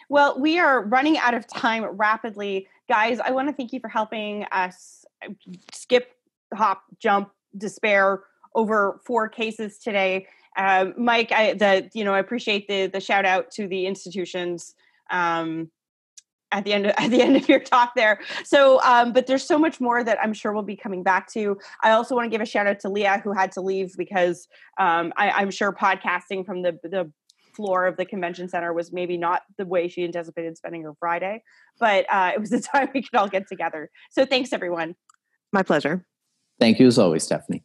Well 0.08 0.38
we 0.38 0.58
are 0.58 0.84
running 0.84 1.18
out 1.18 1.34
of 1.34 1.46
time 1.48 1.84
rapidly. 1.84 2.68
Guys 2.88 3.20
i 3.20 3.30
want 3.30 3.48
to 3.48 3.54
thank 3.54 3.72
you 3.72 3.80
for 3.80 3.88
helping 3.88 4.44
us 4.52 5.04
uh, 5.24 5.32
skip 5.72 6.12
hop 6.52 6.82
jump 6.98 7.30
despair 7.56 8.24
over 8.54 9.00
four 9.04 9.28
cases 9.28 9.78
today. 9.78 10.26
Um, 10.56 10.94
Mike, 10.96 11.32
I 11.32 11.54
the 11.54 11.90
you 11.94 12.04
know 12.04 12.14
I 12.14 12.18
appreciate 12.18 12.68
the 12.68 12.86
the 12.86 13.00
shout 13.00 13.24
out 13.24 13.50
to 13.52 13.66
the 13.66 13.86
institutions 13.86 14.74
um, 15.10 15.70
at 16.52 16.64
the 16.64 16.72
end 16.72 16.86
of, 16.86 16.92
at 16.98 17.10
the 17.10 17.20
end 17.20 17.36
of 17.36 17.48
your 17.48 17.60
talk 17.60 17.94
there. 17.94 18.20
So, 18.44 18.80
um, 18.82 19.12
but 19.12 19.26
there's 19.26 19.44
so 19.44 19.58
much 19.58 19.80
more 19.80 20.02
that 20.04 20.18
I'm 20.22 20.32
sure 20.32 20.52
we'll 20.52 20.62
be 20.62 20.76
coming 20.76 21.02
back 21.02 21.30
to. 21.32 21.58
I 21.82 21.90
also 21.90 22.14
want 22.14 22.26
to 22.26 22.30
give 22.30 22.40
a 22.40 22.46
shout 22.46 22.66
out 22.66 22.80
to 22.80 22.88
Leah 22.88 23.20
who 23.22 23.32
had 23.32 23.52
to 23.52 23.60
leave 23.60 23.96
because 23.96 24.48
um, 24.78 25.12
I, 25.16 25.42
am 25.42 25.50
sure 25.50 25.72
podcasting 25.72 26.46
from 26.46 26.62
the 26.62 26.78
the 26.82 27.10
floor 27.54 27.86
of 27.86 27.96
the 27.96 28.04
convention 28.04 28.48
center 28.48 28.72
was 28.72 28.92
maybe 28.92 29.16
not 29.16 29.42
the 29.58 29.66
way 29.66 29.86
she 29.86 30.02
anticipated 30.02 30.56
spending 30.56 30.82
her 30.82 30.94
Friday, 30.98 31.42
but 31.78 32.04
uh, 32.10 32.32
it 32.34 32.40
was 32.40 32.52
a 32.52 32.60
time 32.72 32.88
we 32.94 33.02
could 33.02 33.14
all 33.16 33.28
get 33.28 33.48
together. 33.48 33.90
So 34.10 34.24
thanks, 34.24 34.52
everyone. 34.52 34.96
My 35.52 35.62
pleasure. 35.62 36.04
Thank 36.58 36.78
you 36.78 36.86
as 36.86 36.98
always, 36.98 37.22
Stephanie. 37.22 37.64